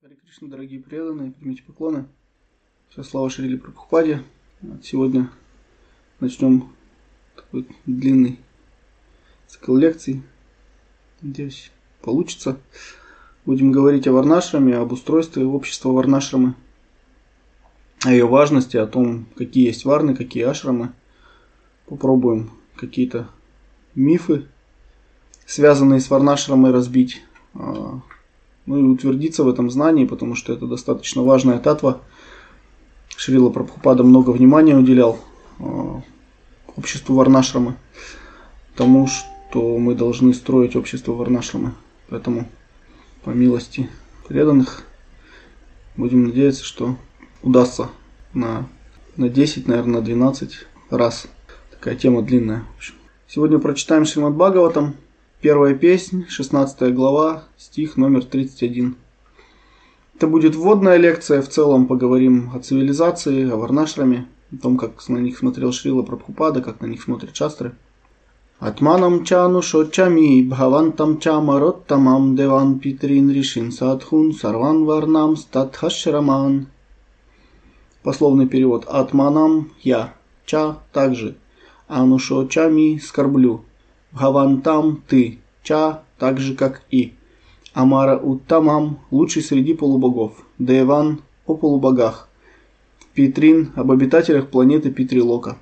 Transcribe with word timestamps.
Харе 0.00 0.14
Кришна, 0.14 0.46
дорогие 0.46 0.78
преданные, 0.78 1.32
примите 1.32 1.64
поклоны. 1.64 2.06
Все 2.88 3.02
слава 3.02 3.28
Шрили 3.28 3.56
Прабхупаде. 3.56 4.22
Сегодня 4.80 5.28
начнем 6.20 6.72
такой 7.34 7.66
длинный 7.84 8.38
цикл 9.48 9.74
лекций. 9.74 10.22
Надеюсь, 11.20 11.72
получится. 12.00 12.60
Будем 13.44 13.72
говорить 13.72 14.06
о 14.06 14.12
Варнашраме, 14.12 14.76
об 14.76 14.92
устройстве 14.92 15.44
общества 15.44 15.88
Варнашрамы, 15.88 16.54
о 18.04 18.12
ее 18.12 18.28
важности, 18.28 18.76
о 18.76 18.86
том, 18.86 19.26
какие 19.34 19.66
есть 19.66 19.84
варны, 19.84 20.14
какие 20.14 20.44
ашрамы. 20.44 20.92
Попробуем 21.86 22.52
какие-то 22.76 23.28
мифы, 23.96 24.46
связанные 25.44 25.98
с 25.98 26.08
Варнашрамой, 26.08 26.70
разбить 26.70 27.20
а, 27.54 28.00
ну 28.68 28.78
и 28.78 28.82
утвердиться 28.82 29.44
в 29.44 29.48
этом 29.48 29.70
знании, 29.70 30.04
потому 30.04 30.34
что 30.34 30.52
это 30.52 30.66
достаточно 30.66 31.22
важная 31.22 31.58
татва. 31.58 32.02
Шрила 33.16 33.48
Прабхупада 33.48 34.04
много 34.04 34.28
внимания 34.28 34.76
уделял 34.76 35.18
э, 35.58 35.64
обществу 36.76 37.14
Варнашрамы, 37.14 37.76
тому, 38.76 39.06
что 39.08 39.78
мы 39.78 39.94
должны 39.94 40.34
строить 40.34 40.76
общество 40.76 41.12
Варнашрамы. 41.12 41.72
Поэтому, 42.10 42.46
по 43.24 43.30
милости 43.30 43.88
преданных, 44.28 44.84
будем 45.96 46.26
надеяться, 46.26 46.62
что 46.62 46.96
удастся 47.42 47.88
на, 48.34 48.68
на 49.16 49.30
10, 49.30 49.66
наверное, 49.66 50.00
на 50.00 50.02
12 50.02 50.66
раз. 50.90 51.26
Такая 51.70 51.96
тема 51.96 52.20
длинная. 52.20 52.64
Сегодня 53.26 53.58
прочитаем 53.58 54.04
Шримад 54.04 54.34
Бхагаватам, 54.34 54.94
Первая 55.40 55.72
песнь, 55.72 56.26
16 56.28 56.92
глава, 56.92 57.44
стих 57.56 57.96
номер 57.96 58.24
31. 58.24 58.96
Это 60.16 60.26
будет 60.26 60.56
вводная 60.56 60.96
лекция, 60.96 61.42
в 61.42 61.48
целом 61.48 61.86
поговорим 61.86 62.50
о 62.56 62.58
цивилизации, 62.58 63.48
о 63.48 63.56
варнашраме, 63.56 64.26
о 64.52 64.56
том, 64.56 64.76
как 64.76 65.08
на 65.08 65.18
них 65.18 65.38
смотрел 65.38 65.70
Шрила 65.70 66.02
Прабхупада, 66.02 66.60
как 66.60 66.80
на 66.80 66.86
них 66.86 67.00
смотрят 67.00 67.36
шастры. 67.36 67.76
Атманам 68.58 69.24
чану 69.24 69.62
шочами 69.62 70.42
бхавантам 70.42 71.20
чамароттамам 71.20 72.34
деван 72.34 72.80
питрин 72.80 73.30
ришин 73.30 73.70
садхун 73.70 74.32
сарван 74.32 74.86
варнам 74.86 75.36
статхашраман. 75.36 76.66
Пословный 78.02 78.48
перевод. 78.48 78.86
Атманам 78.88 79.70
я, 79.82 80.14
ча 80.46 80.78
также, 80.92 81.36
анушочами 81.86 82.98
скорблю, 82.98 83.64
Бхавантам 84.12 85.02
ты, 85.06 85.38
Ча, 85.62 86.02
так 86.18 86.38
же 86.38 86.54
как 86.54 86.82
и. 86.90 87.14
Амара 87.74 88.16
Уттамам, 88.18 89.00
лучший 89.10 89.42
среди 89.42 89.74
полубогов. 89.74 90.32
Деван, 90.58 91.22
о 91.46 91.54
полубогах. 91.54 92.28
Питрин, 93.14 93.72
об 93.76 93.90
обитателях 93.90 94.48
планеты 94.48 94.90
Питрилока. 94.90 95.58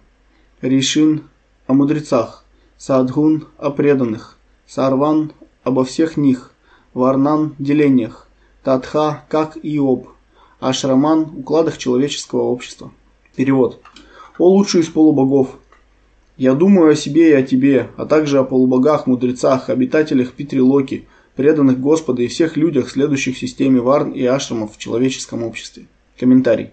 Ришин, 0.61 1.25
о 1.66 1.75
мудрецах. 1.75 2.44
Садгун, 2.78 3.47
о 3.58 3.70
преданных. 3.70 4.38
Сарван, 4.66 5.33
обо 5.64 5.84
всех 5.84 6.16
них. 6.16 6.53
Варнан, 6.94 7.55
делениях. 7.58 8.28
Татха, 8.62 9.25
как 9.28 9.56
Иоб. 9.62 10.08
Ашраман, 10.60 11.22
укладах 11.36 11.78
человеческого 11.78 12.42
общества. 12.42 12.92
Перевод. 13.34 13.81
О 14.38 14.48
лучший 14.48 14.83
из 14.83 14.88
полубогов, 14.88 15.58
я 16.36 16.54
думаю 16.54 16.92
о 16.92 16.96
себе 16.96 17.30
и 17.30 17.34
о 17.34 17.42
тебе, 17.42 17.88
а 17.96 18.04
также 18.04 18.38
о 18.38 18.44
полубогах, 18.44 19.06
мудрецах, 19.06 19.70
обитателях 19.70 20.32
Питрилоки, 20.32 21.06
преданных 21.34 21.80
Господа 21.80 22.22
и 22.22 22.28
всех 22.28 22.58
людях, 22.58 22.90
следующих 22.90 23.38
системе 23.38 23.80
варн 23.80 24.12
и 24.12 24.22
ашрамов 24.24 24.74
в 24.74 24.78
человеческом 24.78 25.42
обществе. 25.44 25.86
Комментарий. 26.18 26.70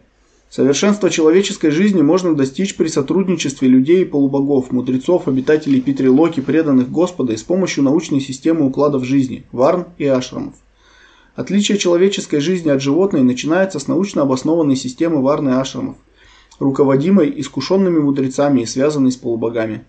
Совершенство 0.49 1.09
человеческой 1.09 1.71
жизни 1.71 2.01
можно 2.01 2.35
достичь 2.35 2.75
при 2.75 2.87
сотрудничестве 2.87 3.67
людей 3.69 4.01
и 4.01 4.05
полубогов, 4.05 4.71
мудрецов, 4.71 5.27
обитателей 5.27 5.81
Питрилоки, 5.81 6.41
преданных 6.41 6.91
Господа 6.91 7.33
и 7.33 7.37
с 7.37 7.43
помощью 7.43 7.85
научной 7.85 8.19
системы 8.19 8.67
укладов 8.67 9.05
жизни, 9.05 9.45
варн 9.51 9.85
и 9.97 10.05
ашрамов. 10.05 10.55
Отличие 11.35 11.77
человеческой 11.77 12.39
жизни 12.39 12.69
от 12.69 12.81
животной 12.81 13.23
начинается 13.23 13.79
с 13.79 13.87
научно 13.87 14.23
обоснованной 14.23 14.75
системы 14.75 15.21
варн 15.21 15.49
и 15.49 15.53
ашрамов– 15.53 15.95
руководимой 16.59 17.33
искушенными 17.39 17.99
мудрецами 17.99 18.61
и 18.61 18.65
связанной 18.65 19.11
с 19.11 19.17
полубогами. 19.17 19.83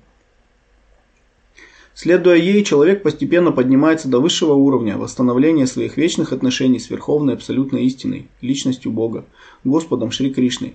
Следуя 1.95 2.37
ей, 2.37 2.65
человек 2.65 3.05
постепенно 3.05 3.53
поднимается 3.53 4.09
до 4.09 4.19
высшего 4.19 4.55
уровня 4.55 4.99
восстановления 4.99 5.67
своих 5.67 5.97
вечных 5.97 6.33
отношений 6.33 6.81
с 6.81 6.91
Верховной 6.91 7.35
Абсолютной 7.35 7.85
Истиной, 7.85 8.29
Личностью 8.41 8.91
Бога, 8.91 9.25
Господом 9.63 10.11
Шри 10.11 10.33
Кришной. 10.33 10.75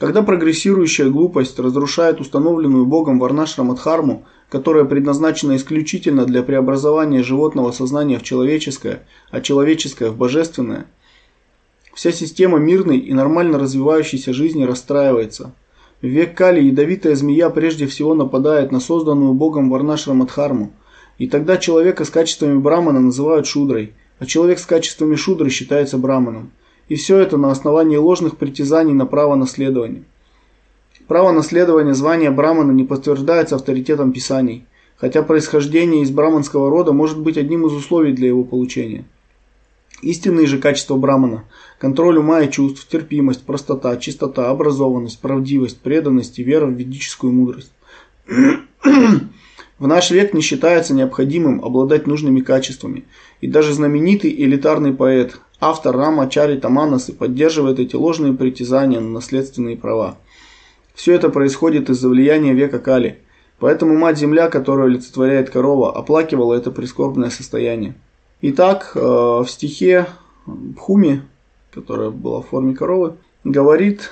Когда 0.00 0.22
прогрессирующая 0.22 1.10
глупость 1.10 1.58
разрушает 1.58 2.20
установленную 2.20 2.86
Богом 2.86 3.20
Варнашрамадхарму, 3.20 4.24
которая 4.48 4.84
предназначена 4.84 5.54
исключительно 5.54 6.24
для 6.24 6.42
преобразования 6.42 7.22
животного 7.22 7.70
сознания 7.70 8.18
в 8.18 8.24
человеческое, 8.24 9.02
а 9.30 9.40
человеческое 9.40 10.10
в 10.10 10.16
божественное– 10.16 10.86
Вся 11.94 12.12
система 12.12 12.58
мирной 12.58 12.98
и 12.98 13.12
нормально 13.12 13.58
развивающейся 13.58 14.32
жизни 14.32 14.64
расстраивается. 14.64 15.52
В 16.02 16.06
век 16.06 16.34
Кали 16.34 16.62
ядовитая 16.62 17.14
змея 17.14 17.50
прежде 17.50 17.86
всего 17.86 18.14
нападает 18.14 18.72
на 18.72 18.80
созданную 18.80 19.34
богом 19.34 19.68
Варнашрамадхарму, 19.70 20.72
и 21.18 21.26
тогда 21.26 21.58
человека 21.58 22.04
с 22.04 22.10
качествами 22.10 22.58
брамана 22.58 23.00
называют 23.00 23.46
шудрой, 23.46 23.92
а 24.18 24.26
человек 24.26 24.58
с 24.58 24.66
качествами 24.66 25.16
шудры 25.16 25.50
считается 25.50 25.98
браманом. 25.98 26.52
И 26.88 26.94
все 26.94 27.18
это 27.18 27.36
на 27.36 27.50
основании 27.50 27.96
ложных 27.96 28.36
притязаний 28.36 28.94
на 28.94 29.04
право 29.04 29.34
наследования. 29.34 30.04
Право 31.06 31.32
наследования 31.32 31.94
звания 31.94 32.30
брамана 32.30 32.72
не 32.72 32.84
подтверждается 32.84 33.56
авторитетом 33.56 34.12
писаний, 34.12 34.64
хотя 34.96 35.22
происхождение 35.22 36.02
из 36.02 36.10
браманского 36.10 36.70
рода 36.70 36.92
может 36.92 37.18
быть 37.20 37.36
одним 37.36 37.66
из 37.66 37.72
условий 37.72 38.12
для 38.12 38.28
его 38.28 38.44
получения. 38.44 39.04
Истинные 40.02 40.46
же 40.46 40.58
качества 40.58 40.96
брамана– 40.96 41.44
контроль 41.78 42.18
ума 42.18 42.40
и 42.40 42.50
чувств, 42.50 42.86
терпимость, 42.88 43.44
простота, 43.44 43.96
чистота, 43.96 44.48
образованность, 44.48 45.20
правдивость, 45.20 45.80
преданность 45.80 46.38
и 46.38 46.42
вера 46.42 46.66
в 46.66 46.72
ведическую 46.72 47.32
мудрость. 47.32 47.72
В 49.78 49.86
наш 49.86 50.10
век 50.10 50.34
не 50.34 50.40
считается 50.42 50.94
необходимым 50.94 51.64
обладать 51.64 52.06
нужными 52.06 52.40
качествами, 52.40 53.04
и 53.40 53.46
даже 53.46 53.72
знаменитый 53.74 54.30
элитарный 54.30 54.92
поэт, 54.92 55.40
автор 55.58 55.96
Рама 55.96 56.28
Чари 56.28 56.58
Таманасы 56.58 57.12
поддерживает 57.12 57.78
эти 57.78 57.96
ложные 57.96 58.34
притязания 58.34 59.00
на 59.00 59.08
наследственные 59.08 59.76
права. 59.76 60.18
Все 60.94 61.14
это 61.14 61.30
происходит 61.30 61.88
из-за 61.88 62.08
влияния 62.08 62.52
века 62.52 62.78
Кали, 62.78 63.18
поэтому 63.58 63.96
Мать-Земля, 63.96 64.48
которую 64.48 64.86
олицетворяет 64.86 65.50
корова, 65.50 65.94
оплакивала 65.94 66.54
это 66.54 66.70
прискорбное 66.70 67.30
состояние. 67.30 67.94
Итак, 68.42 68.92
э, 68.94 69.00
в 69.00 69.46
стихе 69.46 70.06
Бхуми, 70.46 71.22
которая 71.70 72.08
была 72.08 72.40
в 72.40 72.46
форме 72.46 72.74
коровы, 72.74 73.16
говорит 73.44 74.10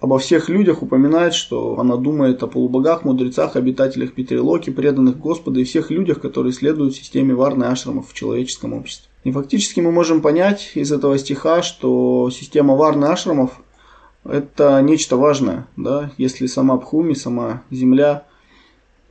обо 0.00 0.18
всех 0.18 0.48
людях, 0.48 0.82
упоминает, 0.82 1.32
что 1.32 1.78
она 1.78 1.96
думает 1.96 2.42
о 2.42 2.48
полубогах, 2.48 3.04
мудрецах, 3.04 3.54
обитателях 3.54 4.14
Петрилоки, 4.14 4.70
преданных 4.70 5.16
Господа 5.16 5.60
и 5.60 5.64
всех 5.64 5.92
людях, 5.92 6.20
которые 6.20 6.52
следуют 6.52 6.96
системе 6.96 7.34
варны 7.34 7.64
ашрамов 7.64 8.08
в 8.08 8.14
человеческом 8.14 8.72
обществе. 8.72 9.08
И 9.22 9.30
фактически 9.30 9.78
мы 9.78 9.92
можем 9.92 10.22
понять 10.22 10.72
из 10.74 10.90
этого 10.90 11.16
стиха, 11.16 11.62
что 11.62 12.30
система 12.30 12.74
варны 12.74 13.04
ашрамов– 13.04 13.62
это 14.24 14.82
нечто 14.82 15.16
важное, 15.16 15.68
да, 15.76 16.10
если 16.18 16.46
сама 16.46 16.76
Бхуми, 16.78 17.14
сама 17.14 17.62
Земля 17.70 18.24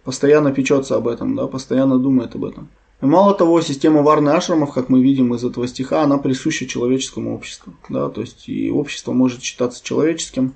постоянно 0.03 0.51
печется 0.51 0.97
об 0.97 1.07
этом, 1.07 1.37
да, 1.37 1.47
постоянно 1.47 1.97
думает 1.97 2.35
об 2.35 2.43
этом. 2.43 2.67
Мало 3.01 3.33
того, 3.33 3.61
система 3.61 4.03
варны 4.03 4.29
ашрамов, 4.29 4.73
как 4.73 4.89
мы 4.89 5.01
видим 5.01 5.33
из 5.33 5.43
этого 5.43 5.67
стиха, 5.67 6.03
она 6.03 6.19
присуща 6.19 6.67
человеческому 6.67 7.33
обществу. 7.33 7.73
Да? 7.89 8.09
То 8.09 8.21
есть 8.21 8.47
и 8.47 8.69
общество 8.69 9.11
может 9.11 9.41
считаться 9.41 9.83
человеческим 9.83 10.53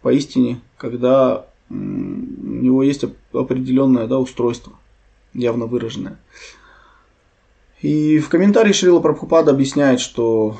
поистине, 0.00 0.60
когда 0.76 1.46
у 1.70 1.74
него 1.74 2.84
есть 2.84 3.04
определенное 3.32 4.06
да, 4.06 4.18
устройство, 4.18 4.74
явно 5.34 5.66
выраженное. 5.66 6.18
И 7.82 8.18
в 8.20 8.28
комментарии 8.28 8.72
Шрила 8.72 9.00
Прабхупада 9.00 9.50
объясняет, 9.50 10.00
что 10.00 10.56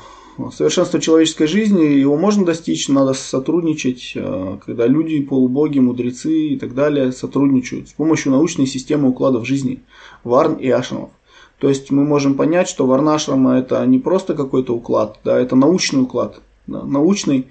совершенство 0.53 1.01
человеческой 1.01 1.47
жизни, 1.47 1.85
его 1.85 2.17
можно 2.17 2.45
достичь, 2.45 2.89
надо 2.89 3.13
сотрудничать, 3.13 4.13
э, 4.15 4.59
когда 4.65 4.87
люди, 4.87 5.21
полубоги, 5.21 5.81
мудрецы 5.81 6.49
и 6.49 6.59
так 6.59 6.75
далее 6.75 7.11
сотрудничают 7.11 7.89
с 7.89 7.93
помощью 7.93 8.33
научной 8.33 8.67
системы 8.67 9.09
укладов 9.09 9.47
жизни, 9.47 9.83
варн 10.23 10.55
и 10.55 10.69
ашрамов. 10.69 11.11
То 11.59 11.69
есть 11.69 11.91
мы 11.91 12.05
можем 12.05 12.35
понять, 12.35 12.69
что 12.69 12.87
Варнашрама 12.87 13.59
это 13.59 13.85
не 13.85 13.99
просто 13.99 14.35
какой-то 14.35 14.75
уклад, 14.75 15.19
да, 15.25 15.39
это 15.39 15.57
научный 15.57 16.03
уклад. 16.03 16.41
Да, 16.67 16.85
научный 16.85 17.49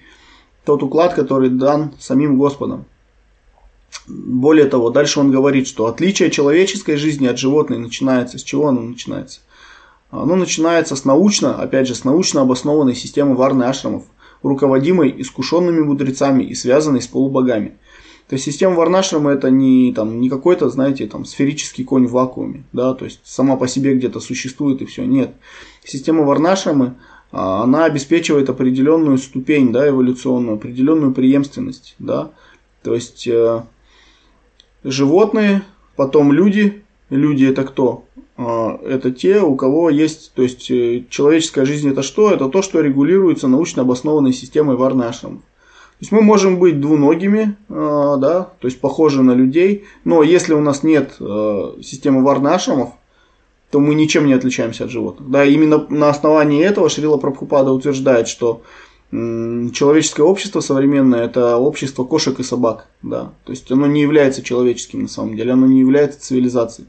тот 0.63 0.83
уклад, 0.83 1.13
который 1.13 1.49
дан 1.49 1.93
самим 1.99 2.37
Господом. 2.37 2.85
Более 4.07 4.65
того, 4.65 4.89
дальше 4.89 5.19
он 5.19 5.31
говорит, 5.31 5.67
что 5.67 5.87
отличие 5.87 6.29
человеческой 6.29 6.97
жизни 6.97 7.27
от 7.27 7.37
животной 7.37 7.77
начинается. 7.77 8.37
С 8.37 8.43
чего 8.43 8.67
оно 8.67 8.81
начинается? 8.81 9.39
Оно 10.11 10.35
начинается 10.35 10.95
с 10.95 11.03
научно, 11.03 11.55
опять 11.55 11.87
же, 11.87 11.95
с 11.95 12.03
научно 12.03 12.41
обоснованной 12.41 12.95
системы 12.95 13.35
варны 13.35 13.63
ашрамов, 13.63 14.03
руководимой 14.43 15.13
искушенными 15.17 15.81
мудрецами 15.81 16.43
и 16.43 16.55
связанной 16.55 17.01
с 17.01 17.07
полубогами. 17.07 17.77
То 18.27 18.33
есть 18.33 18.43
система 18.43 18.75
Варнашрама 18.75 19.31
это 19.31 19.49
не, 19.49 19.93
там, 19.93 20.19
не 20.19 20.29
какой-то, 20.29 20.69
знаете, 20.69 21.07
там, 21.07 21.23
сферический 21.23 21.85
конь 21.85 22.07
в 22.07 22.11
вакууме, 22.11 22.65
да, 22.73 22.93
то 22.93 23.05
есть 23.05 23.21
сама 23.23 23.55
по 23.55 23.69
себе 23.69 23.95
где-то 23.95 24.19
существует 24.19 24.81
и 24.81 24.85
все. 24.85 25.05
Нет. 25.05 25.33
Система 25.85 26.23
Варнашрамы, 26.23 26.95
а, 27.31 27.63
она 27.63 27.85
обеспечивает 27.85 28.49
определенную 28.49 29.17
ступень, 29.17 29.71
да, 29.71 29.87
эволюционную, 29.87 30.55
определенную 30.55 31.13
преемственность, 31.13 31.95
да. 31.99 32.31
То 32.83 32.93
есть 32.95 33.27
э, 33.27 33.63
животные, 34.83 35.63
потом 35.95 36.33
люди, 36.33 36.83
люди 37.09 37.45
это 37.45 37.63
кто? 37.63 38.05
А, 38.35 38.77
это 38.83 39.11
те, 39.11 39.41
у 39.41 39.55
кого 39.55 39.89
есть, 39.89 40.33
то 40.33 40.43
есть 40.43 40.69
э, 40.69 41.05
человеческая 41.09 41.65
жизнь 41.65 41.89
это 41.89 42.03
что? 42.03 42.31
Это 42.31 42.49
то, 42.49 42.61
что 42.61 42.81
регулируется 42.81 43.47
научно 43.47 43.83
обоснованной 43.83 44.33
системой 44.33 44.75
Варнашрама. 44.75 45.41
То 45.99 46.03
есть 46.03 46.11
мы 46.11 46.21
можем 46.21 46.59
быть 46.59 46.79
двуногими, 46.79 47.57
а, 47.69 48.17
да, 48.17 48.51
то 48.59 48.67
есть 48.67 48.79
похожи 48.79 49.23
на 49.23 49.31
людей, 49.31 49.85
но 50.03 50.21
если 50.21 50.53
у 50.53 50.61
нас 50.61 50.83
нет 50.83 51.15
э, 51.19 51.73
системы 51.81 52.23
варнашрамов, 52.23 52.91
то 53.71 53.79
мы 53.79 53.95
ничем 53.95 54.27
не 54.27 54.33
отличаемся 54.33 54.83
от 54.83 54.91
животных. 54.91 55.29
Да, 55.31 55.43
именно 55.43 55.87
на 55.89 56.09
основании 56.09 56.63
этого 56.63 56.89
Шрила 56.89 57.17
Прабхупада 57.17 57.71
утверждает, 57.71 58.27
что 58.27 58.61
человеческое 59.09 60.23
общество 60.23 60.59
современное 60.59 61.23
это 61.23 61.57
общество 61.57 62.03
кошек 62.03 62.39
и 62.39 62.43
собак. 62.43 62.87
Да, 63.01 63.33
то 63.45 63.51
есть 63.51 63.71
оно 63.71 63.87
не 63.87 64.01
является 64.01 64.43
человеческим 64.43 65.03
на 65.03 65.07
самом 65.07 65.35
деле, 65.35 65.53
оно 65.53 65.65
не 65.65 65.79
является 65.79 66.21
цивилизацией. 66.21 66.87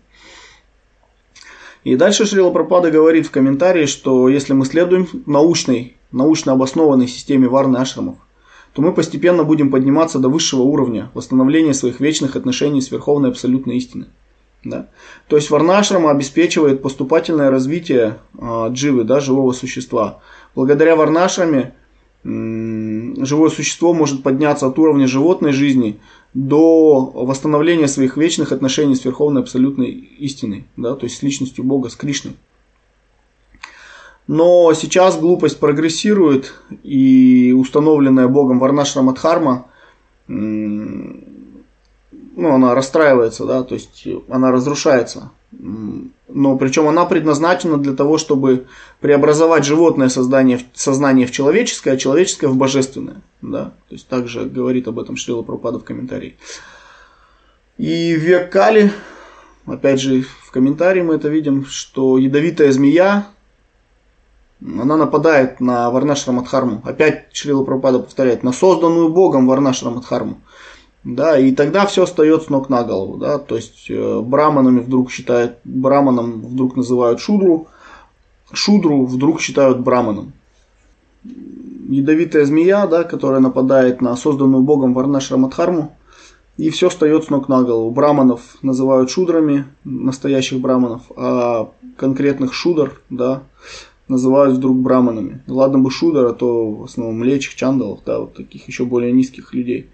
И 1.84 1.96
дальше 1.96 2.26
Шрила 2.26 2.50
Прабхупада 2.50 2.90
говорит 2.90 3.26
в 3.26 3.30
комментарии, 3.30 3.86
что 3.86 4.28
если 4.28 4.52
мы 4.52 4.66
следуем 4.66 5.08
научной, 5.24 5.96
научно 6.12 6.52
обоснованной 6.52 7.08
системе 7.08 7.48
варны 7.48 7.78
ашрамов, 7.78 8.16
то 8.78 8.82
мы 8.82 8.92
постепенно 8.92 9.42
будем 9.42 9.72
подниматься 9.72 10.20
до 10.20 10.28
высшего 10.28 10.62
уровня 10.62 11.10
восстановления 11.12 11.74
своих 11.74 11.98
вечных 11.98 12.36
отношений 12.36 12.80
с 12.80 12.92
Верховной 12.92 13.30
Абсолютной 13.30 13.76
Истиной. 13.76 14.06
Да? 14.62 14.86
То 15.26 15.34
есть 15.34 15.50
варнашрама 15.50 16.12
обеспечивает 16.12 16.80
поступательное 16.80 17.50
развитие 17.50 18.18
э, 18.38 18.66
дживы, 18.70 19.02
да, 19.02 19.18
живого 19.18 19.50
существа. 19.50 20.20
Благодаря 20.54 20.94
варнашраме 20.94 21.74
э, 22.22 23.24
живое 23.24 23.50
существо 23.50 23.92
может 23.94 24.22
подняться 24.22 24.68
от 24.68 24.78
уровня 24.78 25.08
животной 25.08 25.50
жизни 25.50 25.98
до 26.32 27.00
восстановления 27.00 27.88
своих 27.88 28.16
вечных 28.16 28.52
отношений 28.52 28.94
с 28.94 29.04
Верховной 29.04 29.42
Абсолютной 29.42 29.90
Истиной, 29.90 30.66
да, 30.76 30.94
то 30.94 31.02
есть 31.02 31.18
с 31.18 31.22
личностью 31.24 31.64
Бога, 31.64 31.88
с 31.88 31.96
Кришной. 31.96 32.34
Но 34.28 34.72
сейчас 34.74 35.18
глупость 35.18 35.58
прогрессирует, 35.58 36.54
и 36.82 37.54
установленная 37.56 38.28
Богом 38.28 38.60
Варнашрама 38.60 39.14
Дхарма, 39.14 39.66
ну, 40.28 41.24
она 42.36 42.74
расстраивается, 42.74 43.46
да, 43.46 43.62
то 43.62 43.74
есть 43.74 44.06
она 44.28 44.52
разрушается. 44.52 45.32
Но 45.50 46.58
причем 46.58 46.88
она 46.88 47.06
предназначена 47.06 47.78
для 47.78 47.94
того, 47.94 48.18
чтобы 48.18 48.66
преобразовать 49.00 49.64
животное 49.64 50.10
создание, 50.10 50.60
сознание 50.74 51.26
в 51.26 51.30
человеческое, 51.30 51.92
а 51.92 51.96
человеческое 51.96 52.48
в 52.48 52.56
божественное. 52.56 53.22
Да? 53.40 53.72
То 53.88 53.94
есть 53.94 54.08
также 54.08 54.44
говорит 54.44 54.88
об 54.88 54.98
этом 54.98 55.16
Шрила 55.16 55.42
Пропада 55.42 55.78
в 55.78 55.84
комментарии. 55.84 56.36
И 57.78 58.12
век 58.12 58.52
Кали, 58.52 58.92
опять 59.64 60.00
же 60.00 60.26
в 60.42 60.50
комментарии 60.50 61.00
мы 61.00 61.14
это 61.14 61.28
видим, 61.28 61.64
что 61.64 62.18
ядовитая 62.18 62.70
змея 62.72 63.28
она 64.60 64.96
нападает 64.96 65.60
на 65.60 65.90
Варнашрамадхарму. 65.90 66.82
Опять 66.84 67.26
Шрила 67.32 67.64
Прабхупада 67.64 68.00
повторяет, 68.00 68.42
на 68.42 68.52
созданную 68.52 69.08
Богом 69.08 69.46
Варнашрамадхарму. 69.46 70.38
Да, 71.04 71.38
и 71.38 71.52
тогда 71.52 71.86
все 71.86 72.04
встает 72.06 72.42
с 72.42 72.48
ног 72.48 72.68
на 72.68 72.82
голову. 72.82 73.16
Да, 73.16 73.38
то 73.38 73.56
есть 73.56 73.86
э, 73.88 74.20
браманами 74.20 74.80
вдруг 74.80 75.10
считают, 75.10 75.58
браманом 75.64 76.42
вдруг 76.42 76.76
называют 76.76 77.20
шудру, 77.20 77.68
шудру 78.52 79.06
вдруг 79.06 79.40
считают 79.40 79.80
браманом. 79.80 80.32
Ядовитая 81.88 82.44
змея, 82.44 82.86
да, 82.86 83.04
которая 83.04 83.40
нападает 83.40 84.02
на 84.02 84.16
созданную 84.16 84.62
Богом 84.62 84.92
Варнашрамадхарму, 84.92 85.96
и 86.56 86.70
все 86.70 86.88
встает 86.88 87.24
с 87.24 87.30
ног 87.30 87.48
на 87.48 87.62
голову. 87.62 87.90
Браманов 87.90 88.42
называют 88.62 89.10
шудрами, 89.10 89.64
настоящих 89.84 90.60
браманов, 90.60 91.02
а 91.16 91.70
конкретных 91.96 92.52
шудр, 92.52 93.00
да, 93.08 93.42
называют 94.08 94.56
вдруг 94.56 94.76
браманами. 94.78 95.42
Ладно 95.46 95.78
бы 95.78 95.90
шудер, 95.90 96.26
а 96.26 96.32
то 96.32 96.70
в 96.70 96.84
основном 96.84 97.18
млечих, 97.18 97.54
чандалов, 97.54 98.00
да, 98.04 98.20
вот 98.20 98.34
таких 98.34 98.66
еще 98.66 98.84
более 98.84 99.12
низких 99.12 99.54
людей. 99.54 99.88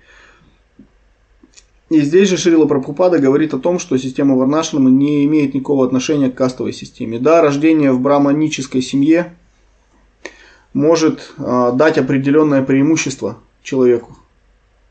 И 1.91 2.01
здесь 2.01 2.29
же 2.29 2.37
Шрила 2.37 2.67
Прабхупада 2.67 3.19
говорит 3.19 3.53
о 3.53 3.59
том, 3.59 3.79
что 3.79 3.97
система 3.99 4.37
Варнашрама 4.37 4.91
не 4.91 5.25
имеет 5.27 5.55
никакого 5.55 5.85
отношения 5.85 6.31
к 6.31 6.35
кастовой 6.35 6.73
системе. 6.73 7.19
Да, 7.19 7.43
рождение 7.43 7.93
в 7.93 8.01
браманической 8.01 8.81
семье 8.81 9.35
может 10.73 11.33
э, 11.39 11.73
дать 11.75 11.99
определенное 11.99 12.63
преимущество 12.63 13.39
человеку 13.63 14.17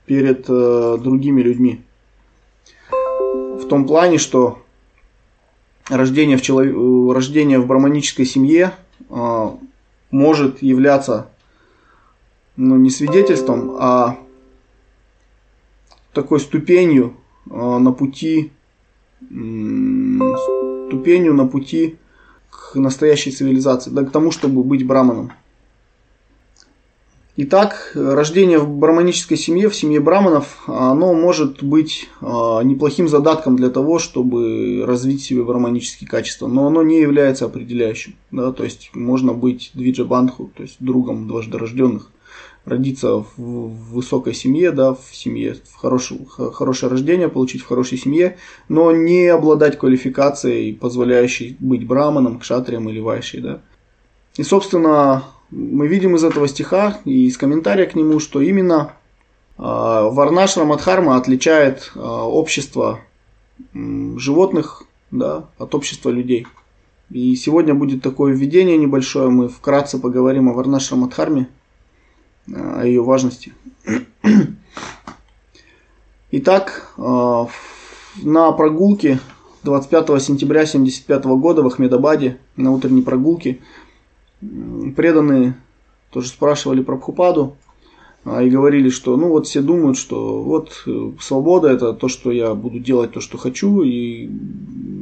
перед 0.06 0.46
э, 0.48 0.98
другими 1.02 1.42
людьми. 1.42 1.82
В 2.90 3.66
том 3.68 3.86
плане, 3.88 4.18
что 4.18 4.62
рождение 5.90 6.38
в, 6.38 6.42
челов... 6.42 7.14
рождение 7.14 7.60
в 7.60 7.66
браманической 7.66 8.26
семье 8.26 8.74
может 10.12 10.62
являться 10.62 11.30
ну, 12.56 12.78
не 12.78 12.90
свидетельством, 12.90 13.76
а 13.80 14.18
такой 16.14 16.40
ступенью 16.40 17.16
а, 17.50 17.80
на 17.80 17.92
пути 17.92 18.52
ступенью 20.88 21.34
на 21.34 21.48
пути 21.48 21.98
к 22.50 22.76
настоящей 22.76 23.32
цивилизации, 23.32 23.90
да, 23.90 24.04
к 24.04 24.12
тому, 24.12 24.32
чтобы 24.32 24.64
быть 24.64 24.86
браманом. 24.86 25.32
Итак, 27.36 27.94
рождение 27.96 28.60
в 28.60 28.70
браманической 28.70 29.38
семье, 29.38 29.68
в 29.68 29.76
семье 29.76 30.00
браманов, 30.00 30.62
оно 30.68 31.16
может 31.16 31.64
быть 31.64 32.08
а, 32.22 32.62
неплохим 32.62 33.08
задатком 33.08 33.56
для 33.56 33.72
того, 33.72 33.98
чтобы 33.98 34.84
развить 34.86 35.24
в 35.24 35.26
себе 35.26 35.44
браманические 35.44 36.08
качества, 36.08 36.46
но 36.46 36.68
оно 36.68 36.84
не 36.84 37.00
является 37.00 37.46
определяющим. 37.46 38.14
Да? 38.30 38.52
То 38.52 38.64
есть 38.64 38.92
можно 38.94 39.34
быть 39.34 39.72
двиджа 39.74 40.06
бандху, 40.06 40.52
то 40.56 40.62
есть 40.62 40.76
другом 40.80 41.28
дважды 41.28 41.58
рожденных, 41.58 42.12
родиться 42.66 43.26
в 43.36 43.68
высокой 43.92 44.36
семье, 44.36 44.72
да, 44.72 44.94
в 44.94 45.10
семье, 45.12 45.56
в 45.72 45.76
хорошем, 45.76 46.28
хорошее 46.28 46.92
рождение 46.92 47.30
получить 47.30 47.64
в 47.64 47.68
хорошей 47.68 47.98
семье, 47.98 48.38
но 48.70 48.92
не 48.92 49.26
обладать 49.26 49.80
квалификацией, 49.80 50.76
позволяющей 50.76 51.58
быть 51.60 51.88
браманом, 51.88 52.38
кшатрием 52.38 52.88
или 52.90 53.00
вайшей. 53.00 53.42
Да? 53.42 53.62
И, 54.38 54.44
собственно, 54.44 55.24
мы 55.56 55.88
видим 55.88 56.16
из 56.16 56.24
этого 56.24 56.48
стиха 56.48 57.00
и 57.06 57.28
из 57.28 57.38
комментария 57.38 57.86
к 57.86 57.94
нему, 57.96 58.20
что 58.20 58.42
именно 58.42 58.94
а, 59.58 60.10
Варнаш 60.10 60.58
Рамадхарма 60.58 61.16
отличает 61.16 61.92
а, 61.96 62.28
общество 62.28 63.02
животных 63.74 64.84
да, 65.12 65.46
от 65.60 65.76
общества 65.76 66.10
людей. 66.10 66.48
И 67.12 67.36
сегодня 67.36 67.76
будет 67.76 68.02
такое 68.02 68.34
введение 68.34 68.78
небольшое. 68.78 69.30
Мы 69.30 69.48
вкратце 69.48 70.00
поговорим 70.00 70.50
о 70.50 70.54
Варнаш 70.54 70.92
Рамадхарме, 70.92 71.50
а, 72.52 72.82
о 72.82 72.86
ее 72.86 73.04
важности. 73.04 73.54
Итак, 76.32 76.96
на 76.98 78.52
прогулке 78.54 79.20
25 79.64 80.20
сентября 80.22 80.62
1975 80.62 81.26
года 81.26 81.62
в 81.62 81.68
Ахмедабаде, 81.68 82.40
на 82.56 82.72
утренней 82.72 83.04
прогулке, 83.04 83.60
преданные 84.96 85.56
тоже 86.12 86.28
спрашивали 86.28 86.82
про 86.82 86.94
Прабхупаду 86.94 87.56
а, 88.26 88.42
и 88.42 88.50
говорили, 88.50 88.90
что 88.90 89.18
ну 89.18 89.30
вот 89.30 89.48
все 89.48 89.62
думают, 89.62 89.98
что 89.98 90.42
вот 90.42 90.84
э, 90.86 91.12
свобода 91.20 91.70
это 91.70 91.94
то, 91.94 92.08
что 92.08 92.32
я 92.32 92.54
буду 92.54 92.80
делать 92.80 93.12
то, 93.12 93.20
что 93.20 93.38
хочу. 93.38 93.82
И 93.82 94.30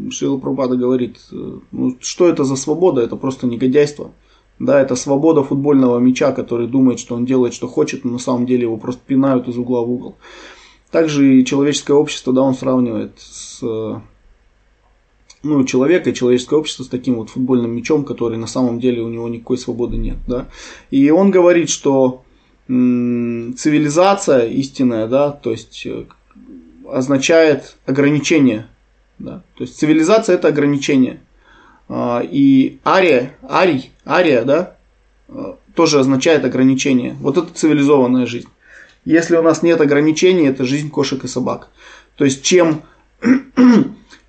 Шрила 0.10 0.38
Прабхупада 0.38 0.75
говорит, 0.75 1.17
э, 1.31 1.60
ну 1.71 1.98
что 2.00 2.27
это 2.27 2.43
за 2.43 2.55
свобода, 2.55 3.01
это 3.01 3.15
просто 3.15 3.45
негодяйство. 3.48 4.12
Да, 4.60 4.79
это 4.79 4.95
свобода 4.95 5.43
футбольного 5.43 5.98
мяча, 5.98 6.31
который 6.31 6.67
думает, 6.67 7.00
что 7.00 7.15
он 7.15 7.25
делает, 7.25 7.53
что 7.53 7.67
хочет, 7.67 8.05
но 8.05 8.12
на 8.12 8.19
самом 8.19 8.45
деле 8.45 8.63
его 8.63 8.77
просто 8.77 9.01
пинают 9.05 9.48
из 9.48 9.57
угла 9.57 9.81
в 9.81 9.91
угол. 9.91 10.17
Также 10.91 11.39
и 11.39 11.45
человеческое 11.45 11.93
общество, 11.93 12.31
да, 12.31 12.41
он 12.41 12.53
сравнивает 12.53 13.13
с 13.17 13.63
ну, 15.43 15.63
человека 15.63 16.10
и 16.10 16.13
человеческое 16.13 16.60
общество 16.60 16.83
с 16.83 16.88
таким 16.88 17.15
вот 17.15 17.29
футбольным 17.29 17.75
мячом, 17.75 18.05
который 18.05 18.38
на 18.38 18.48
самом 18.48 18.79
деле 18.79 19.01
у 19.01 19.10
него 19.10 19.27
никакой 19.27 19.57
свободы 19.57 19.98
нет. 19.98 20.17
Да? 20.27 20.48
И 20.91 21.10
он 21.10 21.31
говорит, 21.31 21.69
что 21.69 22.24
цивилизация 22.67 24.48
истинная, 24.48 25.07
да, 25.07 25.31
то 25.31 25.51
есть 25.51 25.86
э, 25.86 26.05
означает 26.89 27.75
ограничение. 27.86 28.67
Да? 29.19 29.43
То 29.57 29.63
есть 29.63 29.77
цивилизация 29.77 30.36
это 30.36 30.48
ограничение. 30.48 31.19
А, 31.89 32.21
и 32.24 32.79
ария, 32.86 33.36
арий, 33.43 33.91
ария, 34.07 34.43
да, 34.43 34.77
а, 35.27 35.57
тоже 35.75 36.00
означает 36.00 36.45
ограничение. 36.45 37.17
Вот 37.19 37.38
это 37.38 37.53
цивилизованная 37.53 38.25
жизнь. 38.25 38.48
Если 39.03 39.36
у 39.36 39.41
нас 39.41 39.63
нет 39.63 39.81
ограничений, 39.81 40.48
это 40.48 40.63
жизнь 40.63 40.89
кошек 40.89 41.24
и 41.25 41.27
собак. 41.27 41.69
То 42.15 42.24
есть 42.24 42.43
чем, 42.43 42.83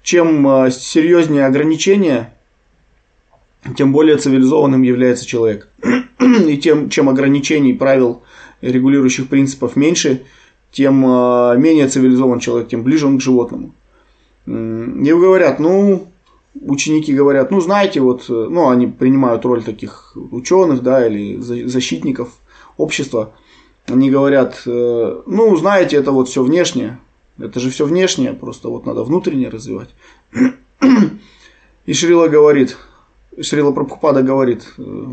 чем 0.02 0.47
а, 0.47 0.71
серьезнее 0.71 1.47
ограничения, 1.47 2.35
тем 3.76 3.92
более 3.92 4.16
цивилизованным 4.16 4.82
является 4.82 5.26
человек. 5.26 5.68
И 6.21 6.56
тем, 6.59 6.90
чем 6.90 7.09
ограничений, 7.09 7.73
правил, 7.73 8.23
регулирующих 8.61 9.28
принципов 9.28 9.76
меньше, 9.76 10.23
тем 10.71 11.00
менее 11.61 11.87
цивилизован 11.88 12.38
человек, 12.38 12.68
тем 12.68 12.82
ближе 12.82 13.06
он 13.06 13.18
к 13.18 13.21
животному. 13.21 13.75
И 14.47 14.50
говорят, 15.12 15.61
ну, 15.61 16.12
ученики 16.54 17.12
говорят, 17.12 17.50
ну, 17.50 17.61
знаете, 17.61 18.00
вот, 18.00 18.26
э, 18.28 18.32
ну, 18.32 18.68
они 18.68 18.87
принимают 18.87 19.44
роль 19.44 19.62
таких 19.62 20.16
ученых, 20.16 20.82
да, 20.82 21.06
или 21.06 21.38
защитников 21.38 22.30
общества. 22.76 23.32
Они 23.87 24.11
говорят, 24.11 24.62
э, 24.66 25.23
ну, 25.26 25.56
знаете, 25.56 25.97
это 25.97 26.12
вот 26.12 26.28
все 26.28 26.42
внешнее. 26.42 26.99
Это 27.39 27.61
же 27.61 27.71
все 27.71 27.87
внешнее, 27.87 28.33
просто 28.33 28.69
вот 28.69 28.87
надо 28.87 29.05
внутреннее 29.05 29.49
развивать. 29.49 29.91
И 31.87 31.93
Шрила 31.93 32.29
говорит, 32.29 32.77
Шрила 33.41 33.73
Прабхупада 33.73 34.23
говорит, 34.23 34.73
э, 34.79 35.07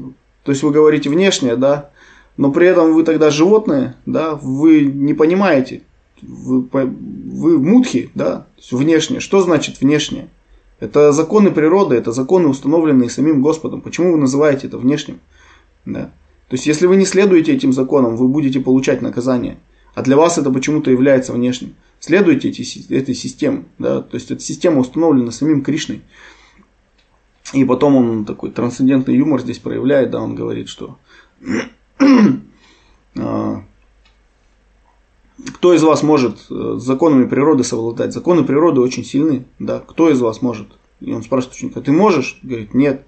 то 0.43 0.51
есть 0.51 0.61
вы 0.61 0.71
говорите 0.71 1.09
внешнее, 1.09 1.55
да, 1.55 1.89
но 2.37 2.51
при 2.51 2.67
этом 2.67 2.93
вы 2.93 3.03
тогда 3.03 3.31
животные, 3.31 3.95
да, 4.05 4.35
вы 4.35 4.81
не 4.81 5.13
понимаете, 5.13 5.81
вы, 6.21 6.61
вы 6.71 7.59
мудхи, 7.59 8.11
да, 8.13 8.45
внешнее. 8.71 9.19
Что 9.19 9.41
значит 9.41 9.81
внешнее? 9.81 10.29
Это 10.79 11.11
законы 11.11 11.51
природы, 11.51 11.95
это 11.95 12.11
законы, 12.11 12.47
установленные 12.47 13.09
самим 13.09 13.41
Господом. 13.41 13.81
Почему 13.81 14.13
вы 14.13 14.17
называете 14.17 14.67
это 14.67 14.77
внешним? 14.77 15.19
Да. 15.85 16.11
То 16.47 16.55
есть, 16.55 16.65
если 16.65 16.87
вы 16.87 16.95
не 16.95 17.05
следуете 17.05 17.53
этим 17.53 17.73
законам, 17.73 18.15
вы 18.15 18.27
будете 18.27 18.59
получать 18.59 19.01
наказание. 19.01 19.57
А 19.93 20.01
для 20.01 20.15
вас 20.15 20.37
это 20.37 20.51
почему-то 20.51 20.89
является 20.91 21.33
внешним. 21.33 21.75
Следуйте 21.99 22.49
эти, 22.49 22.93
этой 22.93 23.13
системе. 23.13 23.65
Да? 23.77 24.01
То 24.01 24.15
есть, 24.15 24.31
эта 24.31 24.41
система 24.41 24.79
установлена 24.79 25.31
самим 25.31 25.63
Кришной. 25.63 26.01
И 27.53 27.65
потом 27.65 27.95
он 27.95 28.25
такой 28.25 28.51
трансцендентный 28.51 29.15
юмор 29.15 29.41
здесь 29.41 29.57
проявляет, 29.57 30.11
да, 30.11 30.21
он 30.21 30.35
говорит, 30.35 30.69
что 30.69 30.99
а, 33.17 33.63
кто 35.55 35.73
из 35.73 35.81
вас 35.81 36.03
может 36.03 36.45
э, 36.49 36.75
с 36.77 36.83
законами 36.83 37.27
природы 37.27 37.63
совладать? 37.63 38.13
Законы 38.13 38.43
природы 38.43 38.81
очень 38.81 39.03
сильны, 39.03 39.45
да. 39.57 39.79
Кто 39.79 40.09
из 40.09 40.19
вас 40.19 40.41
может? 40.41 40.67
И 40.99 41.11
он 41.11 41.23
спрашивает 41.23 41.55
ученика, 41.55 41.81
ты 41.81 41.91
можешь? 41.91 42.39
Говорит, 42.43 42.73
нет. 42.73 43.05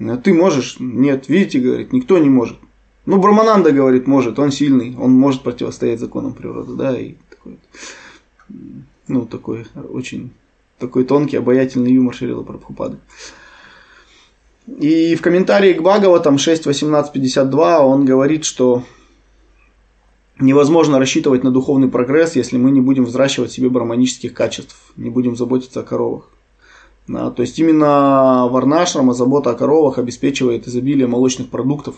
А 0.00 0.16
ты 0.16 0.32
можешь? 0.32 0.76
Нет. 0.78 1.28
Видите, 1.28 1.60
говорит, 1.60 1.92
никто 1.92 2.18
не 2.18 2.28
может. 2.28 2.56
Ну, 3.04 3.18
Брамананда 3.18 3.72
говорит, 3.72 4.06
может, 4.06 4.38
он 4.38 4.50
сильный, 4.50 4.96
он 4.96 5.12
может 5.12 5.42
противостоять 5.42 6.00
законам 6.00 6.32
природы, 6.34 6.74
да, 6.74 6.98
и 6.98 7.14
такой, 7.30 7.58
ну, 9.08 9.26
такой 9.26 9.66
очень, 9.90 10.30
такой 10.78 11.04
тонкий, 11.04 11.36
обаятельный 11.36 11.92
юмор 11.92 12.14
Шрила 12.14 12.42
Прабхупады. 12.42 12.98
И 14.66 15.14
в 15.14 15.22
комментарии 15.22 15.74
к 15.74 15.82
Багова, 15.82 16.18
там 16.18 16.36
6.18.52, 16.36 17.78
он 17.78 18.04
говорит, 18.04 18.44
что 18.44 18.82
невозможно 20.40 20.98
рассчитывать 20.98 21.44
на 21.44 21.50
духовный 21.50 21.88
прогресс, 21.88 22.36
если 22.36 22.56
мы 22.56 22.70
не 22.70 22.80
будем 22.80 23.04
взращивать 23.04 23.52
себе 23.52 23.68
браманических 23.68 24.34
качеств, 24.34 24.76
не 24.96 25.10
будем 25.10 25.36
заботиться 25.36 25.80
о 25.80 25.84
коровах. 25.84 26.28
Да, 27.06 27.30
то 27.30 27.42
есть 27.42 27.56
именно 27.60 28.48
варнашрама 28.50 29.14
забота 29.14 29.50
о 29.50 29.54
коровах 29.54 29.98
обеспечивает 29.98 30.66
изобилие 30.66 31.06
молочных 31.06 31.48
продуктов, 31.48 31.94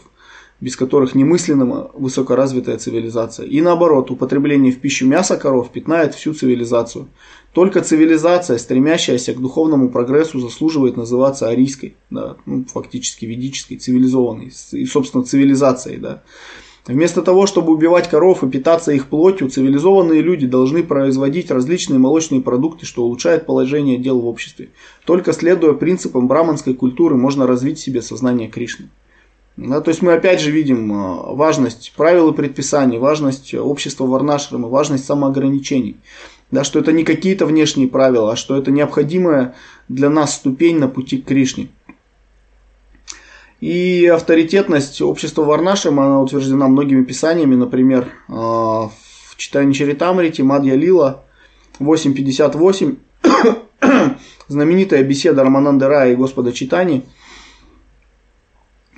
без 0.61 0.77
которых 0.77 1.15
немыслима 1.15 1.91
высокоразвитая 1.95 2.79
цивилизация. 2.79 3.47
И 3.47 3.61
наоборот, 3.61 4.11
употребление 4.11 4.73
в 4.73 4.79
пищу 4.79 5.07
мяса 5.07 5.37
коров 5.37 5.71
питает 5.71 6.15
всю 6.15 6.35
цивилизацию. 6.35 7.09
Только 7.53 7.81
цивилизация, 7.81 8.59
стремящаяся 8.59 9.35
к 9.35 9.41
духовному 9.41 9.91
прогрессу, 9.91 10.41
заслуживает 10.41 10.97
называться 10.97 11.49
арийской, 11.49 11.97
да, 12.11 12.37
ну, 12.45 12.65
фактически 12.65 13.25
ведической, 13.25 13.77
цивилизованной, 13.77 14.53
и, 14.73 14.87
собственно, 14.87 15.25
цивилизацией. 15.25 15.99
Да. 15.99 16.23
Вместо 16.87 17.23
того, 17.23 17.47
чтобы 17.47 17.73
убивать 17.73 18.09
коров 18.09 18.43
и 18.43 18.49
питаться 18.49 18.93
их 18.93 19.07
плотью, 19.07 19.51
цивилизованные 19.51 20.23
люди 20.23 20.47
должны 20.47 20.83
производить 20.83 21.51
различные 21.51 21.99
молочные 21.99 22.41
продукты, 22.41 22.87
что 22.87 23.05
улучшает 23.05 23.47
положение 23.47 23.99
дел 23.99 24.21
в 24.21 24.27
обществе. 24.27 24.71
Только 25.05 25.33
следуя 25.33 25.75
принципам 25.75 26.29
браманской 26.29 26.75
культуры 26.75 27.17
можно 27.17 27.47
развить 27.47 27.79
в 27.79 27.83
себе 27.83 28.03
сознание 28.03 28.49
Кришны. 28.49 28.89
Да, 29.59 29.81
то 29.81 29.89
есть 29.89 30.03
мы 30.03 30.13
опять 30.13 30.41
же 30.41 30.53
видим 30.53 30.93
а, 30.93 31.33
важность 31.35 31.93
правил 31.97 32.31
и 32.31 32.37
предписаний, 32.37 32.99
важность 32.99 33.53
общества 33.55 34.07
Варнашрамы, 34.07 34.69
важность 34.69 35.05
самоограничений. 35.05 35.97
Да, 36.53 36.63
что 36.63 36.79
это 36.79 36.93
не 36.93 37.03
какие-то 37.03 37.45
внешние 37.45 37.89
правила, 37.89 38.33
а 38.33 38.37
что 38.37 38.57
это 38.57 38.71
необходимая 38.71 39.57
для 39.89 40.11
нас 40.11 40.37
ступень 40.37 40.79
на 40.79 40.87
пути 40.87 41.19
к 41.19 41.25
Кришне. 41.27 41.71
И 43.61 44.07
авторитетность 44.07 45.03
общества 45.03 45.43
Варнашем, 45.43 45.99
она 45.99 46.21
утверждена 46.23 46.69
многими 46.69 47.03
писаниями, 47.03 47.57
например, 47.57 48.13
а, 48.29 48.91
в 48.93 49.37
читании 49.37 49.73
Чаритамрити, 49.73 50.41
Мадья 50.41 50.77
Лила, 50.77 51.25
8.58, 51.81 52.97
знаменитая 54.47 55.03
беседа 55.03 55.43
Рамананда 55.43 55.89
Рая 55.89 56.13
и 56.13 56.17
Господа 56.17 56.53
Читани, 56.53 57.05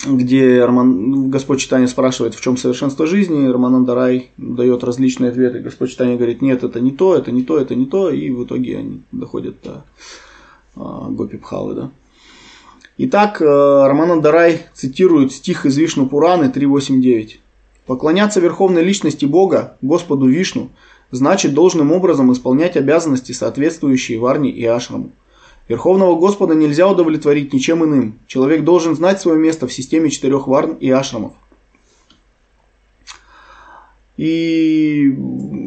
где 0.07 0.65
Роман, 0.65 1.31
Господь 1.31 1.61
Читания 1.61 1.87
спрашивает, 1.87 2.35
в 2.35 2.41
чем 2.41 2.57
совершенство 2.57 3.07
жизни, 3.07 3.49
Рамананда 3.49 3.95
Рай 3.95 4.31
дает 4.37 4.83
различные 4.83 5.31
ответы, 5.31 5.61
Господь 5.61 5.91
Читания 5.91 6.17
говорит, 6.17 6.41
нет, 6.43 6.65
это 6.65 6.81
не 6.81 6.91
то, 6.91 7.15
это 7.15 7.31
не 7.31 7.43
то, 7.43 7.59
это 7.59 7.75
не 7.75 7.87
то, 7.87 8.11
и 8.11 8.31
в 8.31 8.45
итоге 8.45 8.79
они 8.79 9.03
доходят 9.13 9.57
до 9.63 9.85
а, 10.77 11.09
Гопи 11.11 11.37
Пхалы, 11.37 11.75
да. 11.75 11.91
Итак, 13.03 13.41
э, 13.41 13.45
Роман 13.45 14.21
Дарай 14.21 14.67
цитирует 14.75 15.33
стих 15.33 15.65
из 15.65 15.77
Вишну 15.79 16.07
Пураны 16.07 16.53
3.8.9. 16.55 17.39
«Поклоняться 17.87 18.41
верховной 18.41 18.85
личности 18.85 19.25
Бога, 19.25 19.79
Господу 19.81 20.27
Вишну, 20.27 20.69
значит 21.11 21.55
должным 21.55 21.93
образом 21.93 22.31
исполнять 22.31 22.77
обязанности, 22.77 23.33
соответствующие 23.33 24.19
Варне 24.19 24.51
и 24.51 24.65
Ашраму. 24.67 25.13
Верховного 25.69 26.17
Господа 26.17 26.55
нельзя 26.55 26.89
удовлетворить 26.89 27.53
ничем 27.53 27.85
иным. 27.85 28.19
Человек 28.27 28.65
должен 28.65 28.97
знать 28.97 29.21
свое 29.21 29.39
место 29.39 29.67
в 29.67 29.73
системе 29.73 30.11
четырех 30.11 30.47
Варн 30.47 30.73
и 30.73 30.91
Ашрамов. 30.91 31.33
И 34.21 35.17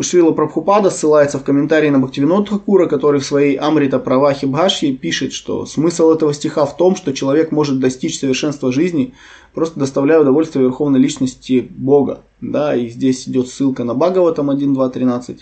Шрила 0.02 0.32
Прабхупада 0.32 0.92
ссылается 0.92 1.40
в 1.40 1.44
комментарии 1.44 1.90
на 1.90 1.98
Бхактивинод 1.98 2.50
Хакура, 2.50 2.86
который 2.86 3.20
в 3.20 3.26
своей 3.26 3.56
Амрита 3.56 3.98
Правахи 3.98 4.46
Бхашьи 4.46 4.96
пишет, 4.96 5.34
что 5.34 5.66
смысл 5.66 6.12
этого 6.12 6.36
стиха 6.36 6.68
в 6.68 6.78
том, 6.78 6.96
что 6.96 7.14
человек 7.14 7.52
может 7.52 7.80
достичь 7.80 8.20
совершенства 8.20 8.72
жизни, 8.72 9.16
просто 9.56 9.80
доставляя 9.80 10.20
удовольствие 10.20 10.66
Верховной 10.66 11.00
Личности 11.00 11.68
Бога. 11.68 12.22
Да, 12.42 12.76
и 12.76 12.90
здесь 12.90 13.28
идет 13.28 13.48
ссылка 13.48 13.84
на 13.86 13.96
Бхагаватам 13.96 14.52
1.2.13. 14.52 15.40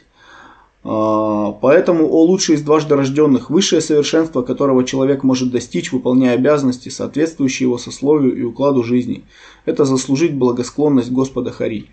А, 0.83 1.51
поэтому, 1.51 2.09
о 2.09 2.23
лучший 2.23 2.55
из 2.55 2.61
дважды 2.61 2.95
рожденных, 2.95 3.50
высшее 3.50 3.81
совершенство, 3.81 4.41
которого 4.41 4.83
человек 4.83 5.23
может 5.23 5.51
достичь, 5.51 5.91
выполняя 5.91 6.35
обязанности, 6.35 6.89
соответствующие 6.89 7.67
его 7.67 7.77
сословию 7.77 8.35
и 8.35 8.43
укладу 8.43 8.83
жизни, 8.83 9.23
это 9.65 9.85
заслужить 9.85 10.35
благосклонность 10.35 11.11
Господа 11.11 11.51
Хари. 11.51 11.89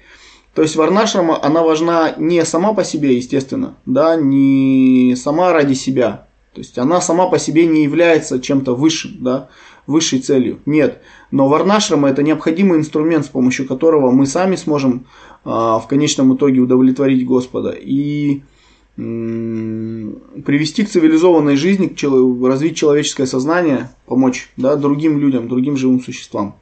То 0.55 0.63
есть 0.63 0.75
варнашрама, 0.75 1.39
она 1.45 1.63
важна 1.63 2.15
не 2.17 2.45
сама 2.45 2.73
по 2.73 2.83
себе, 2.83 3.17
естественно, 3.17 3.77
да, 3.85 4.17
не 4.17 5.15
сама 5.17 5.53
ради 5.53 5.75
себя. 5.75 6.27
То 6.55 6.61
есть 6.61 6.79
она 6.79 7.01
сама 7.01 7.29
по 7.29 7.39
себе 7.39 7.67
не 7.67 7.85
является 7.85 8.41
чем-то 8.41 8.75
высшим, 8.75 9.19
да, 9.21 9.49
высшей 9.87 10.19
целью. 10.19 10.59
Нет. 10.67 11.01
Но 11.31 11.47
варнашрама 11.47 12.09
это 12.09 12.23
необходимый 12.23 12.79
инструмент, 12.79 13.27
с 13.27 13.29
помощью 13.29 13.69
которого 13.69 14.11
мы 14.11 14.27
сами 14.27 14.57
сможем 14.57 15.07
а, 15.45 15.79
в 15.79 15.87
конечном 15.87 16.35
итоге 16.35 16.61
удовлетворить 16.61 17.25
Господа 17.25 17.71
и 17.71 18.43
привести 18.99 20.85
к 20.85 20.89
цивилизованной 20.89 21.55
жизни, 21.55 21.95
развить 22.45 22.77
человеческое 22.77 23.27
сознание, 23.27 23.91
помочь 24.07 24.51
да, 24.57 24.75
другим 24.75 25.21
людям, 25.21 25.49
другим 25.49 25.77
живым 25.77 26.01
существам. 26.01 26.57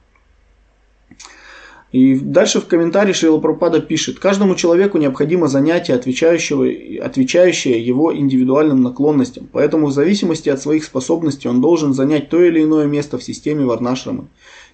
И 1.93 2.17
дальше 2.17 2.61
в 2.61 2.67
комментарии 2.67 3.15
Шрила 3.15 3.39
Прабхупада 3.39 3.81
пишет, 3.81 4.19
каждому 4.19 4.55
человеку 4.55 4.99
необходимо 4.99 5.49
занятие, 5.49 5.95
отвечающего, 5.95 6.67
отвечающее 7.03 7.81
его 7.81 8.15
индивидуальным 8.15 8.83
наклонностям, 8.83 9.49
поэтому 9.51 9.87
в 9.87 9.93
зависимости 9.93 10.51
от 10.51 10.61
своих 10.61 10.85
способностей 10.85 11.49
он 11.49 11.63
должен 11.63 11.95
занять 11.95 12.29
то 12.29 12.43
или 12.43 12.63
иное 12.63 12.85
место 12.85 13.17
в 13.17 13.23
системе 13.23 13.65
Варнашрамы. 13.65 14.27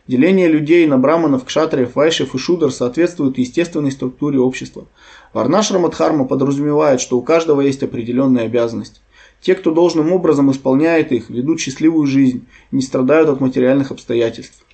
Деление 0.09 0.49
людей 0.49 0.85
на 0.88 0.99
браманов, 0.99 1.45
кшатриев, 1.45 1.95
вайшев 1.95 2.35
и 2.35 2.38
шудр 2.38 2.73
соответствует 2.73 3.38
естественной 3.38 3.92
структуре 3.92 4.40
общества. 4.40 4.88
Варнашрама 5.33 5.89
Дхарма 5.89 6.25
подразумевает, 6.25 7.01
что 7.01 7.19
у 7.19 7.23
каждого 7.23 7.61
есть 7.61 7.83
определенная 7.83 8.45
обязанность. 8.45 9.01
Те, 9.41 9.55
кто 9.55 9.73
должным 9.73 10.12
образом 10.12 10.51
исполняет 10.51 11.11
их, 11.11 11.31
ведут 11.31 11.61
счастливую 11.61 12.07
жизнь, 12.07 12.47
не 12.71 12.83
страдают 12.83 13.29
от 13.29 13.41
материальных 13.41 13.91
обстоятельств. 13.91 14.65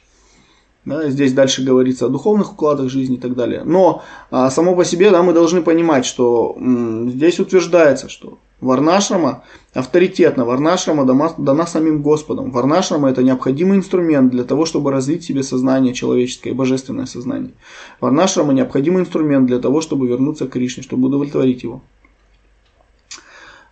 Да, 0.85 1.09
здесь 1.11 1.33
дальше 1.33 1.62
говорится 1.62 2.07
о 2.07 2.09
духовных 2.09 2.53
укладах 2.53 2.91
жизни 2.91 3.17
и 3.17 3.21
так 3.21 3.35
далее. 3.35 3.62
Но 3.65 4.03
а, 4.31 4.50
само 4.50 4.75
по 4.75 4.85
себе 4.85 5.11
да, 5.11 5.23
мы 5.23 5.33
должны 5.33 5.62
понимать, 5.62 6.07
что 6.07 6.55
м, 6.59 7.11
здесь 7.11 7.41
утверждается, 7.41 8.09
что 8.09 8.38
Варнашрама 8.61 9.45
авторитетно, 9.73 10.45
Варнашрама 10.45 11.05
дана, 11.05 11.33
дана 11.38 11.67
самим 11.67 12.03
Господом. 12.03 12.50
Варнашрама 12.50 13.11
это 13.11 13.23
необходимый 13.23 13.79
инструмент 13.79 14.31
для 14.31 14.43
того, 14.43 14.67
чтобы 14.67 14.91
развить 14.91 15.23
себе 15.25 15.43
сознание 15.45 15.95
человеческое 15.95 16.55
божественное 16.55 17.07
сознание. 17.07 17.53
Варнашрама 18.00 18.53
необходимый 18.53 19.03
инструмент 19.03 19.47
для 19.47 19.61
того, 19.61 19.81
чтобы 19.81 20.09
вернуться 20.09 20.47
к 20.47 20.50
Кришне, 20.50 20.83
чтобы 20.83 21.07
удовлетворить 21.07 21.62
его. 21.62 21.83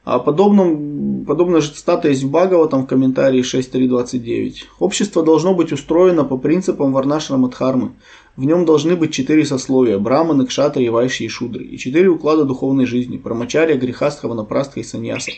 А 0.06 0.20
подобном, 0.20 1.24
подобная 1.24 1.60
же 1.60 1.72
цитата 1.72 2.08
есть 2.08 2.22
в 2.22 2.30
Бхагаватам 2.30 2.84
в 2.84 2.86
комментарии 2.86 3.42
6.3.29. 3.42 4.54
Общество 4.78 5.24
должно 5.24 5.52
быть 5.52 5.72
устроено 5.72 6.22
по 6.22 6.36
принципам 6.38 6.92
Варнашрама 6.92 7.48
Дхармы. 7.48 7.90
В 8.36 8.44
нем 8.44 8.66
должны 8.66 8.94
быть 8.94 9.12
четыре 9.12 9.44
сословия– 9.44 9.98
браманы, 9.98 10.46
кшатрии, 10.46 10.86
вайши 10.90 11.24
и 11.24 11.28
шудры, 11.28 11.64
и 11.64 11.76
четыре 11.76 12.08
уклада 12.08 12.44
духовной 12.44 12.86
жизни– 12.86 13.16
прамачария, 13.18 13.76
грехастха, 13.76 14.28
ванапрастха 14.28 14.78
и 14.78 14.84
саньяса. 14.84 15.32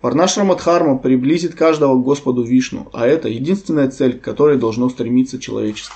Варнашрама 0.00 0.56
Дхарма 0.56 0.96
приблизит 0.96 1.54
каждого 1.54 2.00
к 2.00 2.02
Господу 2.02 2.42
Вишну, 2.42 2.88
а 2.94 3.06
это 3.06 3.28
единственная 3.28 3.90
цель, 3.90 4.18
к 4.18 4.22
которой 4.22 4.56
должно 4.56 4.88
стремиться 4.88 5.38
человечество. 5.38 5.94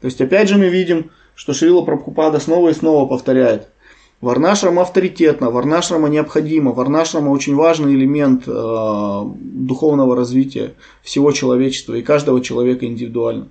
То 0.00 0.06
есть 0.06 0.18
опять 0.22 0.48
же 0.48 0.56
мы 0.56 0.70
видим, 0.70 1.10
что 1.34 1.52
Шрила 1.52 1.82
Прабхупада 1.82 2.40
снова 2.40 2.70
и 2.70 2.74
снова 2.74 3.06
повторяет– 3.06 3.68
Варнашрама 4.20 4.82
авторитетно, 4.82 5.50
варнашрама 5.50 6.08
необходимо, 6.08 6.72
варнашрама 6.72 7.30
очень 7.30 7.54
важный 7.54 7.94
элемент 7.94 8.44
э, 8.46 9.22
духовного 9.40 10.14
развития 10.14 10.74
всего 11.02 11.32
человечества 11.32 11.94
и 11.94 12.02
каждого 12.02 12.42
человека 12.42 12.84
индивидуально. 12.84 13.48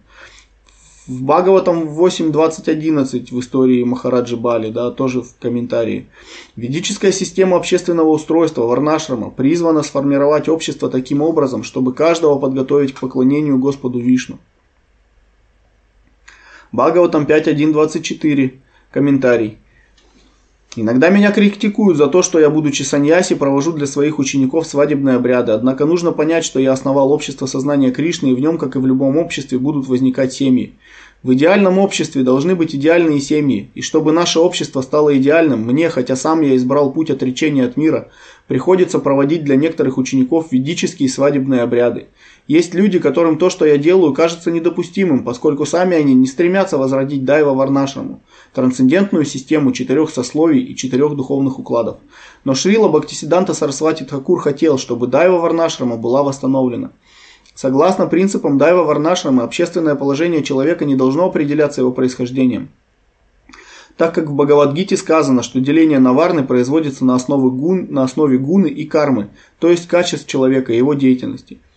В 1.07 1.23
Бхагаватам 1.23 1.99
8.20.11 1.99 3.33
в 3.33 3.39
истории 3.39 3.83
Махараджи 3.83 4.38
Бали, 4.38 4.69
да, 4.69 4.91
тоже 4.91 5.23
в 5.23 5.35
комментарии. 5.39 6.05
Ведическая 6.55 7.11
система 7.11 7.57
общественного 7.57 8.09
устройства 8.09 8.67
Варнашрама 8.67 9.31
призвана 9.31 9.81
сформировать 9.81 10.47
общество 10.49 10.88
таким 10.88 11.23
образом, 11.23 11.63
чтобы 11.63 11.95
каждого 11.95 12.38
подготовить 12.38 12.93
к 12.93 12.99
поклонению 12.99 13.57
Господу 13.57 13.97
Вишну. 13.97 14.38
Бхагаватам 16.71 17.23
5.1.24 17.23 18.59
комментарий. 18.91 19.57
Иногда 20.75 21.09
меня 21.09 21.31
критикуют 21.31 21.97
за 21.97 22.07
то, 22.07 22.21
что 22.21 22.39
я, 22.39 22.51
будучи 22.51 22.83
саньяси, 22.83 23.33
провожу 23.33 23.73
для 23.73 23.88
своих 23.88 24.19
учеников 24.19 24.67
свадебные 24.67 25.15
обряды. 25.15 25.51
Однако 25.51 25.85
нужно 25.85 26.11
понять, 26.11 26.45
что 26.45 26.59
я 26.59 26.73
основал 26.73 27.11
общество 27.11 27.47
сознания 27.47 27.89
Кришны, 27.91 28.27
и 28.27 28.35
в 28.35 28.39
нем, 28.39 28.59
как 28.59 28.75
и 28.75 28.79
в 28.79 28.85
любом 28.85 29.17
обществе, 29.17 29.57
будут 29.57 29.88
возникать 29.88 30.31
семьи. 30.31 30.75
В 31.23 31.33
идеальном 31.33 31.79
обществе 31.79 32.23
должны 32.23 32.55
быть 32.55 32.73
идеальные 32.73 33.19
семьи, 33.19 33.71
и 33.73 33.81
чтобы 33.81 34.13
наше 34.13 34.39
общество 34.39 34.81
стало 34.81 35.17
идеальным, 35.17 35.65
мне, 35.65 35.89
хотя 35.89 36.15
сам 36.15 36.41
я 36.41 36.55
избрал 36.55 36.93
путь 36.93 37.09
отречения 37.09 37.65
от 37.65 37.75
мира, 37.75 38.09
приходится 38.47 38.99
проводить 38.99 39.43
для 39.43 39.57
некоторых 39.57 39.97
учеников 39.97 40.51
ведические 40.51 41.09
свадебные 41.09 41.61
обряды. 41.61 42.07
Есть 42.49 42.73
люди, 42.73 42.97
которым 42.97 43.37
то, 43.37 43.51
что 43.51 43.63
я 43.63 43.77
делаю, 43.77 44.11
кажется 44.11 44.49
недопустимым, 44.49 45.23
поскольку 45.23 45.67
сами 45.67 45.95
они 45.95 46.15
не 46.15 46.25
стремятся 46.25 46.79
возродить 46.79 47.23
Дайва 47.23 47.53
Варнашраму, 47.53 48.23
трансцендентную 48.55 49.23
систему 49.23 49.71
четырех 49.71 50.09
сословий 50.09 50.63
и 50.63 50.75
четырех 50.75 51.15
духовных 51.15 51.59
укладов. 51.59 51.97
Но 52.45 52.55
Шрила 52.55 52.87
Бхактисиданта 52.87 53.53
Сарасвати 53.53 54.03
Тхакур 54.03 54.39
хотел, 54.39 54.79
чтобы 54.79 55.05
Дайва 55.05 55.37
Варнашрама 55.37 55.95
была 55.97 56.23
восстановлена. 56.23 56.89
Согласно 57.53 58.07
принципам 58.07 58.57
Дайва 58.57 58.81
Варнашрама, 58.81 59.43
общественное 59.43 59.93
положение 59.93 60.41
человека 60.41 60.85
не 60.85 60.95
должно 60.95 61.27
определяться 61.27 61.81
его 61.81 61.91
происхождением. 61.91 62.69
Так 63.95 64.15
как 64.15 64.27
в 64.27 64.33
Бхагавадгите 64.33 64.97
сказано, 64.97 65.43
что 65.43 65.59
деление 65.59 65.99
на 65.99 66.13
варны 66.13 66.43
производится 66.43 67.05
на 67.05 67.13
основе, 67.13 67.51
гун, 67.51 67.89
на 67.91 68.01
основе 68.01 68.39
гуны 68.39 68.69
и 68.69 68.85
кармы, 68.85 69.29
то 69.59 69.69
есть 69.69 69.88
качеств 69.88 70.25
человека 70.25 70.73
и 70.73 70.77
его 70.77 70.95
деятельности– 70.95 71.59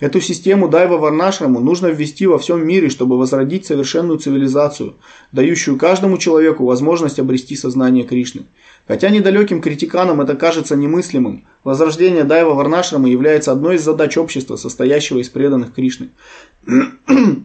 Эту 0.00 0.22
систему 0.22 0.66
Дайва 0.68 0.96
Варнашраму 0.96 1.60
нужно 1.60 1.88
ввести 1.88 2.26
во 2.26 2.38
всем 2.38 2.66
мире, 2.66 2.88
чтобы 2.88 3.18
возродить 3.18 3.66
совершенную 3.66 4.18
цивилизацию, 4.18 4.94
дающую 5.30 5.76
каждому 5.76 6.16
человеку 6.16 6.64
возможность 6.64 7.18
обрести 7.18 7.54
сознание 7.54 8.04
Кришны. 8.04 8.46
Хотя 8.88 9.10
недалеким 9.10 9.60
критиканам 9.60 10.22
это 10.22 10.36
кажется 10.36 10.74
немыслимым, 10.74 11.44
возрождение 11.64 12.24
Дайва 12.24 12.54
Варнашрама 12.54 13.10
является 13.10 13.52
одной 13.52 13.76
из 13.76 13.84
задач 13.84 14.16
общества, 14.16 14.56
состоящего 14.56 15.18
из 15.18 15.28
преданных 15.28 15.74
Кришны. 15.74 16.08
То 16.66 17.44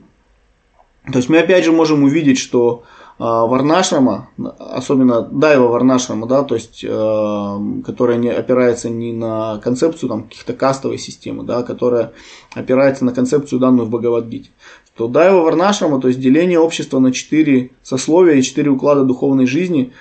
есть 1.13 1.27
мы 1.27 1.39
опять 1.39 1.65
же 1.65 1.73
можем 1.73 2.03
увидеть, 2.03 2.39
что 2.39 2.83
Варнашрама, 3.17 4.27
особенно 4.59 5.21
Дайва 5.21 5.67
Варнашрама, 5.67 6.27
да, 6.27 6.43
то 6.43 6.55
есть, 6.55 6.83
э, 6.83 7.59
которая 7.85 8.17
не 8.17 8.29
опирается 8.29 8.89
не 8.89 9.13
на 9.13 9.57
концепцию 9.59 10.09
там, 10.09 10.23
каких-то 10.23 10.51
кастовой 10.51 10.97
системы, 10.97 11.43
да, 11.43 11.63
которая 11.63 12.11
опирается 12.53 13.05
на 13.05 13.13
концепцию, 13.13 13.59
данную 13.59 13.85
в 13.85 13.89
Бхагавадгите. 13.89 14.49
То 14.97 15.07
Дайва 15.07 15.41
Варнашрама, 15.43 16.01
то 16.01 16.09
есть 16.09 16.19
деление 16.19 16.59
общества 16.59 16.99
на 16.99 17.13
четыре 17.13 17.71
сословия 17.83 18.35
и 18.35 18.41
четыре 18.41 18.69
уклада 18.71 19.05
духовной 19.05 19.45
жизни, 19.45 19.93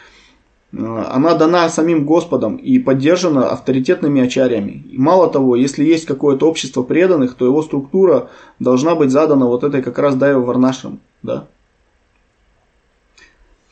э, 0.73 1.05
она 1.09 1.35
дана 1.35 1.69
самим 1.69 2.07
Господом 2.07 2.57
и 2.57 2.81
поддержана 2.81 3.51
авторитетными 3.51 4.23
ачарями. 4.23 4.85
И 4.91 4.99
мало 4.99 5.31
того, 5.31 5.55
если 5.55 5.85
есть 5.85 6.07
какое-то 6.07 6.49
общество 6.49 6.83
преданных, 6.83 7.35
то 7.35 7.45
его 7.45 7.63
структура 7.63 8.29
должна 8.59 8.97
быть 8.97 9.13
задана 9.13 9.47
вот 9.47 9.63
этой 9.63 9.83
как 9.83 10.01
раз 10.01 10.17
Дайва 10.17 10.41
Варнашрам. 10.41 10.99
Да? 11.23 11.47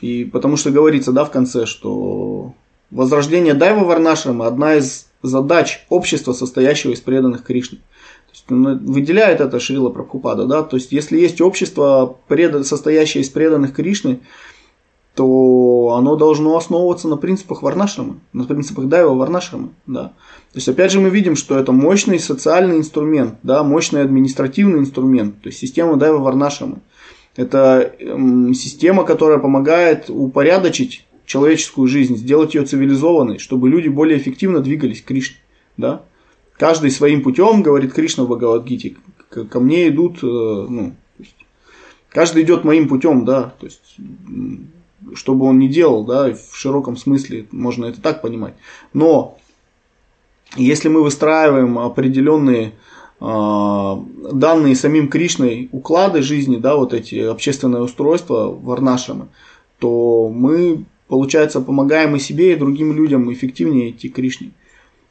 И 0.02 0.24
потому 0.24 0.56
что 0.56 0.72
говорится, 0.72 1.12
да, 1.12 1.24
в 1.24 1.30
конце, 1.30 1.64
что 1.64 2.52
возрождение 2.90 3.54
Дайва 3.54 3.84
Варнашрама 3.84 4.46
одна 4.46 4.74
из 4.74 5.06
задач 5.22 5.86
общества, 5.88 6.32
состоящего 6.32 6.90
из 6.90 7.00
преданных 7.00 7.44
Кришны. 7.44 7.78
То 7.78 8.32
есть, 8.32 8.44
ну, 8.48 8.78
выделяет 8.92 9.40
это 9.40 9.60
Шрила 9.60 9.90
Прабхупада, 9.90 10.46
да, 10.46 10.64
то 10.64 10.76
есть 10.76 10.90
если 10.90 11.18
есть 11.18 11.40
общество, 11.40 12.16
состоящее 12.64 13.22
из 13.22 13.28
преданных 13.28 13.74
Кришны, 13.74 14.20
то 15.14 15.94
оно 15.96 16.16
должно 16.16 16.56
основываться 16.56 17.06
на 17.06 17.16
принципах 17.16 17.62
Варнашрамы, 17.62 18.16
на 18.32 18.44
принципах 18.44 18.86
Дайва 18.86 19.14
Варнашрамы, 19.14 19.68
да. 19.86 20.14
То 20.52 20.56
есть, 20.56 20.68
опять 20.68 20.90
же, 20.90 21.00
мы 21.00 21.10
видим, 21.10 21.36
что 21.36 21.56
это 21.56 21.70
мощный 21.70 22.18
социальный 22.18 22.78
инструмент, 22.78 23.34
да, 23.44 23.62
мощный 23.62 24.02
административный 24.02 24.80
инструмент, 24.80 25.42
то 25.42 25.48
есть 25.48 25.60
система 25.60 25.96
Дайва 25.96 26.18
Варнашрамы. 26.18 26.78
Это 27.36 27.94
эм, 27.98 28.52
система, 28.54 29.04
которая 29.04 29.38
помогает 29.38 30.10
упорядочить 30.10 31.06
человеческую 31.24 31.88
жизнь, 31.88 32.16
сделать 32.16 32.54
ее 32.54 32.64
цивилизованной, 32.64 33.38
чтобы 33.38 33.70
люди 33.70 33.88
более 33.88 34.18
эффективно 34.18 34.60
двигались 34.60 35.00
к 35.00 35.06
Кришне. 35.06 35.38
Да? 35.76 36.02
Каждый 36.58 36.90
своим 36.90 37.22
путем, 37.22 37.62
говорит 37.62 37.94
Кришна 37.94 38.24
в 38.24 38.28
Бхагавадгите, 38.28 38.96
ко 39.28 39.60
мне 39.60 39.88
идут, 39.88 40.18
э, 40.22 40.26
ну, 40.26 40.94
каждый 42.10 42.42
идет 42.42 42.64
моим 42.64 42.86
путем, 42.88 43.24
да, 43.24 43.54
то 43.58 43.66
есть, 43.66 43.96
что 45.14 45.34
бы 45.34 45.46
он 45.46 45.58
ни 45.58 45.68
делал, 45.68 46.04
да, 46.04 46.34
в 46.34 46.54
широком 46.54 46.96
смысле 46.96 47.46
можно 47.50 47.86
это 47.86 48.00
так 48.02 48.20
понимать. 48.20 48.54
Но 48.92 49.38
если 50.56 50.88
мы 50.88 51.02
выстраиваем 51.02 51.78
определенные 51.78 52.72
данные 53.22 54.74
самим 54.74 55.08
Кришной 55.08 55.68
уклады 55.70 56.22
жизни, 56.22 56.56
да, 56.56 56.74
вот 56.74 56.92
эти 56.92 57.20
общественные 57.20 57.82
устройства 57.82 58.48
варнашамы, 58.50 59.28
то 59.78 60.28
мы, 60.28 60.84
получается, 61.06 61.60
помогаем 61.60 62.16
и 62.16 62.18
себе, 62.18 62.52
и 62.52 62.56
другим 62.56 62.92
людям 62.92 63.32
эффективнее 63.32 63.90
идти 63.90 64.08
к 64.08 64.16
Кришне. 64.16 64.50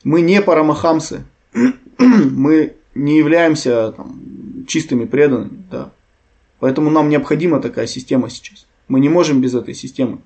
Мы 0.04 0.22
не 0.22 0.42
парамахамсы, 0.42 1.24
мы 1.98 2.74
не 2.96 3.18
являемся 3.18 3.94
там, 3.96 4.66
чистыми 4.68 5.06
преданными, 5.06 5.64
да. 5.72 5.92
Поэтому 6.60 6.90
нам 6.90 7.08
необходима 7.08 7.62
такая 7.62 7.88
система 7.88 8.30
сейчас. 8.30 8.68
Мы 8.90 9.00
не 9.00 9.08
можем 9.08 9.40
без 9.40 9.56
этой 9.56 9.74
системы. 9.74 10.20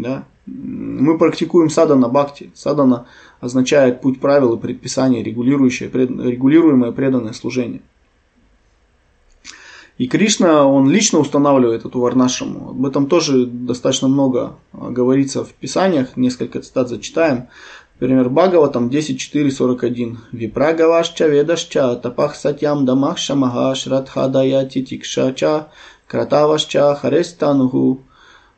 Да? 0.00 0.24
Мы 0.46 1.18
практикуем 1.18 1.70
садана 1.70 2.08
бхакти. 2.08 2.50
Садана 2.54 3.06
означает 3.40 4.00
путь 4.00 4.20
правил 4.20 4.54
и 4.54 4.60
предписания, 4.60 5.22
регулирующее, 5.22 5.88
пред, 5.88 6.10
регулируемое 6.10 6.92
преданное 6.92 7.32
служение. 7.32 7.82
И 9.98 10.08
Кришна, 10.08 10.64
он 10.66 10.88
лично 10.90 11.18
устанавливает 11.18 11.84
эту 11.84 12.00
варнашаму. 12.00 12.70
Об 12.70 12.86
этом 12.86 13.06
тоже 13.06 13.44
достаточно 13.44 14.08
много 14.08 14.56
а, 14.72 14.90
говорится 14.90 15.44
в 15.44 15.52
Писаниях. 15.52 16.16
Несколько 16.16 16.60
цитат 16.62 16.88
зачитаем. 16.88 17.48
Например, 18.00 18.30
Бхагава 18.30 18.68
там 18.68 18.88
10.4.41. 18.88 20.16
Випрагавашча 20.32 21.26
ведашча 21.26 21.94
тапах 21.96 22.34
сатьям 22.34 22.86
дамах 22.86 23.18
шамага 23.18 23.74
шрадха 23.74 24.28
даяти 24.28 24.82
тикшача 24.82 25.68
кратавашча 26.06 26.94
харестануху 26.94 28.00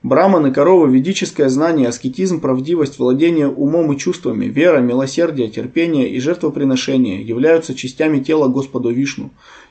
Браманы, 0.03 0.53
коровы, 0.53 0.91
ведическое 0.91 1.49
знание, 1.49 1.89
аскетизм, 1.89 2.41
правдивость, 2.41 2.99
владение 2.99 3.49
умом 3.49 3.93
и 3.93 3.99
чувствами, 3.99 4.47
вера, 4.47 4.79
милосердие, 4.79 5.49
терпение 5.49 6.11
и 6.11 6.19
жертвоприношение 6.19 7.23
являются 7.23 7.75
частями 7.75 8.19
тела 8.19 8.49
Господа 8.49 8.89
Вишну, 8.89 9.31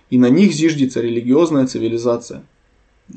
и 0.09 0.17
на 0.17 0.29
них 0.29 0.53
зиждется 0.53 1.01
религиозная 1.01 1.67
цивилизация. 1.67 2.43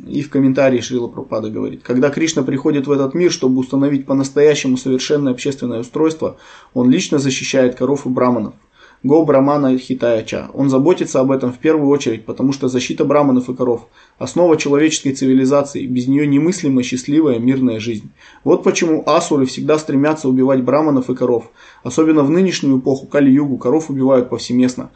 И 0.08 0.22
в 0.22 0.30
комментарии 0.30 0.80
Шрила 0.80 1.06
Пропада 1.06 1.50
говорит, 1.50 1.82
когда 1.84 2.10
Кришна 2.10 2.42
приходит 2.42 2.88
в 2.88 2.90
этот 2.90 3.14
мир, 3.14 3.30
чтобы 3.30 3.60
установить 3.60 4.06
по-настоящему 4.06 4.76
совершенное 4.76 5.32
общественное 5.32 5.80
устройство, 5.80 6.36
он 6.72 6.90
лично 6.90 7.18
защищает 7.18 7.76
коров 7.76 8.06
и 8.06 8.08
браманов. 8.08 8.54
Го 9.04 9.22
Брамана 9.26 9.76
Хитаяча. 9.76 10.48
Он 10.54 10.70
заботится 10.70 11.20
об 11.20 11.30
этом 11.30 11.52
в 11.52 11.58
первую 11.58 11.90
очередь, 11.90 12.24
потому 12.24 12.54
что 12.54 12.68
защита 12.68 13.04
браманов 13.04 13.50
и 13.50 13.54
коров– 13.54 13.86
основа 14.18 14.56
человеческой 14.56 15.12
цивилизации, 15.12 15.84
без 15.84 16.08
нее 16.08 16.26
немыслима 16.26 16.82
счастливая 16.82 17.38
мирная 17.38 17.80
жизнь. 17.80 18.10
Вот 18.44 18.62
почему 18.62 19.02
асуры 19.06 19.44
всегда 19.44 19.78
стремятся 19.78 20.26
убивать 20.26 20.62
браманов 20.62 21.10
и 21.10 21.14
коров. 21.14 21.50
Особенно 21.82 22.22
в 22.22 22.30
нынешнюю 22.30 22.78
эпоху 22.78 23.06
Кали-Югу 23.06 23.58
коров 23.58 23.90
убивают 23.90 24.30
повсеместно. 24.30 24.88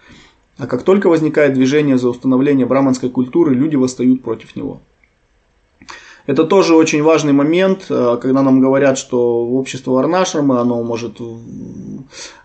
А 0.56 0.66
как 0.66 0.84
только 0.84 1.10
возникает 1.10 1.52
движение 1.52 1.98
за 1.98 2.08
установление 2.08 2.64
браманской 2.64 3.10
культуры, 3.10 3.54
люди 3.54 3.76
восстают 3.76 4.22
против 4.22 4.56
него. 4.56 4.80
Это 6.28 6.44
тоже 6.44 6.74
очень 6.74 7.02
важный 7.02 7.32
момент, 7.32 7.86
э, 7.88 8.18
когда 8.20 8.42
нам 8.42 8.60
говорят, 8.60 8.98
что 8.98 9.48
общество 9.48 9.92
Варнашрама, 9.92 10.60
оно 10.60 10.82
может, 10.82 11.22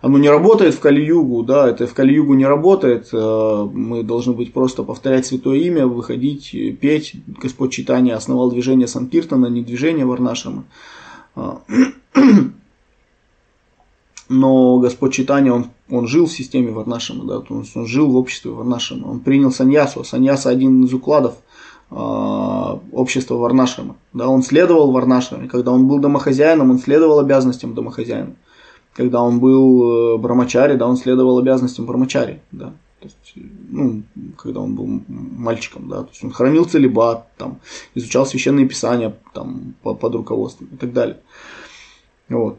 оно 0.00 0.18
не 0.18 0.30
работает 0.30 0.74
в 0.74 0.80
Кали-Югу, 0.80 1.42
да, 1.42 1.68
это 1.68 1.86
в 1.86 1.92
Кали-Югу 1.92 2.32
не 2.32 2.46
работает, 2.46 3.10
э, 3.12 3.68
мы 3.74 4.02
должны 4.02 4.32
быть 4.32 4.54
просто 4.54 4.84
повторять 4.84 5.26
святое 5.26 5.58
имя, 5.58 5.86
выходить, 5.86 6.56
петь. 6.80 7.12
Господь 7.26 7.72
Читания 7.72 8.16
основал 8.16 8.50
движение 8.50 8.86
Санкиртана, 8.86 9.48
не 9.48 9.60
движение 9.60 10.06
Варнашрама. 10.06 10.64
А, 11.36 11.60
но 14.30 14.78
Господь 14.78 15.12
Читания, 15.12 15.52
он, 15.52 15.66
он 15.90 16.06
жил 16.08 16.24
в 16.24 16.32
системе 16.32 16.70
Варнашрама, 16.72 17.24
да, 17.24 17.38
он, 17.50 17.66
он 17.74 17.86
жил 17.86 18.10
в 18.10 18.16
обществе 18.16 18.50
Варнашрама, 18.50 19.08
он 19.08 19.20
принял 19.20 19.50
саньясу. 19.50 20.04
Саньяса 20.04 20.48
один 20.48 20.84
из 20.84 20.94
укладов– 20.94 21.34
а, 21.43 21.43
общества 21.94 23.36
Варнашрама. 23.36 23.96
Да, 24.12 24.28
он 24.28 24.42
следовал 24.42 24.90
Варнашраме. 24.90 25.48
Когда 25.48 25.70
он 25.70 25.86
был 25.86 25.98
домохозяином, 25.98 26.70
он 26.70 26.78
следовал 26.78 27.20
обязанностям 27.20 27.74
домохозяина. 27.74 28.34
Когда 28.94 29.22
он 29.22 29.40
был 29.40 30.14
э, 30.14 30.18
брамачари, 30.18 30.76
да, 30.76 30.86
он 30.86 30.96
следовал 30.96 31.38
обязанностям 31.38 31.86
брамачари. 31.86 32.40
Да. 32.52 32.72
То 33.00 33.08
есть, 33.08 33.46
ну, 33.70 34.02
когда 34.38 34.60
он 34.60 34.74
был 34.74 35.02
мальчиком, 35.08 35.88
да, 35.88 36.04
то 36.04 36.10
есть 36.10 36.24
он 36.24 36.30
хранил 36.30 36.64
целебат, 36.64 37.26
там, 37.36 37.58
изучал 37.94 38.24
священные 38.24 38.66
писания 38.66 39.14
там, 39.34 39.74
по, 39.82 39.94
под 39.94 40.14
руководством 40.14 40.68
и 40.72 40.76
так 40.76 40.92
далее. 40.92 41.18
Вот. 42.28 42.58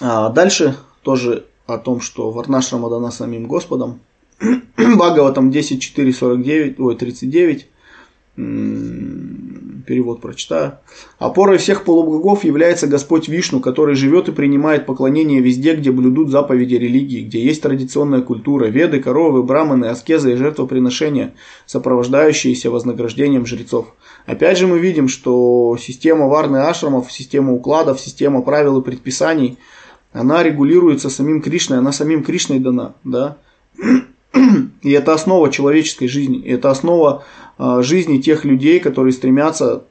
А 0.00 0.28
дальше 0.28 0.76
тоже 1.02 1.46
о 1.66 1.78
том, 1.78 2.00
что 2.00 2.30
Варнашрама 2.30 2.90
дана 2.90 3.10
самим 3.10 3.46
Господом. 3.46 4.00
Бхагаватам 4.76 5.50
10.4.49, 5.50 6.74
ой, 6.78 6.96
39, 6.96 7.66
перевод 9.86 10.20
прочитаю. 10.20 10.78
Опорой 11.18 11.56
всех 11.56 11.84
полубогов 11.84 12.44
является 12.44 12.86
Господь 12.86 13.28
Вишну, 13.28 13.60
который 13.60 13.94
живет 13.94 14.28
и 14.28 14.32
принимает 14.32 14.84
поклонение 14.84 15.40
везде, 15.40 15.74
где 15.74 15.90
блюдут 15.90 16.28
заповеди 16.28 16.74
религии, 16.74 17.24
где 17.24 17.42
есть 17.42 17.62
традиционная 17.62 18.20
культура, 18.20 18.66
веды, 18.66 19.00
коровы, 19.00 19.42
браманы, 19.42 19.86
аскезы 19.86 20.34
и 20.34 20.36
жертвоприношения, 20.36 21.32
сопровождающиеся 21.64 22.70
вознаграждением 22.70 23.46
жрецов. 23.46 23.94
Опять 24.26 24.58
же 24.58 24.66
мы 24.66 24.80
видим, 24.80 25.08
что 25.08 25.78
система 25.80 26.26
варны 26.28 26.58
ашрамов, 26.58 27.10
система 27.10 27.54
укладов, 27.54 28.00
система 28.00 28.42
правил 28.42 28.80
и 28.80 28.84
предписаний, 28.84 29.56
она 30.12 30.42
регулируется 30.42 31.08
самим 31.08 31.40
Кришной, 31.40 31.78
она 31.78 31.92
самим 31.92 32.22
Кришной 32.22 32.58
дана. 32.58 32.94
Да? 33.04 33.38
И 34.82 34.90
это 34.90 35.14
основа 35.14 35.50
человеческой 35.50 36.08
жизни. 36.08 36.42
Это 36.46 36.70
основа 36.70 37.24
а, 37.58 37.82
жизни 37.82 38.18
тех 38.18 38.44
людей, 38.44 38.80
которые 38.80 39.12
стремятся 39.12 39.84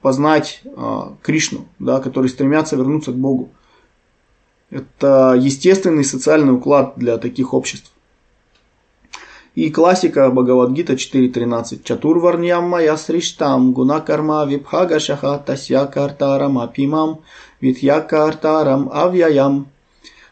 познать 0.00 0.62
а, 0.76 1.14
Кришну, 1.22 1.66
да, 1.78 2.00
которые 2.00 2.30
стремятся 2.30 2.76
вернуться 2.76 3.12
к 3.12 3.16
Богу. 3.16 3.50
Это 4.70 5.38
естественный 5.38 6.04
социальный 6.04 6.54
уклад 6.54 6.94
для 6.96 7.18
таких 7.18 7.54
обществ. 7.54 7.90
И 9.54 9.70
классика 9.70 10.30
Бхагавадгита 10.30 10.94
4.13. 10.94 11.84
Чатур 11.84 12.18
варньям 12.18 12.64
мая 12.64 12.96
сриштам 12.96 13.72
гуна 13.72 14.00
карма 14.00 14.44
випхага 14.44 14.98
шаха 14.98 15.38
тасья 15.38 15.86
картарам 15.86 16.58
апимам 16.58 17.20
витья 17.60 18.00
картарам 18.00 18.90
авьяям 18.92 19.68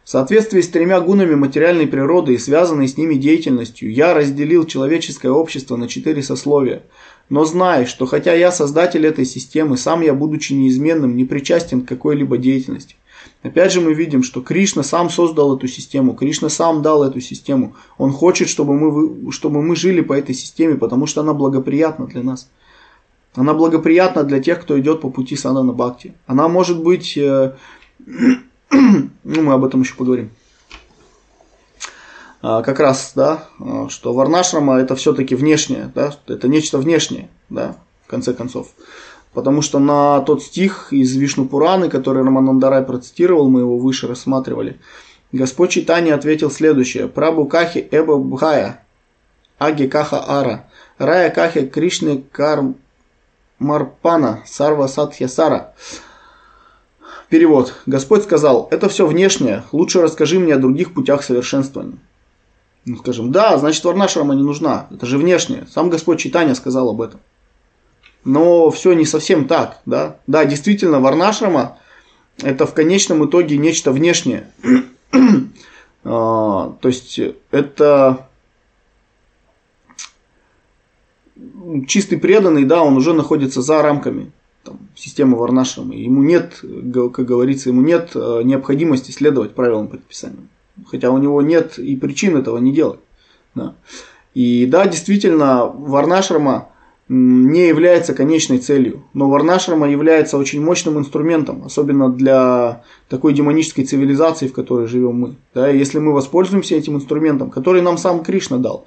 в 0.04 0.10
соответствии 0.10 0.60
с 0.60 0.68
тремя 0.68 1.00
гунами 1.00 1.34
материальной 1.36 1.86
природы 1.86 2.34
и 2.34 2.38
связанной 2.38 2.88
с 2.88 2.96
ними 2.96 3.14
деятельностью, 3.14 3.92
я 3.92 4.14
разделил 4.14 4.66
человеческое 4.66 5.30
общество 5.30 5.76
на 5.76 5.86
четыре 5.86 6.22
сословия. 6.22 6.82
Но 7.28 7.44
знай, 7.44 7.86
что 7.86 8.06
хотя 8.06 8.34
я 8.34 8.50
создатель 8.50 9.06
этой 9.06 9.24
системы, 9.24 9.76
сам 9.76 10.02
я, 10.02 10.12
будучи 10.12 10.54
неизменным, 10.54 11.16
не 11.16 11.24
причастен 11.24 11.82
к 11.82 11.88
какой-либо 11.88 12.36
деятельности. 12.36 12.96
Опять 13.42 13.72
же 13.72 13.80
мы 13.80 13.94
видим, 13.94 14.24
что 14.24 14.40
Кришна 14.40 14.82
сам 14.82 15.08
создал 15.08 15.56
эту 15.56 15.68
систему, 15.68 16.14
Кришна 16.14 16.48
сам 16.48 16.82
дал 16.82 17.04
эту 17.04 17.20
систему. 17.20 17.74
Он 17.96 18.10
хочет, 18.12 18.48
чтобы 18.48 18.74
мы, 18.74 19.30
чтобы 19.30 19.62
мы 19.62 19.76
жили 19.76 20.00
по 20.00 20.12
этой 20.12 20.34
системе, 20.34 20.74
потому 20.74 21.06
что 21.06 21.20
она 21.20 21.32
благоприятна 21.32 22.06
для 22.06 22.22
нас. 22.22 22.50
Она 23.34 23.54
благоприятна 23.54 24.24
для 24.24 24.40
тех, 24.40 24.60
кто 24.60 24.78
идет 24.78 25.00
по 25.00 25.08
пути 25.10 25.36
Санана 25.36 25.72
Бхакти. 25.72 26.14
Она 26.26 26.48
может 26.48 26.82
быть 26.82 27.16
э, 27.16 27.54
ну, 28.72 29.42
мы 29.42 29.52
об 29.52 29.64
этом 29.64 29.82
еще 29.82 29.94
поговорим. 29.94 30.30
А, 32.40 32.62
как 32.62 32.80
раз, 32.80 33.12
да, 33.14 33.48
а, 33.60 33.88
что 33.88 34.12
Варнашрама 34.12 34.78
это 34.80 34.96
все-таки 34.96 35.34
внешнее, 35.34 35.92
да, 35.94 36.12
это 36.26 36.48
нечто 36.48 36.78
внешнее, 36.78 37.28
да, 37.48 37.76
в 38.04 38.10
конце 38.10 38.34
концов. 38.34 38.68
Потому 39.32 39.62
что 39.62 39.78
на 39.78 40.20
тот 40.20 40.42
стих 40.42 40.92
из 40.92 41.14
Вишну 41.14 41.46
Пураны, 41.46 41.88
который 41.88 42.22
Раманандарай 42.22 42.82
процитировал, 42.82 43.48
мы 43.48 43.60
его 43.60 43.78
выше 43.78 44.08
рассматривали, 44.08 44.80
Господь 45.32 45.70
Читания 45.70 46.14
ответил 46.14 46.50
следующее. 46.50 47.08
Прабу 47.08 47.46
Кахи 47.46 47.88
Эба 47.90 48.18
Бхая, 48.18 48.84
Аги 49.58 49.86
Каха 49.86 50.22
Ара, 50.26 50.66
Рая 50.98 51.30
Кахи 51.30 51.66
Кришны 51.66 52.22
Кар 52.32 52.64
Марпана, 53.58 54.42
Сарва 54.46 54.88
Сатхья 54.88 55.28
Сара. 55.28 55.74
Перевод. 57.32 57.76
Господь 57.86 58.24
сказал, 58.24 58.68
это 58.70 58.90
все 58.90 59.06
внешнее, 59.06 59.64
лучше 59.72 60.02
расскажи 60.02 60.38
мне 60.38 60.52
о 60.52 60.58
других 60.58 60.92
путях 60.92 61.22
совершенствования. 61.22 61.96
Ну, 62.84 62.98
скажем, 62.98 63.32
да, 63.32 63.56
значит 63.56 63.82
варнашрама 63.84 64.34
не 64.34 64.42
нужна, 64.42 64.86
это 64.90 65.06
же 65.06 65.16
внешнее. 65.16 65.66
Сам 65.72 65.88
Господь 65.88 66.20
Читания 66.20 66.52
сказал 66.52 66.90
об 66.90 67.00
этом. 67.00 67.20
Но 68.26 68.70
все 68.70 68.92
не 68.92 69.06
совсем 69.06 69.48
так, 69.48 69.80
да. 69.86 70.18
Да, 70.26 70.44
действительно, 70.44 71.00
варнашрама 71.00 71.78
это 72.42 72.66
в 72.66 72.74
конечном 72.74 73.24
итоге 73.24 73.56
нечто 73.56 73.92
внешнее. 73.92 74.50
а, 76.04 76.76
то 76.82 76.88
есть 76.88 77.18
это 77.50 78.28
чистый 81.86 82.18
преданный, 82.18 82.64
да, 82.66 82.82
он 82.82 82.94
уже 82.98 83.14
находится 83.14 83.62
за 83.62 83.80
рамками 83.80 84.32
там, 84.64 84.78
системы 84.94 85.36
Варнашрама. 85.36 85.94
Ему 85.94 86.22
нет, 86.22 86.62
как 87.12 87.26
говорится, 87.26 87.70
ему 87.70 87.82
нет 87.82 88.12
э, 88.14 88.42
необходимости 88.44 89.10
следовать 89.10 89.54
правилам 89.54 89.88
предписаниям. 89.88 90.48
Хотя 90.86 91.10
у 91.10 91.18
него 91.18 91.42
нет 91.42 91.78
и 91.78 91.96
причин 91.96 92.36
этого 92.36 92.58
не 92.58 92.72
делать. 92.72 93.00
Да. 93.54 93.74
И 94.34 94.66
да, 94.66 94.86
действительно, 94.86 95.66
Варнашрама 95.66 96.68
не 97.08 97.66
является 97.68 98.14
конечной 98.14 98.58
целью, 98.58 99.04
но 99.12 99.28
Варнашрама 99.28 99.90
является 99.90 100.38
очень 100.38 100.64
мощным 100.64 100.98
инструментом, 100.98 101.62
особенно 101.64 102.10
для 102.10 102.84
такой 103.08 103.34
демонической 103.34 103.84
цивилизации, 103.84 104.46
в 104.46 104.54
которой 104.54 104.86
живем 104.86 105.20
мы. 105.20 105.34
Да, 105.52 105.68
если 105.68 105.98
мы 105.98 106.14
воспользуемся 106.14 106.74
этим 106.74 106.96
инструментом, 106.96 107.50
который 107.50 107.82
нам 107.82 107.98
сам 107.98 108.22
Кришна 108.22 108.56
дал, 108.56 108.86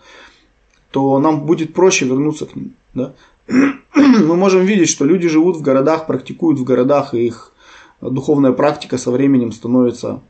то 0.89 1.19
нам 1.19 1.45
будет 1.45 1.73
проще 1.73 2.05
вернуться 2.05 2.45
к 2.45 2.55
нему. 2.55 2.69
Да? 2.93 3.13
Мы 3.47 4.35
можем 4.35 4.65
видеть, 4.65 4.89
что 4.89 5.05
люди 5.05 5.27
живут 5.27 5.57
в 5.57 5.61
городах, 5.61 6.07
практикуют 6.07 6.59
в 6.59 6.63
городах, 6.63 7.13
и 7.13 7.27
их 7.27 7.51
духовная 8.01 8.51
практика 8.51 8.97
со 8.97 9.11
временем 9.11 9.51
становится, 9.51 10.21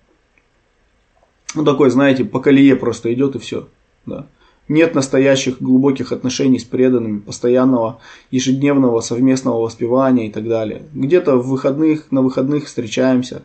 ну, 1.54 1.64
такой, 1.64 1.90
знаете, 1.90 2.26
по 2.26 2.40
колее 2.40 2.76
просто 2.76 3.14
идет 3.14 3.36
и 3.36 3.40
все. 3.40 3.68
Да. 4.06 4.28
Нет 4.68 4.96
настоящих 4.96 5.62
глубоких 5.62 6.12
отношений 6.12 6.58
с 6.58 6.64
преданными, 6.64 7.20
постоянного 7.20 8.00
ежедневного 8.32 9.00
совместного 9.00 9.62
воспевания 9.62 10.28
и 10.28 10.32
так 10.32 10.48
далее. 10.48 10.84
Где-то 10.94 11.38
в 11.38 11.48
выходных, 11.48 12.12
на 12.12 12.22
выходных 12.22 12.66
встречаемся 12.66 13.44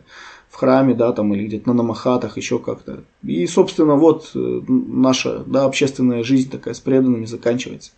в 0.49 0.55
храме, 0.55 0.95
да, 0.95 1.13
там, 1.13 1.33
или 1.33 1.45
где-то 1.45 1.69
на 1.69 1.75
намахатах, 1.75 2.37
еще 2.37 2.57
как-то. 2.57 3.03
И, 3.23 3.45
собственно, 3.45 3.95
вот 3.95 4.31
э, 4.33 4.61
наша 4.67 5.43
да, 5.45 5.65
общественная 5.65 6.23
жизнь 6.23 6.49
такая 6.49 6.73
с 6.73 6.79
преданными 6.79 7.25
заканчивается. 7.25 7.91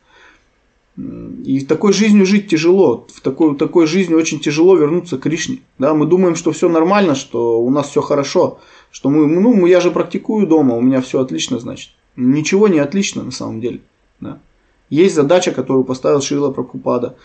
И 0.96 1.66
такой 1.68 1.92
жизнью 1.92 2.26
жить 2.26 2.48
тяжело. 2.48 3.08
В 3.14 3.22
такой, 3.22 3.56
такой 3.56 3.88
жизни 3.88 4.14
очень 4.14 4.40
тяжело 4.40 4.76
вернуться 4.76 5.18
к 5.18 5.22
Кришне. 5.22 5.60
Да, 5.80 5.96
мы 5.96 6.06
думаем, 6.06 6.36
что 6.36 6.52
все 6.52 6.70
нормально, 6.70 7.16
что 7.16 7.60
у 7.60 7.70
нас 7.72 7.90
все 7.90 8.02
хорошо, 8.02 8.60
что 8.92 9.10
мы, 9.10 9.26
ну, 9.26 9.66
я 9.66 9.82
же 9.82 9.90
практикую 9.90 10.46
дома, 10.46 10.76
у 10.76 10.82
меня 10.82 11.02
все 11.02 11.20
отлично, 11.20 11.60
значит. 11.60 11.92
Ничего 12.16 12.68
не 12.68 12.78
отлично 12.78 13.24
на 13.24 13.32
самом 13.32 13.60
деле. 13.60 13.82
Да. 14.20 14.38
Есть 14.92 15.16
задача, 15.16 15.52
которую 15.52 15.84
поставил 15.84 16.22
Шрила 16.22 16.52
Прабхупада. 16.52 17.16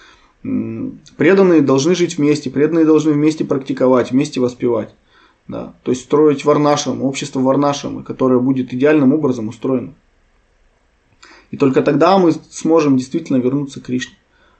Преданные 0.42 1.60
должны 1.60 1.94
жить 1.94 2.16
вместе, 2.16 2.48
преданные 2.48 2.86
должны 2.86 3.12
вместе 3.12 3.44
практиковать, 3.44 4.12
вместе 4.12 4.40
воспевать. 4.40 4.94
Да. 5.46 5.74
То 5.82 5.90
есть 5.92 6.04
строить 6.04 6.46
варнашам, 6.46 7.02
общество 7.02 7.40
варнашам, 7.40 8.02
которое 8.02 8.40
будет 8.40 8.72
идеальным 8.72 9.12
образом 9.12 9.48
устроено. 9.48 9.92
И 11.50 11.56
только 11.56 11.82
тогда 11.82 12.18
мы 12.18 12.32
сможем 12.50 12.96
действительно 12.96 13.38
вернуться 13.38 13.80
к 13.80 13.84
Кришне. 13.84 14.16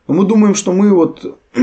Но 0.07 0.14
мы 0.14 0.24
думаем, 0.24 0.55
что 0.55 0.72
мы 0.72 0.92
вот 0.92 1.38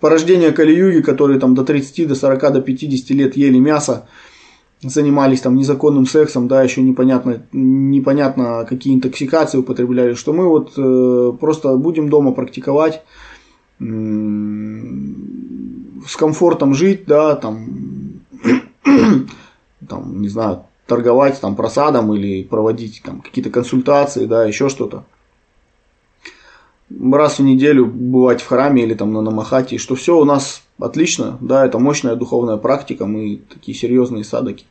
порождение 0.00 0.52
Кали-юги, 0.52 1.00
которые 1.00 1.40
там 1.40 1.54
до 1.54 1.64
30, 1.64 2.08
до 2.08 2.14
40, 2.14 2.52
до 2.52 2.60
50 2.60 3.10
лет 3.10 3.36
ели 3.36 3.58
мясо, 3.58 4.06
занимались 4.82 5.40
там 5.40 5.54
незаконным 5.54 6.06
сексом, 6.06 6.48
да, 6.48 6.62
еще 6.62 6.82
непонятно, 6.82 7.42
непонятно 7.52 8.66
какие 8.68 8.94
интоксикации 8.94 9.58
употребляли, 9.58 10.14
что 10.14 10.32
мы 10.32 10.48
вот 10.48 10.72
э, 10.76 11.32
просто 11.40 11.76
будем 11.76 12.08
дома 12.08 12.32
практиковать, 12.32 13.02
э, 13.78 13.84
с 16.06 16.16
комфортом 16.16 16.74
жить, 16.74 17.04
да, 17.06 17.36
там, 17.36 18.20
там, 19.88 20.20
не 20.20 20.28
знаю, 20.28 20.64
торговать 20.86 21.40
там 21.40 21.56
просадом 21.56 22.12
или 22.14 22.42
проводить 22.42 23.02
там 23.04 23.20
какие-то 23.20 23.50
консультации, 23.50 24.26
да, 24.26 24.44
еще 24.44 24.68
что-то. 24.68 25.04
Раз 26.90 27.38
в 27.38 27.42
неделю 27.42 27.86
бывать 27.86 28.42
в 28.42 28.46
храме 28.46 28.82
или 28.82 28.94
там 28.94 29.12
на 29.12 29.22
Намахате, 29.22 29.78
что 29.78 29.94
все 29.94 30.18
у 30.18 30.24
нас 30.24 30.62
отлично, 30.78 31.38
да, 31.40 31.64
это 31.64 31.78
мощная 31.78 32.16
духовная 32.16 32.56
практика, 32.56 33.06
мы 33.06 33.40
такие 33.48 33.76
серьезные 33.76 34.24
садоки. 34.24 34.66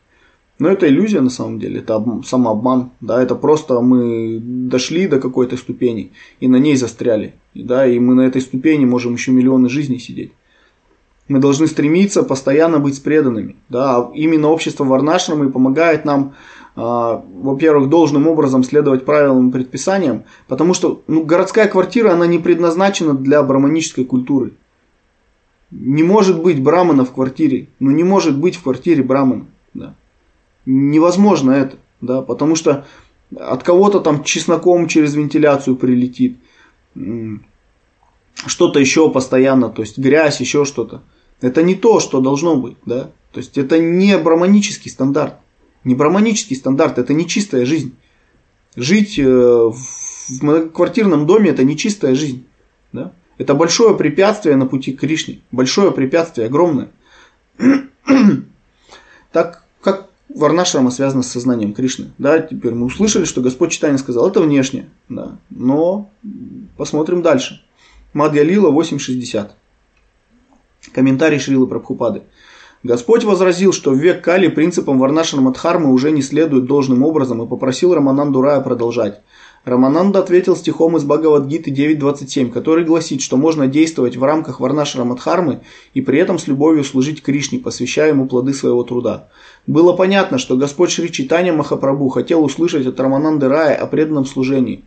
Но 0.59 0.69
это 0.69 0.87
иллюзия 0.87 1.21
на 1.21 1.31
самом 1.31 1.59
деле, 1.59 1.79
это 1.79 2.21
самообман, 2.23 2.91
да, 3.01 3.23
это 3.23 3.33
просто 3.33 3.81
мы 3.81 4.37
дошли 4.39 5.07
до 5.07 5.19
какой-то 5.19 5.57
ступени 5.57 6.11
и 6.39 6.47
на 6.47 6.57
ней 6.57 6.75
застряли, 6.75 7.33
да, 7.55 7.87
и 7.87 7.97
мы 7.97 8.13
на 8.13 8.21
этой 8.21 8.41
ступени 8.41 8.85
можем 8.85 9.13
еще 9.13 9.31
миллионы 9.31 9.69
жизней 9.69 9.97
сидеть. 9.97 10.33
Мы 11.31 11.39
должны 11.39 11.67
стремиться 11.67 12.23
постоянно 12.23 12.79
быть 12.79 13.01
преданными. 13.01 13.55
Да? 13.69 14.11
Именно 14.13 14.49
общество 14.49 14.83
Варнашрамы 14.83 15.49
помогает 15.49 16.03
нам, 16.03 16.33
э, 16.75 16.81
во-первых, 16.81 17.87
должным 17.87 18.27
образом 18.27 18.65
следовать 18.65 19.05
правилам 19.05 19.47
и 19.47 19.51
предписаниям, 19.53 20.25
потому 20.49 20.73
что 20.73 21.01
ну, 21.07 21.23
городская 21.23 21.69
квартира, 21.69 22.11
она 22.11 22.27
не 22.27 22.37
предназначена 22.37 23.13
для 23.13 23.41
браманической 23.43 24.03
культуры. 24.03 24.51
Не 25.71 26.03
может 26.03 26.43
быть 26.43 26.61
брамана 26.61 27.05
в 27.05 27.13
квартире. 27.13 27.69
Ну 27.79 27.91
не 27.91 28.03
может 28.03 28.37
быть 28.37 28.57
в 28.57 28.63
квартире 28.63 29.01
брамана. 29.01 29.45
Да. 29.73 29.95
Невозможно 30.65 31.51
это. 31.51 31.77
Да, 32.01 32.21
потому 32.21 32.57
что 32.57 32.85
от 33.39 33.63
кого-то 33.63 34.01
там 34.01 34.25
чесноком 34.25 34.89
через 34.89 35.15
вентиляцию 35.15 35.77
прилетит. 35.77 36.39
Что-то 38.35 38.79
еще 38.79 39.09
постоянно, 39.09 39.69
то 39.69 39.81
есть 39.81 39.97
грязь, 39.97 40.41
еще 40.41 40.65
что-то. 40.65 41.03
Это 41.41 41.63
не 41.63 41.75
то, 41.75 41.99
что 41.99 42.21
должно 42.21 42.55
быть, 42.55 42.77
да. 42.85 43.11
То 43.31 43.39
есть 43.39 43.57
это 43.57 43.79
не 43.79 44.17
браманический 44.17 44.91
стандарт. 44.91 45.35
Не 45.83 45.95
браманический 45.95 46.55
стандарт, 46.55 46.97
это 46.99 47.13
не 47.13 47.27
чистая 47.27 47.65
жизнь. 47.65 47.95
Жить 48.75 49.17
э, 49.17 49.23
в 49.23 50.43
многоквартирном 50.43 51.25
доме 51.25 51.49
это 51.49 51.63
не 51.63 51.75
чистая 51.75 52.13
жизнь. 52.13 52.45
Да? 52.93 53.13
Это 53.37 53.55
большое 53.55 53.97
препятствие 53.97 54.55
на 54.55 54.67
пути 54.67 54.93
к 54.93 54.99
Кришне. 54.99 55.41
Большое 55.51 55.91
препятствие, 55.91 56.47
огромное. 56.47 56.91
так 59.31 59.63
как 59.81 60.09
Варнашрама 60.29 60.91
связана 60.91 61.23
с 61.23 61.31
сознанием 61.31 61.73
Кришны. 61.73 62.11
Да, 62.17 62.39
теперь 62.39 62.73
мы 62.73 62.85
услышали, 62.85 63.25
что 63.25 63.41
Господь 63.41 63.71
Читание 63.71 63.97
сказал, 63.97 64.29
это 64.29 64.41
внешне. 64.41 64.89
Да, 65.09 65.37
но 65.49 66.09
посмотрим 66.77 67.21
дальше. 67.21 67.61
Мадья 68.13 68.43
Лила 68.43 68.71
8.60. 68.71 69.51
Комментарий 70.93 71.39
Шрилы 71.39 71.67
Прабхупады. 71.67 72.23
Господь 72.83 73.23
возразил, 73.23 73.73
что 73.73 73.91
в 73.91 73.95
век 73.95 74.23
Кали 74.23 74.47
принципам 74.47 74.97
Варнашана 74.97 75.43
Мадхармы 75.43 75.91
уже 75.91 76.09
не 76.09 76.23
следует 76.23 76.65
должным 76.65 77.03
образом 77.03 77.43
и 77.43 77.47
попросил 77.47 77.93
Рамананду 77.93 78.41
Рая 78.41 78.59
продолжать. 78.59 79.21
Рамананда 79.65 80.17
ответил 80.17 80.55
стихом 80.55 80.97
из 80.97 81.03
Бхагавадгиты 81.03 81.69
9.27, 81.69 82.51
который 82.51 82.83
гласит, 82.83 83.21
что 83.21 83.37
можно 83.37 83.67
действовать 83.67 84.17
в 84.17 84.23
рамках 84.23 84.59
Варнашана 84.59 85.05
Мадхармы 85.05 85.61
и 85.93 86.01
при 86.01 86.17
этом 86.17 86.39
с 86.39 86.47
любовью 86.47 86.83
служить 86.83 87.21
Кришне, 87.21 87.59
посвящая 87.59 88.09
ему 88.09 88.25
плоды 88.25 88.55
своего 88.55 88.81
труда. 88.83 89.29
Было 89.67 89.93
понятно, 89.93 90.39
что 90.39 90.57
Господь 90.57 90.89
Шри 90.89 91.11
Читания 91.11 91.53
Махапрабху 91.53 92.09
хотел 92.09 92.43
услышать 92.43 92.87
от 92.87 92.99
Рамананды 92.99 93.47
Рая 93.47 93.75
о 93.75 93.85
преданном 93.85 94.25
служении. 94.25 94.85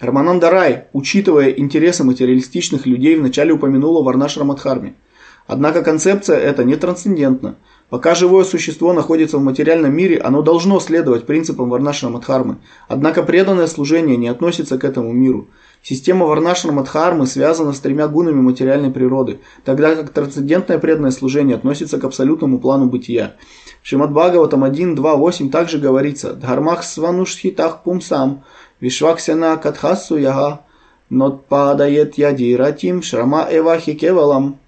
Рамананда 0.00 0.50
Рай, 0.50 0.84
учитывая 0.92 1.50
интересы 1.50 2.02
материалистичных 2.02 2.86
людей, 2.86 3.14
вначале 3.14 3.52
упомянула 3.52 4.02
Варнашра 4.02 4.42
Мадхарме– 4.42 4.94
Однако 5.52 5.82
концепция 5.82 6.38
эта 6.38 6.62
не 6.62 6.76
трансцендентна. 6.76 7.56
Пока 7.88 8.14
живое 8.14 8.44
существо 8.44 8.92
находится 8.92 9.36
в 9.36 9.42
материальном 9.42 9.92
мире, 9.92 10.16
оно 10.18 10.42
должно 10.42 10.78
следовать 10.78 11.26
принципам 11.26 11.70
Варнашана 11.70 12.12
Мадхармы. 12.12 12.58
Однако 12.86 13.24
преданное 13.24 13.66
служение 13.66 14.16
не 14.16 14.28
относится 14.28 14.78
к 14.78 14.84
этому 14.84 15.10
миру. 15.10 15.48
Система 15.82 16.26
Варнашана 16.26 16.72
Мадхармы 16.72 17.26
связана 17.26 17.72
с 17.72 17.80
тремя 17.80 18.06
гунами 18.06 18.40
материальной 18.40 18.92
природы, 18.92 19.40
тогда 19.64 19.96
как 19.96 20.10
трансцендентное 20.10 20.78
преданное 20.78 21.10
служение 21.10 21.56
относится 21.56 21.98
к 21.98 22.04
абсолютному 22.04 22.60
плану 22.60 22.86
бытия. 22.86 23.34
В 23.82 23.88
Шримад 23.88 24.12
Бхагаватам 24.12 24.62
1.2.8 24.62 25.50
также 25.50 25.78
говорится 25.78 26.34
«Дхармах 26.34 26.84
сванушхитах 26.84 27.82
пумсам, 27.82 28.44
вишваксяна 28.78 29.56
катхасу 29.56 30.16
яга, 30.16 30.60
нот 31.08 31.46
падает 31.46 32.18
ядиратим 32.18 33.02
шрама 33.02 33.48
эвахи 33.50 33.94
кевалам». 33.94 34.60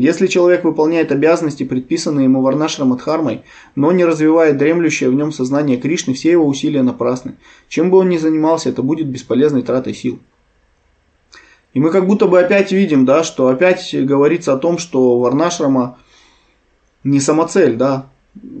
Если 0.00 0.28
человек 0.28 0.64
выполняет 0.64 1.12
обязанности, 1.12 1.62
предписанные 1.62 2.24
ему 2.24 2.40
Варнашрам 2.40 2.96
Дхармой, 2.96 3.42
но 3.76 3.92
не 3.92 4.06
развивает 4.06 4.56
дремлющее 4.56 5.10
в 5.10 5.14
нем 5.14 5.30
сознание 5.30 5.76
Кришны, 5.76 6.14
все 6.14 6.30
его 6.30 6.46
усилия 6.46 6.82
напрасны. 6.82 7.34
Чем 7.68 7.90
бы 7.90 7.98
он 7.98 8.08
ни 8.08 8.16
занимался, 8.16 8.70
это 8.70 8.80
будет 8.80 9.08
бесполезной 9.08 9.60
тратой 9.60 9.92
сил. 9.92 10.18
И 11.74 11.80
мы 11.80 11.90
как 11.90 12.06
будто 12.06 12.28
бы 12.28 12.40
опять 12.40 12.72
видим, 12.72 13.04
да, 13.04 13.22
что 13.22 13.48
опять 13.48 13.94
говорится 13.94 14.54
о 14.54 14.56
том, 14.56 14.78
что 14.78 15.18
Варнашрама 15.18 15.98
не 17.04 17.20
самоцель, 17.20 17.76
да, 17.76 18.06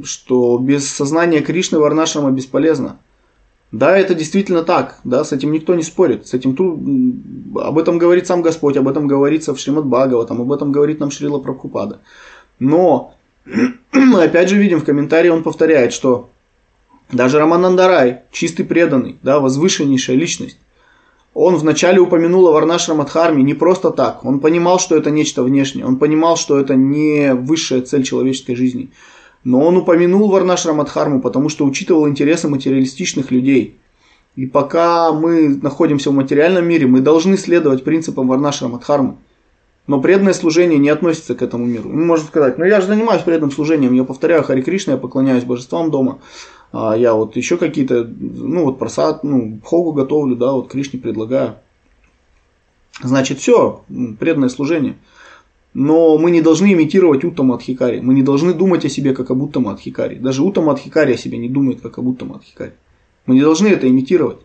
что 0.04 0.58
без 0.58 0.92
сознания 0.92 1.40
Кришны 1.40 1.78
Варнашрама 1.78 2.32
бесполезно. 2.32 2.98
Да, 3.72 3.96
это 3.96 4.14
действительно 4.14 4.62
так, 4.64 4.98
да, 5.04 5.22
с 5.22 5.32
этим 5.32 5.52
никто 5.52 5.76
не 5.76 5.84
спорит, 5.84 6.26
с 6.26 6.34
этим 6.34 6.56
тут, 6.56 6.80
об 7.56 7.78
этом 7.78 7.98
говорит 7.98 8.26
сам 8.26 8.42
Господь, 8.42 8.76
об 8.76 8.88
этом 8.88 9.06
говорится 9.06 9.54
в 9.54 9.60
Шримад 9.60 9.88
там, 10.26 10.40
об 10.40 10.50
этом 10.50 10.72
говорит 10.72 10.98
нам 10.98 11.12
Шрила 11.12 11.38
Прабхупада. 11.38 12.00
Но, 12.58 13.14
мы 13.92 14.24
опять 14.24 14.48
же 14.48 14.56
видим 14.56 14.80
в 14.80 14.84
комментарии, 14.84 15.28
он 15.28 15.44
повторяет, 15.44 15.92
что 15.92 16.30
даже 17.12 17.38
Раманандарай, 17.38 18.22
чистый 18.32 18.64
преданный, 18.64 19.18
да, 19.22 19.38
возвышеннейшая 19.38 20.16
личность, 20.16 20.58
он 21.32 21.54
вначале 21.54 22.00
упомянул 22.00 22.48
о 22.48 22.52
Варнашрамадхарме 22.52 23.44
не 23.44 23.54
просто 23.54 23.92
так, 23.92 24.24
он 24.24 24.40
понимал, 24.40 24.80
что 24.80 24.96
это 24.96 25.12
нечто 25.12 25.44
внешнее, 25.44 25.86
он 25.86 25.96
понимал, 25.96 26.36
что 26.36 26.58
это 26.58 26.74
не 26.74 27.34
высшая 27.34 27.82
цель 27.82 28.02
человеческой 28.02 28.56
жизни. 28.56 28.90
Но 29.44 29.60
он 29.60 29.76
упомянул 29.76 30.28
Варнашрамадхарму, 30.30 31.20
потому 31.20 31.48
что 31.48 31.64
учитывал 31.64 32.08
интересы 32.08 32.48
материалистичных 32.48 33.30
людей. 33.30 33.78
И 34.36 34.46
пока 34.46 35.12
мы 35.12 35.48
находимся 35.48 36.10
в 36.10 36.14
материальном 36.14 36.66
мире, 36.66 36.86
мы 36.86 37.00
должны 37.00 37.36
следовать 37.36 37.84
принципам 37.84 38.28
Варнашрамадхармы. 38.28 39.16
Но 39.86 40.00
преданное 40.00 40.34
служение 40.34 40.78
не 40.78 40.88
относится 40.88 41.34
к 41.34 41.42
этому 41.42 41.64
миру. 41.66 41.88
Мы 41.88 42.04
можем 42.04 42.26
сказать, 42.26 42.58
ну 42.58 42.64
я 42.64 42.80
же 42.80 42.86
занимаюсь 42.86 43.22
преданным 43.22 43.50
служением, 43.50 43.94
я 43.94 44.04
повторяю 44.04 44.44
Хари 44.44 44.62
Кришна, 44.62 44.92
я 44.92 44.98
поклоняюсь 44.98 45.44
божествам 45.44 45.90
дома, 45.90 46.20
а 46.70 46.96
я 46.96 47.14
вот 47.14 47.34
еще 47.36 47.56
какие-то, 47.56 48.04
ну 48.04 48.66
вот 48.66 48.78
просад, 48.78 49.24
ну, 49.24 49.58
хогу 49.64 49.92
готовлю, 49.92 50.36
да, 50.36 50.52
вот 50.52 50.68
Кришне 50.68 51.00
предлагаю. 51.00 51.56
Значит, 53.02 53.38
все, 53.38 53.82
преданное 54.20 54.48
служение. 54.50 54.96
Но 55.72 56.18
мы 56.18 56.30
не 56.30 56.40
должны 56.40 56.72
имитировать 56.72 57.24
Уттама 57.24 57.54
Адхикари. 57.54 58.00
Мы 58.00 58.14
не 58.14 58.22
должны 58.22 58.52
думать 58.54 58.84
о 58.84 58.88
себе 58.88 59.14
как 59.14 59.30
об 59.30 59.42
Уттама 59.42 59.72
Адхикари. 59.72 60.16
Даже 60.16 60.42
Уттама 60.42 60.72
Адхикари 60.72 61.14
о 61.14 61.16
себе 61.16 61.38
не 61.38 61.48
думает 61.48 61.80
как 61.80 61.98
об 61.98 62.08
Уттама 62.08 62.36
Адхикари. 62.36 62.72
Мы 63.26 63.34
не 63.36 63.42
должны 63.42 63.68
это 63.68 63.88
имитировать. 63.88 64.38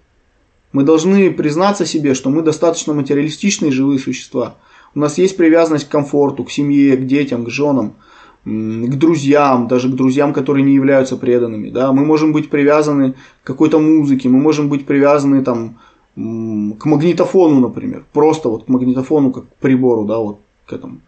Мы 0.71 0.83
должны 0.83 1.31
признаться 1.31 1.85
себе, 1.85 2.13
что 2.13 2.29
мы 2.29 2.41
достаточно 2.41 2.93
материалистичные 2.93 3.71
живые 3.71 3.97
существа. 3.97 4.55
У 4.93 4.99
нас 4.99 5.17
есть 5.17 5.35
привязанность 5.35 5.87
к 5.87 5.91
комфорту, 5.91 6.43
к 6.43 6.51
семье, 6.51 6.95
к 6.95 7.07
детям, 7.07 7.45
к 7.45 7.49
женам, 7.49 7.95
к 8.43 8.95
друзьям, 8.95 9.67
даже 9.67 9.89
к 9.89 9.95
друзьям, 9.95 10.31
которые 10.31 10.63
не 10.63 10.75
являются 10.75 11.17
преданными. 11.17 11.69
Да? 11.69 11.91
Мы 11.91 12.05
можем 12.05 12.33
быть 12.33 12.49
привязаны 12.49 13.13
к 13.13 13.47
какой-то 13.47 13.79
музыке, 13.79 14.29
мы 14.29 14.39
можем 14.39 14.69
быть 14.69 14.85
привязаны 14.85 15.43
там, 15.43 15.79
к 16.15 16.85
магнитофону, 16.85 17.59
например, 17.59 18.05
просто 18.13 18.49
вот 18.49 18.65
к 18.65 18.67
магнитофону, 18.67 19.31
как 19.31 19.45
к 19.45 19.55
прибору, 19.59 20.05
да, 20.05 20.19
вот 20.19 20.39
к 20.65 20.73
этому. 20.73 20.99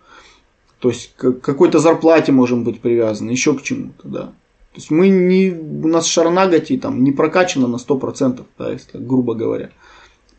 То 0.79 0.89
есть 0.89 1.13
к 1.15 1.33
какой-то 1.33 1.79
зарплате 1.79 2.31
можем 2.31 2.63
быть 2.63 2.81
привязаны, 2.81 3.31
еще 3.31 3.55
к 3.55 3.63
чему-то, 3.63 4.07
да. 4.07 4.21
То 4.21 4.81
есть 4.81 4.91
мы 4.91 5.09
не, 5.09 5.51
у 5.51 5.87
нас 5.87 6.05
шарнагати 6.05 6.77
там 6.77 7.03
не 7.03 7.11
прокачано 7.11 7.67
на 7.67 7.77
100%, 7.77 8.43
да, 8.59 8.71
если 8.71 8.97
грубо 8.99 9.33
говоря. 9.33 9.71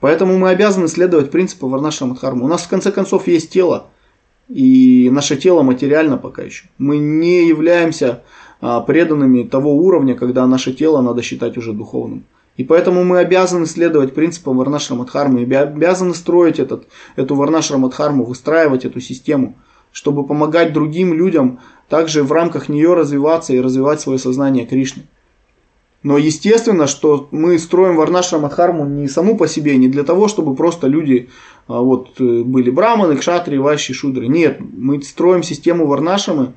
Поэтому 0.01 0.39
мы 0.39 0.51
обязаны 0.51 0.87
следовать 0.87 1.33
принципу 1.33 1.69
Варнашрама 1.69 2.15
Дхармы. 2.15 2.45
У 2.45 2.49
нас 2.49 2.63
в 2.63 2.69
конце 2.69 2.93
концов 2.93 3.27
есть 3.27 3.51
тело, 3.51 3.89
и 4.49 5.11
наше 5.13 5.37
тело 5.37 5.63
материально 5.63 6.19
пока 6.19 6.43
еще. 6.43 6.67
Мы 6.79 6.99
не 6.99 7.49
являемся 7.49 8.23
а, 8.61 8.81
преданными 8.81 9.43
того 9.43 9.77
уровня, 9.77 10.15
когда 10.15 10.47
наше 10.47 10.73
тело 10.73 11.03
надо 11.03 11.23
считать 11.23 11.57
уже 11.59 11.73
духовным. 11.73 12.25
И 12.57 12.65
поэтому 12.65 13.05
мы 13.05 13.19
обязаны 13.19 13.67
следовать 13.67 14.15
принципам 14.15 14.57
Варнашрамадхармы, 14.57 15.43
обязаны 15.43 16.15
строить 16.15 16.59
этот, 16.59 16.89
эту 17.15 17.37
Варнашрамадхарму, 17.37 18.25
выстраивать 18.25 18.85
эту 18.85 19.01
систему, 19.01 19.55
чтобы 19.99 20.25
помогать 20.25 20.73
другим 20.73 21.13
людям 21.13 21.59
также 21.89 22.23
в 22.23 22.31
рамках 22.31 22.69
нее 22.69 22.95
развиваться 22.95 23.53
и 23.53 23.61
развивать 23.61 24.01
свое 24.01 24.21
сознание 24.21 24.65
Кришны. 24.65 25.03
Но 26.05 26.19
естественно, 26.19 26.87
что 26.87 27.27
мы 27.33 27.59
строим 27.59 27.97
Варнашрамадхарму 27.97 28.87
не 28.87 29.09
саму 29.09 29.37
по 29.37 29.49
себе, 29.49 29.77
не 29.77 29.89
для 29.89 30.05
того, 30.05 30.29
чтобы 30.29 30.55
просто 30.55 30.87
люди 30.87 31.31
а, 31.67 31.81
вот, 31.81 32.21
э, 32.21 32.43
были 32.45 32.71
браманы, 32.71 33.17
кшатри, 33.17 33.59
ващи, 33.59 33.93
шудры. 33.93 34.29
Нет, 34.29 34.61
мы 34.61 35.03
строим 35.03 35.43
систему 35.43 35.89
Варнашамы 35.89 36.53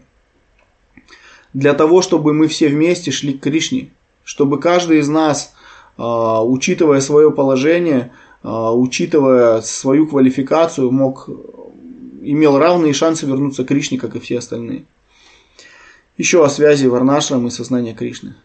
для 1.55 1.73
того, 1.73 2.03
чтобы 2.03 2.33
мы 2.33 2.47
все 2.47 2.67
вместе 2.67 3.09
шли 3.09 3.33
к 3.33 3.41
Кришне, 3.41 3.89
чтобы 4.23 4.59
каждый 4.59 4.99
из 4.99 5.09
нас 5.09 5.55
а, 5.97 6.45
учитывая 6.45 7.01
свое 7.01 7.31
положение, 7.31 8.11
а, 8.43 8.71
учитывая 8.71 9.61
свою 9.61 10.05
квалификацию, 10.05 10.91
мог, 10.91 11.27
имел 12.21 12.57
равные 12.57 12.93
шансы 12.93 13.25
вернуться 13.25 13.63
к 13.63 13.67
Кришне, 13.67 13.97
как 13.97 14.15
и 14.15 14.19
все 14.19 14.37
остальные. 14.37 14.85
Еще 16.17 16.45
о 16.45 16.49
связи 16.49 16.85
Варнашрам 16.85 17.45
и 17.47 17.51
сознания 17.51 17.93
Кришны. 17.93 18.35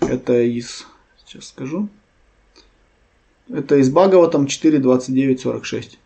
Это 0.00 0.40
из, 0.40 0.86
сейчас 1.24 1.48
скажу, 1.48 1.88
это 3.48 3.76
из 3.76 3.90
Бхагаватам 3.90 4.46
4.29.46. 4.46 5.98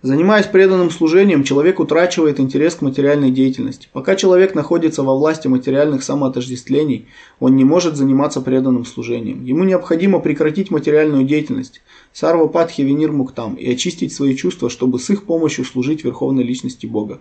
Занимаясь 0.00 0.46
преданным 0.46 0.92
служением, 0.92 1.42
человек 1.42 1.80
утрачивает 1.80 2.38
интерес 2.38 2.76
к 2.76 2.82
материальной 2.82 3.32
деятельности. 3.32 3.88
Пока 3.92 4.14
человек 4.14 4.54
находится 4.54 5.02
во 5.02 5.16
власти 5.16 5.48
материальных 5.48 6.04
самоотождествлений, 6.04 7.08
он 7.40 7.56
не 7.56 7.64
может 7.64 7.96
заниматься 7.96 8.40
преданным 8.40 8.84
служением. 8.84 9.42
Ему 9.42 9.64
необходимо 9.64 10.20
прекратить 10.20 10.70
материальную 10.70 11.24
деятельность, 11.24 11.82
сарва 12.12 12.46
падхи 12.46 12.82
винир 12.82 13.10
муктам, 13.10 13.56
и 13.56 13.68
очистить 13.72 14.12
свои 14.12 14.36
чувства, 14.36 14.70
чтобы 14.70 15.00
с 15.00 15.10
их 15.10 15.24
помощью 15.24 15.64
служить 15.64 16.04
Верховной 16.04 16.44
Личности 16.44 16.86
Бога. 16.86 17.20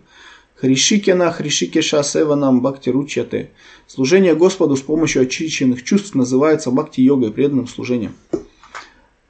Хришикена 0.54 1.32
хришикеша 1.32 2.04
севанам 2.04 2.62
бхакти 2.62 2.90
ручяте. 2.90 3.50
Служение 3.88 4.36
Господу 4.36 4.76
с 4.76 4.82
помощью 4.82 5.24
очищенных 5.24 5.84
чувств 5.84 6.14
называется 6.14 6.70
бхакти-йогой, 6.70 7.32
преданным 7.32 7.68
служением. 7.68 8.14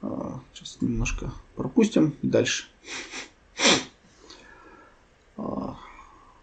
А, 0.02 0.40
сейчас 0.52 0.78
немножко 0.82 1.32
пропустим 1.56 2.12
дальше. 2.20 2.64
А, 5.38 5.76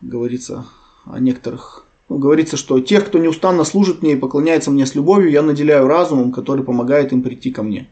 говорится 0.01 0.65
о 1.05 1.19
некоторых 1.19 1.85
ну, 2.07 2.19
говорится, 2.19 2.55
что 2.55 2.79
тех, 2.79 3.05
кто 3.07 3.17
неустанно 3.17 3.63
служит 3.63 4.03
мне 4.03 4.13
и 4.13 4.17
поклоняется 4.17 4.69
мне 4.69 4.85
с 4.85 4.93
любовью, 4.93 5.31
я 5.31 5.41
наделяю 5.41 5.87
разумом, 5.87 6.31
который 6.31 6.63
помогает 6.63 7.11
им 7.11 7.23
прийти 7.23 7.51
ко 7.51 7.63
мне. 7.63 7.89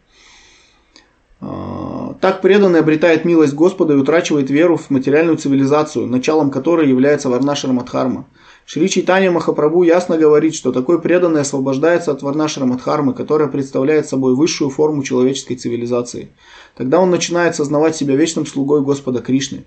А, 1.41 2.15
так 2.21 2.41
преданный 2.41 2.79
обретает 2.79 3.25
милость 3.25 3.53
Господа 3.53 3.93
и 3.93 3.97
утрачивает 3.97 4.51
веру 4.51 4.77
в 4.77 4.91
материальную 4.91 5.37
цивилизацию, 5.37 6.07
началом 6.07 6.51
которой 6.51 6.87
является 6.87 7.29
Варнашара 7.29 7.71
Мадхарма. 7.71 8.25
Шри 8.65 8.87
Чайтанья 8.87 9.31
Махапрабху 9.31 9.83
ясно 9.83 10.17
говорит, 10.17 10.55
что 10.55 10.71
такой 10.71 11.01
преданный 11.01 11.41
освобождается 11.41 12.11
от 12.11 12.21
Варнашара 12.21 12.65
Мадхармы, 12.65 13.13
которая 13.13 13.49
представляет 13.49 14.07
собой 14.07 14.35
высшую 14.35 14.69
форму 14.69 15.03
человеческой 15.03 15.55
цивилизации. 15.55 16.29
Тогда 16.77 17.01
он 17.01 17.09
начинает 17.09 17.55
сознавать 17.55 17.95
себя 17.95 18.15
вечным 18.15 18.45
слугой 18.45 18.81
Господа 18.81 19.21
Кришны. 19.21 19.65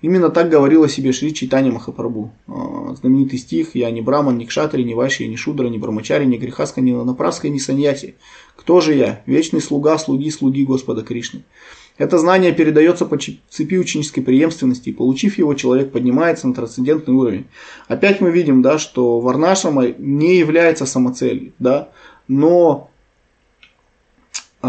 Именно 0.00 0.30
так 0.30 0.48
говорил 0.48 0.84
о 0.84 0.88
себе 0.88 1.12
Шри 1.12 1.34
Чайтанья 1.34 1.72
Махапрабху. 1.72 2.30
А, 2.46 2.94
знаменитый 2.94 3.38
стих 3.38 3.74
«Я 3.74 3.90
не 3.90 4.00
браман, 4.00 4.38
ни 4.38 4.44
кшатри, 4.44 4.84
ни 4.84 4.94
вайши, 4.94 5.26
ни 5.26 5.34
шудра, 5.34 5.66
ни 5.68 5.78
брамачари, 5.78 6.24
ни 6.24 6.36
грехаска, 6.36 6.80
ни 6.80 6.92
ланапраска, 6.92 7.48
ни 7.48 7.58
саньяси. 7.58 8.14
Кто 8.56 8.80
же 8.80 8.94
я? 8.94 9.22
Вечный 9.26 9.60
слуга 9.60 9.98
слуги 9.98 10.30
слуги 10.30 10.64
Господа 10.64 11.02
Кришны». 11.02 11.42
Это 11.98 12.16
знание 12.18 12.52
передается 12.52 13.06
по 13.06 13.18
цепи 13.18 13.76
ученической 13.76 14.22
преемственности, 14.22 14.90
и 14.90 14.92
получив 14.92 15.36
его, 15.36 15.54
человек 15.54 15.90
поднимается 15.90 16.46
на 16.46 16.54
трансцендентный 16.54 17.12
уровень. 17.12 17.46
Опять 17.88 18.20
мы 18.20 18.30
видим, 18.30 18.62
да, 18.62 18.78
что 18.78 19.18
Варнашама 19.18 19.88
не 19.88 20.36
является 20.36 20.86
самоцелью, 20.86 21.52
да, 21.58 21.88
но 22.28 22.88
э, 24.62 24.68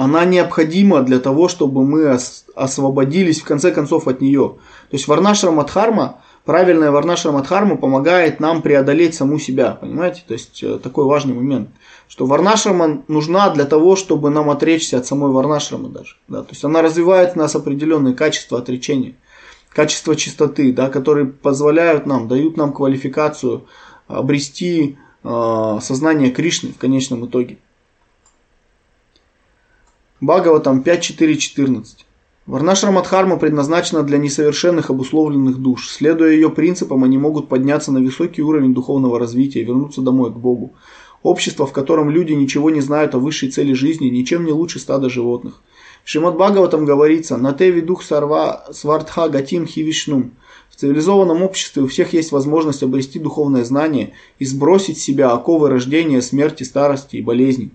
она 0.00 0.24
необходима 0.24 1.02
для 1.02 1.18
того, 1.18 1.48
чтобы 1.48 1.84
мы 1.84 2.18
освободились 2.54 3.42
в 3.42 3.44
конце 3.44 3.70
концов 3.70 4.08
от 4.08 4.22
нее. 4.22 4.54
То 4.88 4.96
есть 4.96 5.06
Варнашра 5.06 5.50
Мадхарма, 5.50 6.22
правильная 6.46 6.90
Варнашра 6.90 7.32
Мадхарма 7.32 7.76
помогает 7.76 8.40
нам 8.40 8.62
преодолеть 8.62 9.14
саму 9.14 9.38
себя, 9.38 9.72
понимаете? 9.72 10.22
То 10.26 10.32
есть 10.32 10.62
э, 10.62 10.78
такой 10.78 11.04
важный 11.04 11.34
момент, 11.34 11.68
что 12.08 12.24
Варнашрама 12.24 13.02
нужна 13.08 13.50
для 13.50 13.66
того, 13.66 13.94
чтобы 13.94 14.30
нам 14.30 14.48
отречься 14.48 14.96
от 14.96 15.04
самой 15.04 15.32
Варнашрамы 15.32 15.90
даже. 15.90 16.16
Да? 16.28 16.44
То 16.44 16.52
есть 16.52 16.64
она 16.64 16.80
развивает 16.80 17.34
в 17.34 17.36
нас 17.36 17.54
определенные 17.54 18.14
качества 18.14 18.58
отречения, 18.58 19.16
качества 19.68 20.16
чистоты, 20.16 20.72
да, 20.72 20.88
которые 20.88 21.26
позволяют 21.26 22.06
нам, 22.06 22.26
дают 22.26 22.56
нам 22.56 22.72
квалификацию 22.72 23.66
обрести 24.08 24.96
э, 25.24 25.78
сознание 25.82 26.30
Кришны 26.30 26.72
в 26.72 26.78
конечном 26.78 27.26
итоге. 27.26 27.58
Бхагаватам 30.20 30.82
5.4.14. 30.82 31.84
Варнашрамадхарма 32.46 33.38
предназначена 33.38 34.02
для 34.02 34.18
несовершенных 34.18 34.90
обусловленных 34.90 35.56
душ. 35.56 35.88
Следуя 35.88 36.32
ее 36.32 36.50
принципам, 36.50 37.04
они 37.04 37.16
могут 37.16 37.48
подняться 37.48 37.90
на 37.90 38.00
высокий 38.00 38.42
уровень 38.42 38.74
духовного 38.74 39.18
развития 39.18 39.60
и 39.60 39.64
вернуться 39.64 40.02
домой 40.02 40.30
к 40.30 40.36
Богу. 40.36 40.74
Общество, 41.22 41.66
в 41.66 41.72
котором 41.72 42.10
люди 42.10 42.34
ничего 42.34 42.68
не 42.68 42.82
знают 42.82 43.14
о 43.14 43.18
высшей 43.18 43.50
цели 43.50 43.72
жизни, 43.72 44.08
ничем 44.08 44.44
не 44.44 44.52
лучше 44.52 44.78
стада 44.78 45.08
животных. 45.08 45.62
В 46.04 46.10
Шримад 46.10 46.34
Бхагаватам 46.34 46.84
говорится 46.84 47.38
«На 47.38 47.54
те 47.54 47.70
видух 47.70 48.02
сарва 48.02 48.66
свартха 48.72 49.30
гатим 49.30 49.66
хивишнум». 49.66 50.32
В 50.68 50.76
цивилизованном 50.76 51.42
обществе 51.42 51.82
у 51.82 51.86
всех 51.86 52.12
есть 52.12 52.30
возможность 52.30 52.82
обрести 52.82 53.18
духовное 53.18 53.64
знание 53.64 54.12
и 54.38 54.44
сбросить 54.44 54.98
с 54.98 55.02
себя 55.02 55.30
оковы 55.32 55.70
рождения, 55.70 56.20
смерти, 56.20 56.62
старости 56.62 57.16
и 57.16 57.22
болезней. 57.22 57.70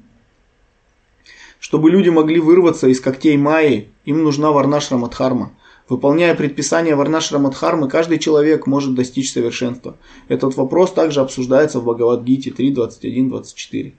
Чтобы 1.65 1.89
люди 1.89 2.09
могли 2.09 2.39
вырваться 2.39 2.87
из 2.89 3.01
когтей 3.01 3.37
Майи, 3.37 3.87
им 4.05 4.21
нужна 4.21 4.51
Варнашра 4.51 4.97
Мадхарма. 4.97 5.51
Выполняя 5.89 6.35
предписания 6.35 6.95
Варнашра 6.95 7.39
Мадхармы, 7.39 7.89
каждый 7.89 8.19
человек 8.19 8.67
может 8.67 8.93
достичь 8.93 9.33
совершенства. 9.33 9.97
Этот 10.27 10.55
вопрос 10.57 10.93
также 10.93 11.21
обсуждается 11.21 11.79
в 11.79 11.85
Бхагавадгите 11.85 12.51
3.21.24. 12.51 13.93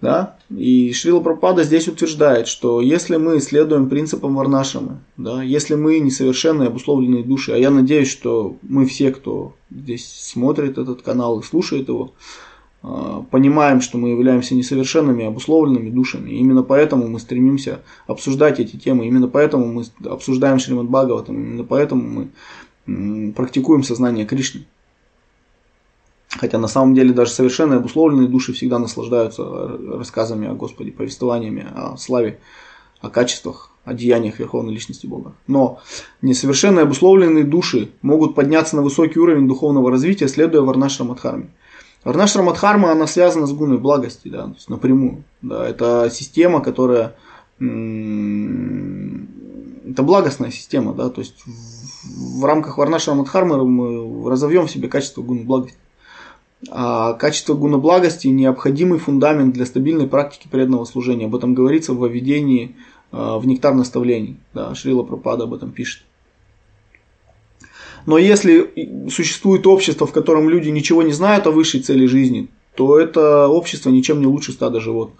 Да? 0.00 0.38
И 0.48 0.90
Шрила 0.94 1.20
Пропада 1.20 1.64
здесь 1.64 1.86
утверждает, 1.86 2.48
что 2.48 2.80
если 2.80 3.18
мы 3.18 3.40
следуем 3.40 3.90
принципам 3.90 4.34
Варнашамы, 4.34 5.00
да, 5.18 5.42
если 5.42 5.74
мы 5.74 5.98
несовершенные 5.98 6.68
обусловленные 6.68 7.24
души, 7.24 7.52
а 7.52 7.58
я 7.58 7.70
надеюсь, 7.70 8.10
что 8.10 8.56
мы 8.62 8.86
все, 8.86 9.10
кто 9.10 9.54
здесь 9.70 10.10
смотрит 10.10 10.78
этот 10.78 11.02
канал 11.02 11.40
и 11.40 11.44
слушает 11.44 11.88
его, 11.88 12.14
понимаем, 13.30 13.80
что 13.80 13.96
мы 13.98 14.10
являемся 14.10 14.54
несовершенными, 14.54 15.24
обусловленными 15.24 15.90
душами. 15.90 16.30
И 16.30 16.36
именно 16.36 16.62
поэтому 16.62 17.08
мы 17.08 17.18
стремимся 17.18 17.80
обсуждать 18.06 18.60
эти 18.60 18.76
темы, 18.76 19.06
именно 19.06 19.28
поэтому 19.28 19.66
мы 19.66 19.84
обсуждаем 20.04 20.58
Шримад 20.58 20.86
Бхагаватам, 20.86 21.36
именно 21.36 21.64
поэтому 21.64 22.28
мы 22.86 23.32
практикуем 23.32 23.82
сознание 23.82 24.26
Кришны. 24.26 24.66
Хотя 26.28 26.58
на 26.58 26.68
самом 26.68 26.94
деле 26.94 27.12
даже 27.12 27.30
совершенные 27.30 27.78
обусловленные 27.78 28.28
души 28.28 28.52
всегда 28.52 28.78
наслаждаются 28.78 29.44
рассказами 29.96 30.48
о 30.48 30.54
Господе, 30.54 30.90
повествованиями 30.90 31.66
о 31.74 31.96
славе, 31.96 32.40
о 33.00 33.08
качествах, 33.08 33.70
о 33.84 33.94
деяниях 33.94 34.38
Верховной 34.40 34.74
Личности 34.74 35.06
Бога. 35.06 35.34
Но 35.46 35.80
несовершенные 36.22 36.82
обусловленные 36.82 37.44
души 37.44 37.92
могут 38.02 38.34
подняться 38.34 38.76
на 38.76 38.82
высокий 38.82 39.20
уровень 39.20 39.46
духовного 39.46 39.90
развития, 39.90 40.28
следуя 40.28 40.62
Варнашра 40.62 41.04
Мадхарме. 41.04 41.50
Варнашра 42.04 42.42
Мадхарма, 42.42 42.92
она 42.92 43.06
связана 43.06 43.46
с 43.46 43.52
гуной 43.52 43.78
благости, 43.78 44.28
да, 44.28 44.44
то 44.44 44.54
есть 44.54 44.68
напрямую. 44.68 45.24
Да, 45.42 45.66
это 45.66 46.10
система, 46.10 46.60
которая 46.60 47.14
это 47.58 47.62
благостная 50.02 50.50
система, 50.50 50.92
да, 50.92 51.08
то 51.08 51.20
есть 51.20 51.42
в, 51.44 52.40
в 52.40 52.44
рамках 52.44 52.78
Варнашра 52.78 53.14
Мадхармы 53.14 53.66
мы 53.66 54.30
разовьем 54.30 54.66
в 54.66 54.70
себе 54.70 54.88
качество 54.88 55.22
гуны 55.22 55.44
благости. 55.44 55.78
А 56.70 57.12
качество 57.12 57.52
гуноблагости– 57.52 58.26
необходимый 58.28 58.98
фундамент 58.98 59.52
для 59.52 59.66
стабильной 59.66 60.06
практики 60.06 60.48
преданного 60.50 60.86
служения. 60.86 61.26
Об 61.26 61.36
этом 61.36 61.52
говорится 61.52 61.92
в 61.92 62.06
введении 62.06 62.74
в 63.12 63.42
нектар 63.44 63.74
наставлений. 63.74 64.38
Да, 64.54 64.74
Шрила 64.74 65.02
Пропада 65.02 65.44
об 65.44 65.52
этом 65.52 65.72
пишет. 65.72 66.04
Но 68.06 68.18
если 68.18 69.08
существует 69.10 69.66
общество, 69.66 70.06
в 70.06 70.12
котором 70.12 70.48
люди 70.48 70.68
ничего 70.68 71.02
не 71.02 71.12
знают 71.12 71.46
о 71.46 71.50
высшей 71.50 71.80
цели 71.80 72.06
жизни, 72.06 72.48
то 72.74 72.98
это 72.98 73.48
общество 73.48 73.90
ничем 73.90 74.20
не 74.20 74.26
лучше 74.26 74.52
стада 74.52 74.80
животных. 74.80 75.18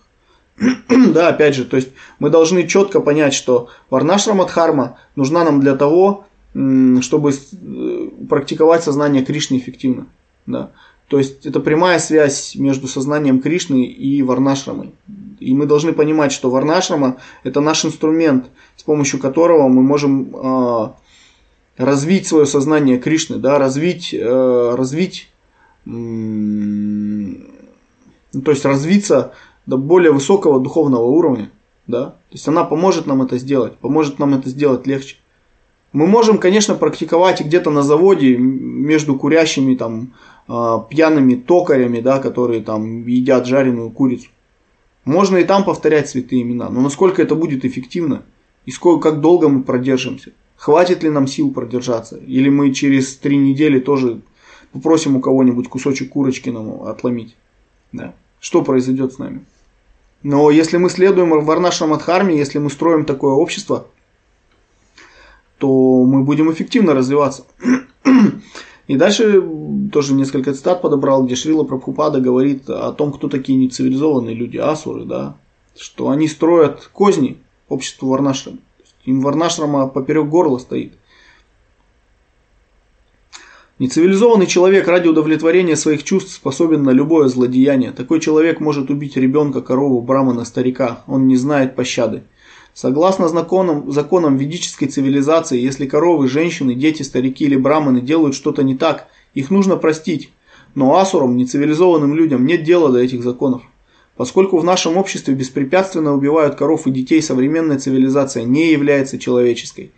да, 0.88 1.28
опять 1.28 1.54
же, 1.54 1.64
то 1.64 1.76
есть 1.76 1.88
мы 2.18 2.30
должны 2.30 2.66
четко 2.66 3.00
понять, 3.00 3.34
что 3.34 3.68
Варнашрамадхарма 3.90 4.98
нужна 5.16 5.44
нам 5.44 5.60
для 5.60 5.74
того, 5.74 6.26
чтобы 6.52 7.32
э, 7.32 8.08
практиковать 8.28 8.84
сознание 8.84 9.24
Кришны 9.24 9.58
эффективно. 9.58 10.06
Да. 10.46 10.70
То 11.08 11.18
есть 11.18 11.44
это 11.46 11.60
прямая 11.60 11.98
связь 11.98 12.54
между 12.54 12.86
сознанием 12.86 13.40
Кришны 13.40 13.84
и 13.84 14.22
Варнашрамой. 14.22 14.94
И 15.40 15.52
мы 15.52 15.66
должны 15.66 15.92
понимать, 15.92 16.32
что 16.32 16.50
Варнашрама 16.50 17.16
это 17.42 17.60
наш 17.60 17.84
инструмент, 17.84 18.46
с 18.76 18.82
помощью 18.84 19.18
которого 19.20 19.68
мы 19.68 19.82
можем 19.82 20.34
э, 20.34 20.88
развить 21.76 22.26
свое 22.26 22.46
сознание 22.46 22.98
Кришны, 22.98 23.36
да, 23.36 23.58
развить, 23.58 24.14
э, 24.14 24.74
развить, 24.76 25.30
э, 25.86 25.90
то 28.44 28.50
есть 28.50 28.64
развиться 28.64 29.32
до 29.66 29.76
более 29.76 30.12
высокого 30.12 30.60
духовного 30.60 31.04
уровня. 31.04 31.50
Да? 31.86 32.06
То 32.06 32.32
есть 32.32 32.48
она 32.48 32.64
поможет 32.64 33.06
нам 33.06 33.22
это 33.22 33.38
сделать, 33.38 33.76
поможет 33.76 34.18
нам 34.18 34.34
это 34.34 34.48
сделать 34.48 34.86
легче. 34.86 35.16
Мы 35.92 36.06
можем, 36.06 36.38
конечно, 36.38 36.74
практиковать 36.74 37.40
где-то 37.40 37.70
на 37.70 37.82
заводе 37.82 38.36
между 38.36 39.14
курящими 39.16 39.76
там 39.76 40.14
а, 40.48 40.80
пьяными 40.80 41.36
токарями, 41.36 42.00
да, 42.00 42.18
которые 42.18 42.62
там 42.62 43.06
едят 43.06 43.46
жареную 43.46 43.90
курицу. 43.90 44.28
Можно 45.04 45.36
и 45.36 45.44
там 45.44 45.64
повторять 45.64 46.08
святые 46.08 46.42
имена, 46.42 46.68
но 46.68 46.80
насколько 46.80 47.22
это 47.22 47.34
будет 47.36 47.64
эффективно 47.64 48.22
и 48.66 48.70
сколько, 48.70 49.10
как 49.10 49.20
долго 49.20 49.48
мы 49.48 49.62
продержимся. 49.62 50.32
Хватит 50.56 51.02
ли 51.02 51.10
нам 51.10 51.26
сил 51.26 51.52
продержаться? 51.52 52.16
Или 52.16 52.48
мы 52.48 52.72
через 52.72 53.16
три 53.16 53.36
недели 53.36 53.80
тоже 53.80 54.20
попросим 54.72 55.16
у 55.16 55.20
кого-нибудь 55.20 55.68
кусочек 55.68 56.10
курочки 56.10 56.50
нам 56.50 56.82
отломить? 56.82 57.36
Да. 57.92 58.14
Что 58.40 58.62
произойдет 58.62 59.12
с 59.12 59.18
нами? 59.18 59.44
Но 60.22 60.50
если 60.50 60.78
мы 60.78 60.88
следуем 60.88 61.30
Варнашам 61.44 61.92
Адхарме, 61.92 62.36
если 62.36 62.58
мы 62.58 62.70
строим 62.70 63.04
такое 63.04 63.32
общество, 63.32 63.86
то 65.58 66.04
мы 66.04 66.24
будем 66.24 66.50
эффективно 66.50 66.94
развиваться. 66.94 67.44
И 68.86 68.96
дальше 68.96 69.42
тоже 69.92 70.14
несколько 70.14 70.52
цитат 70.52 70.82
подобрал, 70.82 71.24
где 71.24 71.36
Шрила 71.36 71.64
Прабхупада 71.64 72.20
говорит 72.20 72.68
о 72.68 72.92
том, 72.92 73.12
кто 73.12 73.28
такие 73.28 73.58
нецивилизованные 73.58 74.34
люди, 74.34 74.56
асуры, 74.56 75.04
да, 75.04 75.36
что 75.78 76.10
они 76.10 76.28
строят 76.28 76.90
козни 76.92 77.38
обществу 77.68 78.08
Варнашрама. 78.08 78.58
Им 79.04 79.20
Варнашрама 79.20 79.86
поперек 79.86 80.26
горла 80.26 80.58
стоит. 80.58 80.94
Нецивилизованный 83.78 84.46
человек 84.46 84.86
ради 84.86 85.08
удовлетворения 85.08 85.74
своих 85.76 86.04
чувств 86.04 86.32
способен 86.32 86.84
на 86.84 86.90
любое 86.90 87.28
злодеяние. 87.28 87.90
Такой 87.90 88.20
человек 88.20 88.60
может 88.60 88.88
убить 88.88 89.16
ребенка, 89.16 89.62
корову, 89.62 90.00
брамана, 90.00 90.44
старика. 90.44 91.02
Он 91.08 91.26
не 91.26 91.36
знает 91.36 91.74
пощады. 91.74 92.22
Согласно 92.72 93.28
законам, 93.28 93.90
законам 93.90 94.36
ведической 94.36 94.88
цивилизации, 94.88 95.60
если 95.60 95.86
коровы, 95.86 96.28
женщины, 96.28 96.74
дети, 96.74 97.02
старики 97.02 97.44
или 97.44 97.56
браманы 97.56 98.00
делают 98.00 98.34
что-то 98.34 98.62
не 98.62 98.76
так, 98.76 99.08
их 99.34 99.50
нужно 99.50 99.76
простить. 99.76 100.32
Но 100.76 100.96
асурам, 100.96 101.36
нецивилизованным 101.36 102.14
людям, 102.14 102.46
нет 102.46 102.62
дела 102.62 102.90
до 102.90 102.98
этих 103.00 103.22
законов. 103.22 103.62
Поскольку 104.16 104.58
в 104.58 104.64
нашем 104.64 104.96
обществе 104.96 105.34
беспрепятственно 105.34 106.14
убивают 106.14 106.54
коров 106.54 106.86
и 106.86 106.90
детей, 106.90 107.20
современная 107.20 107.78
цивилизация 107.78 108.44
не 108.44 108.70
является 108.70 109.18
человеческой. 109.18 109.92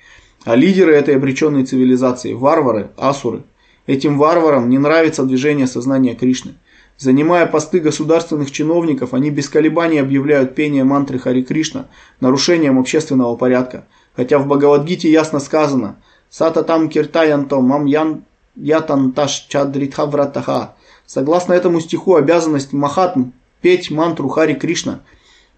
А 0.44 0.54
лидеры 0.54 0.94
этой 0.94 1.16
обреченной 1.16 1.64
цивилизации– 1.64 2.32
варвары, 2.34 2.90
асуры– 2.96 3.42
Этим 3.86 4.18
варварам 4.18 4.68
не 4.68 4.78
нравится 4.78 5.22
движение 5.22 5.66
сознания 5.66 6.14
Кришны. 6.14 6.54
Занимая 6.98 7.46
посты 7.46 7.78
государственных 7.78 8.50
чиновников, 8.50 9.14
они 9.14 9.30
без 9.30 9.48
колебаний 9.48 9.98
объявляют 9.98 10.54
пение 10.54 10.82
мантры 10.82 11.18
Хари 11.18 11.42
Кришна 11.42 11.86
нарушением 12.20 12.78
общественного 12.78 13.36
порядка. 13.36 13.86
Хотя 14.16 14.38
в 14.38 14.46
Бхагавадгите 14.46 15.10
ясно 15.10 15.40
сказано 15.40 15.96
«Сата 16.30 16.64
там 16.64 16.88
киртаянто 16.88 17.60
мам 17.60 17.84
ян 17.84 18.24
ятанташ 18.56 19.46
чадритхавратаха». 19.48 20.74
Согласно 21.04 21.52
этому 21.52 21.80
стиху, 21.80 22.16
обязанность 22.16 22.72
Махатм 22.72 23.30
петь 23.66 23.90
мантру 23.90 24.28
Хари 24.28 24.54
Кришна 24.54 25.00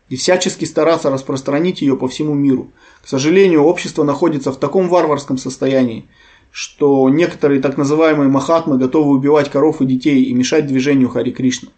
и 0.09 0.17
всячески 0.17 0.65
стараться 0.65 1.11
распространить 1.11 1.83
ее 1.83 1.95
по 1.95 2.09
всему 2.09 2.33
миру. 2.33 2.69
К 3.03 3.07
сожалению, 3.07 3.65
общество 3.65 4.03
находится 4.03 4.51
в 4.51 4.57
таком 4.57 4.89
варварском 4.89 5.37
состоянии, 5.37 6.07
что 6.51 7.11
некоторые 7.11 7.61
так 7.61 7.77
называемые 7.77 8.31
махатмы 8.31 8.79
готовы 8.79 9.11
убивать 9.11 9.51
коров 9.51 9.83
и 9.83 9.85
детей 9.85 10.23
и 10.23 10.33
мешать 10.33 10.67
движению 10.67 11.11
Хари 11.11 11.33
Кришна. 11.33 11.69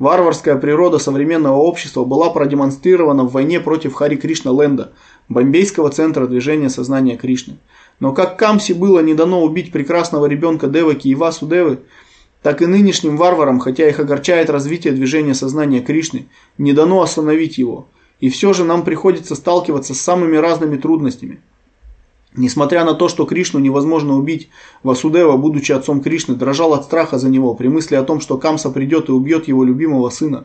Варварская 0.00 0.56
природа 0.56 0.98
современного 0.98 1.58
общества 1.58 2.04
была 2.04 2.30
продемонстрирована 2.30 3.22
в 3.22 3.30
войне 3.30 3.60
против 3.60 3.94
Хари 3.94 4.16
Кришна 4.16 4.50
Ленда, 4.50 4.90
бомбейского 5.28 5.90
центра 5.90 6.26
движения 6.26 6.68
сознания 6.68 7.16
Кришны. 7.16 7.58
Но 8.00 8.12
как 8.12 8.36
Камси 8.40 8.72
было 8.72 8.98
не 9.04 9.14
дано 9.14 9.44
убить 9.44 9.70
прекрасного 9.70 10.26
ребенка 10.26 10.66
Деваки 10.66 11.06
и 11.06 11.14
Васу 11.14 11.46
Девы, 11.46 11.78
так 12.42 12.62
и 12.62 12.66
нынешним 12.66 13.16
варварам, 13.16 13.58
хотя 13.58 13.88
их 13.88 14.00
огорчает 14.00 14.50
развитие 14.50 14.92
движения 14.92 15.34
сознания 15.34 15.80
Кришны, 15.80 16.26
не 16.58 16.72
дано 16.72 17.02
остановить 17.02 17.58
его. 17.58 17.88
И 18.20 18.30
все 18.30 18.52
же 18.52 18.64
нам 18.64 18.84
приходится 18.84 19.34
сталкиваться 19.34 19.94
с 19.94 20.00
самыми 20.00 20.36
разными 20.36 20.76
трудностями– 20.76 21.40
Несмотря 22.36 22.84
на 22.84 22.92
то, 22.94 23.08
что 23.08 23.24
Кришну 23.24 23.60
невозможно 23.60 24.16
убить, 24.16 24.50
Васудева, 24.82 25.38
будучи 25.38 25.72
отцом 25.72 26.02
Кришны, 26.02 26.34
дрожал 26.34 26.74
от 26.74 26.84
страха 26.84 27.18
за 27.18 27.30
него 27.30 27.54
при 27.54 27.68
мысли 27.68 27.94
о 27.94 28.02
том, 28.02 28.20
что 28.20 28.36
Камса 28.36 28.70
придет 28.70 29.08
и 29.08 29.12
убьет 29.12 29.48
его 29.48 29.64
любимого 29.64 30.10
сына. 30.10 30.44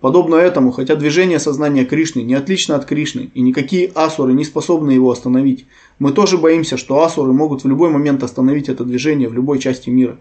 Подобно 0.00 0.36
этому, 0.36 0.72
хотя 0.72 0.94
движение 0.94 1.38
сознания 1.38 1.84
Кришны 1.84 2.20
не 2.20 2.34
отлично 2.34 2.76
от 2.76 2.86
Кришны, 2.86 3.30
и 3.34 3.42
никакие 3.42 3.92
асуры 3.94 4.32
не 4.32 4.44
способны 4.44 4.92
его 4.92 5.10
остановить, 5.10 5.66
мы 5.98 6.12
тоже 6.12 6.38
боимся, 6.38 6.78
что 6.78 7.02
асуры 7.02 7.32
могут 7.32 7.64
в 7.64 7.68
любой 7.68 7.90
момент 7.90 8.22
остановить 8.22 8.70
это 8.70 8.84
движение 8.84 9.28
в 9.28 9.34
любой 9.34 9.58
части 9.58 9.90
мира. 9.90 10.18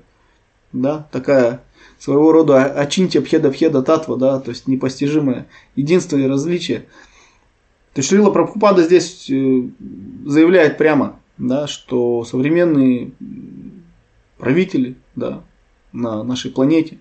Да, 0.76 1.08
такая 1.12 1.62
своего 2.00 2.32
рода 2.32 2.66
очинтия 2.66 3.22
пхеда 3.22 3.50
пхеда 3.50 3.82
татва, 3.82 4.18
да, 4.18 4.40
то 4.40 4.50
есть 4.50 4.68
непостижимое 4.68 5.48
единство 5.76 6.18
и 6.18 6.28
различие– 6.28 6.86
то 7.96 8.00
есть 8.00 8.10
Шрила 8.10 8.30
Прабхупада 8.30 8.84
здесь 8.84 9.30
э, 9.30 9.70
заявляет 10.26 10.78
прямо, 10.78 11.18
да, 11.38 11.66
что 11.66 12.26
современные 12.26 13.12
правители 14.38 14.96
да, 15.16 15.44
на 15.94 16.22
нашей 16.24 16.52
планете, 16.52 16.98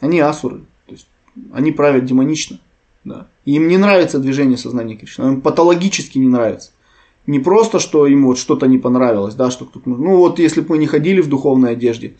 они 0.00 0.18
асуры, 0.18 0.62
то 0.86 0.92
есть 0.92 1.06
они 1.52 1.70
правят 1.70 2.06
демонично. 2.06 2.58
Да. 3.04 3.28
И 3.44 3.52
им 3.54 3.68
не 3.68 3.76
нравится 3.76 4.18
движение 4.18 4.58
сознания 4.58 4.96
Кришны, 4.96 5.26
им 5.26 5.40
патологически 5.42 6.18
не 6.18 6.28
нравится. 6.28 6.72
Не 7.28 7.38
просто, 7.38 7.78
что 7.78 8.08
им 8.08 8.26
вот 8.26 8.36
что-то 8.36 8.66
не 8.66 8.78
понравилось, 8.78 9.36
да, 9.36 9.52
что 9.52 9.64
кто-то, 9.64 9.88
ну 9.88 10.16
вот 10.16 10.40
если 10.40 10.60
бы 10.60 10.70
мы 10.70 10.78
не 10.78 10.88
ходили 10.88 11.20
в 11.20 11.28
духовной 11.28 11.70
одежде, 11.70 12.16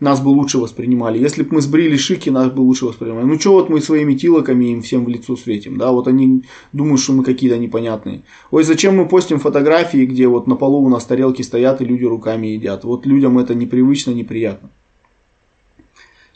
нас 0.00 0.20
бы 0.20 0.28
лучше 0.28 0.58
воспринимали. 0.58 1.18
Если 1.18 1.42
бы 1.42 1.56
мы 1.56 1.60
сбрили 1.60 1.96
шики, 1.96 2.30
нас 2.30 2.50
бы 2.50 2.60
лучше 2.60 2.86
воспринимали. 2.86 3.24
Ну 3.24 3.38
что 3.38 3.52
вот 3.52 3.68
мы 3.68 3.80
своими 3.80 4.14
тилоками 4.14 4.72
им 4.72 4.82
всем 4.82 5.04
в 5.04 5.08
лицо 5.08 5.36
светим, 5.36 5.76
да, 5.76 5.92
вот 5.92 6.08
они 6.08 6.42
думают, 6.72 7.00
что 7.00 7.12
мы 7.12 7.22
какие-то 7.22 7.58
непонятные. 7.58 8.22
Ой, 8.50 8.64
зачем 8.64 8.96
мы 8.96 9.06
постим 9.06 9.38
фотографии, 9.38 10.06
где 10.06 10.26
вот 10.26 10.46
на 10.46 10.56
полу 10.56 10.82
у 10.82 10.88
нас 10.88 11.04
тарелки 11.04 11.42
стоят 11.42 11.80
и 11.80 11.84
люди 11.84 12.04
руками 12.04 12.48
едят. 12.48 12.84
Вот 12.84 13.06
людям 13.06 13.38
это 13.38 13.54
непривычно, 13.54 14.12
неприятно. 14.12 14.70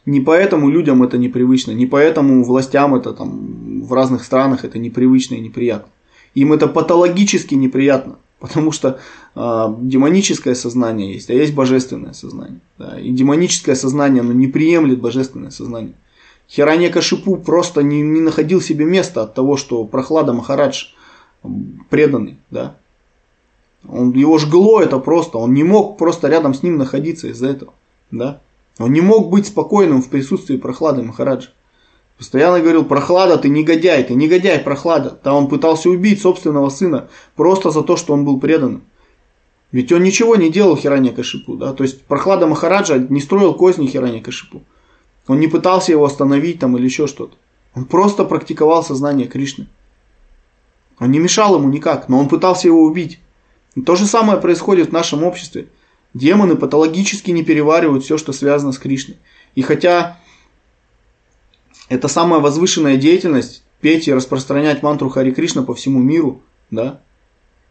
Не 0.07 0.21
поэтому 0.21 0.69
людям 0.69 1.03
это 1.03 1.17
непривычно, 1.17 1.73
не 1.73 1.87
поэтому 1.87 2.45
властям 2.45 2.95
это 2.95 3.13
там 3.13 3.83
в 3.83 3.93
разных 3.95 4.25
странах 4.25 4.65
это 4.65 4.79
непривычно 4.79 5.37
и 5.37 5.41
неприятно. 5.41 5.91
Им 6.35 6.53
это 6.53 6.69
патологически 6.69 7.55
неприятно. 7.55 8.17
Потому 8.45 8.73
что 8.73 8.99
э, 9.35 9.75
демоническое 9.81 10.55
сознание 10.55 11.15
есть, 11.15 11.31
а 11.31 11.33
есть 11.33 11.55
божественное 11.55 12.13
сознание. 12.13 12.61
Да, 12.77 13.01
и 13.01 13.09
демоническое 13.11 13.75
сознание 13.75 14.21
оно 14.21 14.35
не 14.35 14.49
приемлет 14.49 15.01
божественное 15.01 15.49
сознание. 15.51 15.95
Хиранья 16.47 16.91
Кашипу 16.91 17.39
просто 17.39 17.83
не, 17.83 18.03
не 18.03 18.21
находил 18.21 18.61
себе 18.61 18.85
места 18.85 19.23
от 19.23 19.33
того, 19.33 19.57
что 19.57 19.87
прохлада 19.87 20.35
Махарадж 20.35 20.89
преданный. 21.89 22.37
Да. 22.51 22.77
Он, 23.89 24.13
его 24.13 24.37
жгло 24.37 24.83
это 24.83 24.99
просто, 24.99 25.39
он 25.39 25.55
не 25.55 25.65
мог 25.65 25.97
просто 25.97 26.29
рядом 26.29 26.53
с 26.53 26.63
ним 26.63 26.77
находиться 26.77 27.29
из-за 27.29 27.47
этого. 27.49 27.73
Да. 28.11 28.43
Он 28.79 28.93
не 28.93 29.01
мог 29.01 29.31
быть 29.31 29.47
спокойным 29.47 30.03
в 30.03 30.11
присутствии 30.11 30.59
прохлады 30.59 31.03
Махараджа. 31.03 31.49
Постоянно 32.19 32.61
говорил, 32.61 32.85
прохлада, 32.85 33.39
ты 33.39 33.49
негодяй, 33.49 34.05
ты 34.05 34.15
негодяй, 34.15 34.61
прохлада. 34.61 35.19
Да 35.25 35.35
он 35.35 35.49
пытался 35.49 35.91
убить 35.91 36.23
собственного 36.23 36.69
сына 36.69 37.09
просто 37.35 37.71
за 37.71 37.83
то, 37.83 37.97
что 37.97 38.13
он 38.13 38.25
был 38.25 38.39
предан. 38.39 38.83
Ведь 39.73 39.91
он 39.91 40.05
ничего 40.05 40.37
не 40.37 40.51
делал 40.51 40.77
Хиранья 40.77 41.13
Кашипу. 41.13 41.57
Да? 41.57 41.73
То 41.73 41.83
есть 41.83 42.05
прохлада 42.05 42.47
Махараджа 42.47 42.99
не 42.99 43.21
строил 43.21 43.55
козни 43.55 43.89
Хиранья 43.89 44.23
Кашипу. 44.23 44.63
Он 45.27 45.41
не 45.41 45.49
пытался 45.49 45.91
его 45.91 46.05
остановить 46.05 46.61
там 46.61 46.77
или 46.77 46.85
еще 46.85 47.09
что-то. 47.09 47.35
Он 47.75 47.85
просто 47.85 48.25
практиковал 48.25 48.85
сознание 48.85 49.27
Кришны. 49.27 49.67
Он 51.01 51.11
не 51.11 51.19
мешал 51.19 51.57
ему 51.57 51.69
никак, 51.69 52.09
но 52.09 52.21
он 52.21 52.29
пытался 52.29 52.69
его 52.69 52.85
убить. 52.85 53.19
И 53.75 53.83
то 53.83 53.97
же 53.97 54.07
самое 54.07 54.41
происходит 54.41 54.91
в 54.91 54.93
нашем 54.93 55.25
обществе. 55.25 55.67
Демоны 56.13 56.55
патологически 56.55 57.33
не 57.33 57.43
переваривают 57.43 58.05
все, 58.05 58.17
что 58.17 58.33
связано 58.33 58.71
с 58.71 58.79
Кришной. 58.79 59.17
И 59.57 59.63
хотя 59.63 60.21
это 61.89 62.09
самая 62.09 62.41
возвышенная 62.41 62.97
деятельность, 62.97 63.63
петь 63.81 64.09
и 64.09 64.15
распространять 64.15 64.83
мантру 64.83 65.09
Хари 65.09 65.33
Кришна 65.33 65.63
по 65.63 65.75
всему 65.75 66.01
миру, 66.01 66.43
да, 66.71 67.01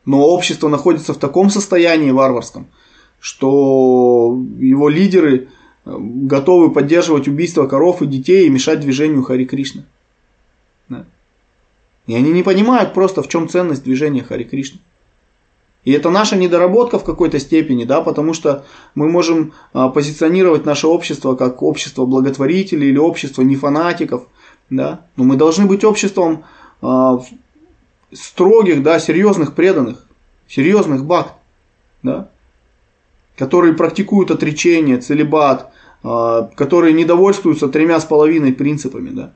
но 0.06 0.26
общество 0.28 0.68
находится 0.68 1.14
в 1.14 1.18
таком 1.18 1.50
состоянии 1.50 2.12
варварском, 2.12 2.68
что 3.20 4.38
его 4.60 4.90
лидеры 4.90 5.48
э, 5.86 5.96
готовы 5.98 6.72
поддерживать 6.72 7.28
убийство 7.28 7.68
коров 7.68 8.02
и 8.02 8.08
детей 8.08 8.46
и 8.46 8.50
мешать 8.50 8.82
движению 8.82 9.24
Хари 9.24 9.46
Кришна. 9.46 9.86
Да. 10.90 11.06
И 12.06 12.16
они 12.16 12.32
не 12.32 12.44
понимают 12.44 12.94
просто, 12.94 13.24
в 13.24 13.30
чем 13.30 13.48
ценность 13.48 13.84
движения 13.84 14.24
Хари 14.24 14.44
Кришна. 14.44 14.80
И 15.84 15.92
это 15.92 16.10
наша 16.10 16.38
недоработка 16.38 16.98
в 16.98 17.04
какой-то 17.04 17.40
степени, 17.40 17.84
да, 17.84 18.02
потому 18.02 18.34
что 18.34 18.66
мы 18.96 19.10
можем 19.10 19.54
а, 19.74 19.90
позиционировать 19.90 20.66
наше 20.66 20.88
общество 20.88 21.36
как 21.36 21.62
общество 21.62 22.06
благотворителей 22.06 22.90
или 22.90 22.98
общество 22.98 23.42
нефанатиков, 23.42 24.28
да, 24.70 25.06
но 25.18 25.26
мы 25.26 25.36
должны 25.36 25.66
быть 25.66 25.84
обществом 25.84 26.46
а, 26.82 27.22
строгих, 28.14 28.82
да, 28.82 29.00
серьезных 29.00 29.56
преданных, 29.56 30.06
серьезных 30.48 31.06
бхакт, 31.06 31.34
да, 32.02 32.30
которые 33.38 33.74
практикуют 33.74 34.32
отречение, 34.32 35.00
целебат, 35.00 35.74
а, 36.02 36.50
которые 36.56 36.94
недовольствуются 36.94 37.68
тремя 37.68 38.00
с 38.00 38.06
половиной 38.06 38.54
принципами, 38.54 39.10
да. 39.10 39.34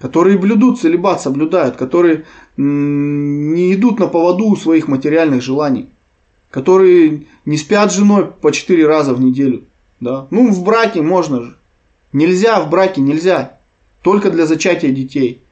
Которые 0.00 0.36
блюдут 0.36 0.80
целебат, 0.80 1.22
соблюдают, 1.22 1.76
которые 1.76 2.26
не 2.56 3.74
идут 3.74 3.98
на 3.98 4.06
поводу 4.06 4.46
у 4.46 4.56
своих 4.56 4.88
материальных 4.88 5.42
желаний, 5.42 5.90
которые 6.50 7.26
не 7.44 7.56
спят 7.56 7.92
с 7.92 7.96
женой 7.96 8.26
по 8.26 8.52
четыре 8.52 8.86
раза 8.86 9.14
в 9.14 9.20
неделю. 9.20 9.64
Да? 10.00 10.26
Ну, 10.30 10.50
в 10.50 10.64
браке 10.64 11.02
можно 11.02 11.42
же. 11.42 11.56
Нельзя 12.12 12.60
в 12.60 12.70
браке, 12.70 13.00
нельзя. 13.00 13.58
Только 14.02 14.30
для 14.30 14.46
зачатия 14.46 14.90
детей. 14.90 15.42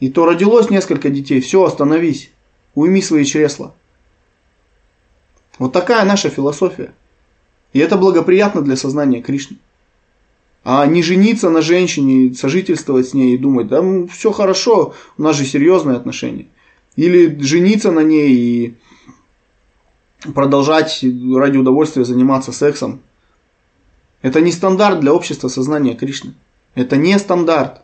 И 0.00 0.10
то 0.10 0.26
родилось 0.26 0.70
несколько 0.70 1.10
детей, 1.10 1.40
все, 1.40 1.64
остановись. 1.64 2.30
Уйми 2.74 3.02
свои 3.02 3.24
чресла. 3.24 3.74
Вот 5.58 5.72
такая 5.72 6.04
наша 6.04 6.30
философия. 6.30 6.92
И 7.72 7.78
это 7.78 7.96
благоприятно 7.96 8.62
для 8.62 8.76
сознания 8.76 9.20
Кришны. 9.20 9.58
А 10.64 10.86
не 10.86 11.02
жениться 11.02 11.50
на 11.50 11.60
женщине, 11.60 12.34
сожительствовать 12.34 13.08
с 13.08 13.14
ней 13.14 13.34
и 13.34 13.38
думать, 13.38 13.68
да, 13.68 13.82
ну, 13.82 14.08
все 14.08 14.32
хорошо, 14.32 14.94
у 15.18 15.22
нас 15.22 15.36
же 15.36 15.44
серьезные 15.44 15.96
отношения. 15.96 16.46
Или 16.96 17.38
жениться 17.40 17.92
на 17.92 18.00
ней 18.00 18.30
и 18.32 18.74
продолжать 20.32 21.04
ради 21.34 21.58
удовольствия 21.58 22.04
заниматься 22.04 22.50
сексом. 22.50 23.02
Это 24.22 24.40
не 24.40 24.52
стандарт 24.52 25.00
для 25.00 25.12
общества 25.12 25.48
сознания 25.48 25.94
Кришны. 25.94 26.32
Это 26.74 26.96
не 26.96 27.18
стандарт. 27.18 27.82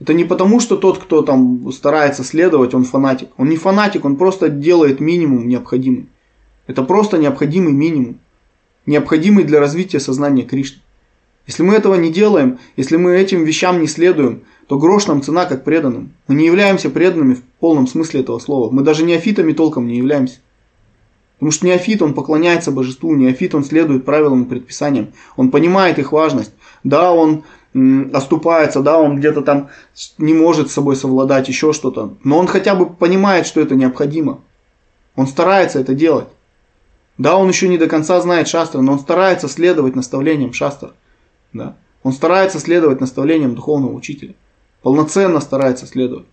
Это 0.00 0.14
не 0.14 0.24
потому, 0.24 0.60
что 0.60 0.76
тот, 0.76 0.98
кто 0.98 1.22
там 1.22 1.70
старается 1.72 2.24
следовать, 2.24 2.72
он 2.72 2.84
фанатик. 2.84 3.28
Он 3.36 3.50
не 3.50 3.56
фанатик, 3.56 4.06
он 4.06 4.16
просто 4.16 4.48
делает 4.48 4.98
минимум 4.98 5.46
необходимый. 5.46 6.08
Это 6.66 6.82
просто 6.82 7.18
необходимый 7.18 7.72
минимум. 7.72 8.18
Необходимый 8.86 9.44
для 9.44 9.60
развития 9.60 10.00
сознания 10.00 10.42
Кришны. 10.42 10.81
Если 11.46 11.62
мы 11.62 11.74
этого 11.74 11.94
не 11.96 12.12
делаем, 12.12 12.58
если 12.76 12.96
мы 12.96 13.16
этим 13.16 13.44
вещам 13.44 13.80
не 13.80 13.88
следуем, 13.88 14.42
то 14.68 14.78
грош 14.78 15.06
нам 15.06 15.22
цена 15.22 15.44
как 15.44 15.64
преданным. 15.64 16.12
Мы 16.28 16.36
не 16.36 16.46
являемся 16.46 16.88
преданными 16.88 17.34
в 17.34 17.42
полном 17.60 17.86
смысле 17.86 18.20
этого 18.20 18.38
слова. 18.38 18.70
Мы 18.70 18.82
даже 18.82 19.04
неофитами 19.04 19.52
толком 19.52 19.88
не 19.88 19.96
являемся. 19.96 20.38
Потому 21.34 21.50
что 21.50 21.66
неофит, 21.66 22.00
он 22.02 22.14
поклоняется 22.14 22.70
божеству, 22.70 23.14
неофит, 23.16 23.54
он 23.56 23.64
следует 23.64 24.04
правилам 24.04 24.44
и 24.44 24.48
предписаниям. 24.48 25.08
Он 25.36 25.50
понимает 25.50 25.98
их 25.98 26.12
важность. 26.12 26.52
Да, 26.84 27.12
он 27.12 27.42
оступается, 28.12 28.80
да, 28.80 28.98
он 29.00 29.16
где-то 29.16 29.42
там 29.42 29.68
не 30.18 30.34
может 30.34 30.70
с 30.70 30.74
собой 30.74 30.94
совладать, 30.94 31.48
еще 31.48 31.72
что-то. 31.72 32.14
Но 32.22 32.38
он 32.38 32.46
хотя 32.46 32.76
бы 32.76 32.86
понимает, 32.86 33.46
что 33.46 33.60
это 33.60 33.74
необходимо. 33.74 34.40
Он 35.16 35.26
старается 35.26 35.80
это 35.80 35.94
делать. 35.94 36.28
Да, 37.18 37.36
он 37.36 37.48
еще 37.48 37.68
не 37.68 37.78
до 37.78 37.88
конца 37.88 38.20
знает 38.20 38.46
шастра, 38.46 38.80
но 38.80 38.92
он 38.92 39.00
старается 39.00 39.48
следовать 39.48 39.96
наставлениям 39.96 40.52
шастра. 40.52 40.92
Да? 41.52 41.76
Он 42.02 42.12
старается 42.12 42.58
следовать 42.58 43.00
наставлениям 43.00 43.54
духовного 43.54 43.92
учителя. 43.92 44.34
Полноценно 44.82 45.40
старается 45.40 45.86
следовать. 45.86 46.26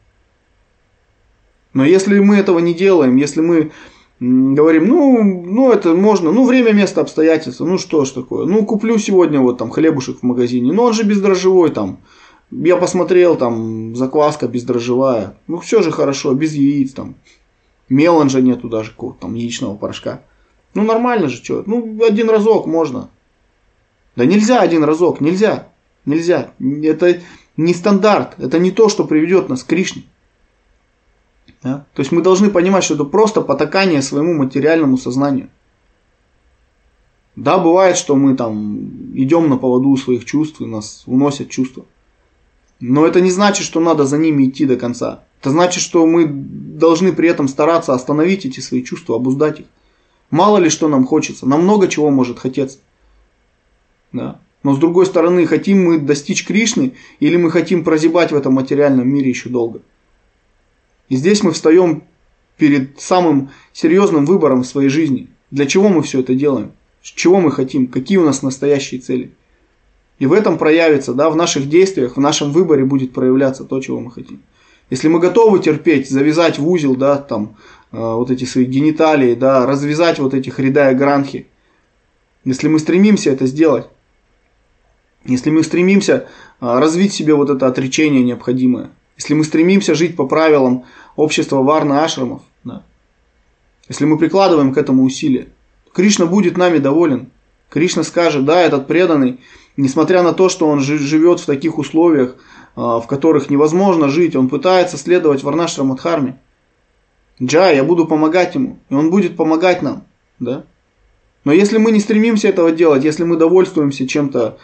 Но 1.74 1.86
если 1.86 2.20
мы 2.20 2.38
этого 2.38 2.60
не 2.60 2.74
делаем, 2.74 3.16
если 3.16 3.42
мы 3.42 3.72
говорим, 4.20 4.88
ну, 4.88 5.24
ну 5.24 5.72
это 5.72 5.94
можно, 5.94 6.32
ну 6.32 6.46
время, 6.46 6.74
место, 6.74 7.02
обстоятельства, 7.02 7.66
ну 7.66 7.78
что 7.78 8.06
ж 8.06 8.10
такое, 8.10 8.46
ну 8.46 8.66
куплю 8.66 8.98
сегодня 8.98 9.40
вот 9.40 9.58
там 9.58 9.70
хлебушек 9.70 10.20
в 10.20 10.24
магазине, 10.24 10.74
но 10.74 10.86
он 10.86 10.94
же 10.94 11.04
бездрожжевой 11.04 11.70
там, 11.70 12.00
я 12.52 12.76
посмотрел 12.76 13.38
там 13.38 13.96
закваска 13.96 14.48
бездрожжевая, 14.48 15.38
ну 15.48 15.60
все 15.60 15.82
же 15.82 15.92
хорошо, 15.92 16.34
без 16.34 16.54
яиц 16.54 16.92
там, 16.92 17.16
меланжа 17.88 18.42
нету 18.42 18.68
даже 18.68 18.92
там 19.22 19.36
яичного 19.36 19.76
порошка, 19.76 20.22
ну 20.74 20.84
нормально 20.84 21.30
же, 21.30 21.38
что, 21.38 21.64
ну 21.66 22.04
один 22.04 22.30
разок 22.30 22.68
можно, 22.68 23.10
да 24.20 24.26
нельзя 24.26 24.60
один 24.60 24.84
разок, 24.84 25.22
нельзя. 25.22 25.70
Нельзя. 26.04 26.52
Это 26.60 27.22
не 27.56 27.74
стандарт. 27.74 28.34
Это 28.38 28.60
не 28.60 28.70
то, 28.70 28.90
что 28.90 29.06
приведет 29.06 29.48
нас 29.48 29.64
к 29.64 29.68
Кришне. 29.68 30.04
Да? 31.64 31.86
То 31.94 32.02
есть 32.02 32.12
мы 32.12 32.22
должны 32.22 32.50
понимать, 32.50 32.84
что 32.84 32.96
это 32.96 33.06
просто 33.06 33.40
потакание 33.40 34.02
своему 34.02 34.34
материальному 34.34 34.98
сознанию. 34.98 35.50
Да, 37.38 37.60
бывает, 37.60 37.96
что 37.96 38.18
мы 38.18 38.36
там 38.36 39.14
идем 39.14 39.48
на 39.48 39.56
поводу 39.56 39.96
своих 39.96 40.26
чувств 40.26 40.60
и 40.60 40.66
нас 40.66 41.04
уносят 41.06 41.50
чувства. 41.50 41.86
Но 42.82 43.06
это 43.06 43.22
не 43.22 43.32
значит, 43.32 43.66
что 43.66 43.80
надо 43.80 44.06
за 44.06 44.18
ними 44.18 44.50
идти 44.50 44.66
до 44.66 44.76
конца. 44.76 45.24
Это 45.40 45.52
значит, 45.52 45.82
что 45.82 46.06
мы 46.06 46.26
должны 46.28 47.14
при 47.14 47.30
этом 47.30 47.48
стараться 47.48 47.94
остановить 47.94 48.46
эти 48.46 48.60
свои 48.60 48.84
чувства, 48.84 49.16
обуздать 49.16 49.62
их. 49.62 49.68
Мало 50.30 50.58
ли 50.58 50.70
что 50.70 50.90
нам 50.90 51.06
хочется, 51.06 51.48
нам 51.48 51.64
много 51.64 51.88
чего 51.88 52.10
может 52.12 52.38
хотеться. 52.38 52.80
Да? 54.12 54.40
Но 54.64 54.76
с 54.76 54.78
другой 54.78 55.06
стороны, 55.06 55.46
хотим 55.46 55.84
мы 55.86 56.00
достичь 56.00 56.46
Кришны 56.46 56.94
или 57.20 57.38
мы 57.38 57.50
хотим 57.50 57.84
прозябать 57.84 58.32
в 58.32 58.36
этом 58.36 58.54
материальном 58.54 59.08
мире 59.08 59.30
еще 59.30 59.50
долго. 59.50 59.82
И 61.08 61.16
здесь 61.16 61.44
мы 61.44 61.52
встаем 61.52 62.04
перед 62.58 63.00
самым 63.00 63.52
серьезным 63.72 64.26
выбором 64.26 64.64
в 64.64 64.68
своей 64.68 64.90
жизни. 64.90 65.30
Для 65.50 65.66
чего 65.66 65.90
мы 65.90 66.04
все 66.04 66.20
это 66.20 66.36
делаем? 66.36 66.74
Чего 67.02 67.40
мы 67.40 67.52
хотим? 67.52 67.88
Какие 67.88 68.18
у 68.18 68.26
нас 68.26 68.42
настоящие 68.44 69.00
цели? 69.00 69.32
И 70.20 70.26
в 70.26 70.34
этом 70.34 70.58
проявится, 70.58 71.14
да, 71.14 71.30
в 71.30 71.38
наших 71.38 71.70
действиях, 71.70 72.18
в 72.18 72.20
нашем 72.20 72.52
выборе 72.52 72.84
будет 72.84 73.14
проявляться 73.14 73.64
то, 73.64 73.80
чего 73.80 74.02
мы 74.02 74.12
хотим. 74.12 74.42
Если 74.90 75.08
мы 75.08 75.20
готовы 75.20 75.60
терпеть, 75.60 76.10
завязать 76.10 76.60
в 76.60 76.68
узел, 76.68 76.96
да, 76.96 77.18
там, 77.18 77.56
э, 77.92 77.98
вот 77.98 78.30
эти 78.30 78.44
свои 78.44 78.66
гениталии, 78.66 79.34
да, 79.36 79.66
развязать 79.66 80.20
вот 80.20 80.34
эти 80.34 80.50
хридая 80.50 80.94
гранхи, 80.94 81.48
если 82.44 82.68
мы 82.68 82.80
стремимся 82.80 83.30
это 83.30 83.46
сделать, 83.46 83.88
если 85.26 85.50
мы 85.50 85.64
стремимся 85.64 86.28
а, 86.60 86.80
развить 86.80 87.14
себе 87.14 87.34
вот 87.36 87.50
это 87.50 87.68
отречение 87.68 88.24
необходимое, 88.24 88.92
если 89.18 89.34
мы 89.34 89.44
стремимся 89.44 89.96
жить 89.96 90.16
по 90.16 90.26
правилам 90.26 90.86
общества 91.16 91.62
Варна 91.62 92.04
Ашрамов, 92.04 92.42
да, 92.64 92.84
если 93.88 94.06
мы 94.06 94.18
прикладываем 94.18 94.74
к 94.74 94.78
этому 94.78 95.04
усилия, 95.04 95.48
Кришна 95.94 96.26
будет 96.26 96.58
нами 96.58 96.78
доволен. 96.78 97.32
Кришна 97.70 98.04
скажет, 98.04 98.46
да, 98.46 98.62
этот 98.62 98.88
преданный, 98.88 99.40
несмотря 99.78 100.24
на 100.24 100.34
то, 100.34 100.50
что 100.50 100.68
он 100.68 100.80
живет 100.80 101.40
в 101.40 101.46
таких 101.46 101.78
условиях, 101.78 102.36
а, 102.76 103.00
в 103.00 103.08
которых 103.08 103.50
невозможно 103.50 104.10
жить, 104.10 104.36
он 104.36 104.50
пытается 104.50 104.98
следовать 104.98 105.44
Варнашрамадхарме. 105.44 106.40
Джай, 107.42 107.76
я 107.76 107.84
буду 107.84 108.06
помогать 108.06 108.56
ему, 108.56 108.80
и 108.90 108.94
он 108.94 109.10
будет 109.10 109.36
помогать 109.38 109.82
нам. 109.82 110.04
Да? 110.40 110.64
Но 111.46 111.54
если 111.54 111.78
мы 111.78 111.92
не 111.92 112.00
стремимся 112.00 112.50
этого 112.50 112.72
делать, 112.72 113.04
если 113.04 113.24
мы 113.24 113.38
довольствуемся 113.38 114.08
чем-то 114.08 114.58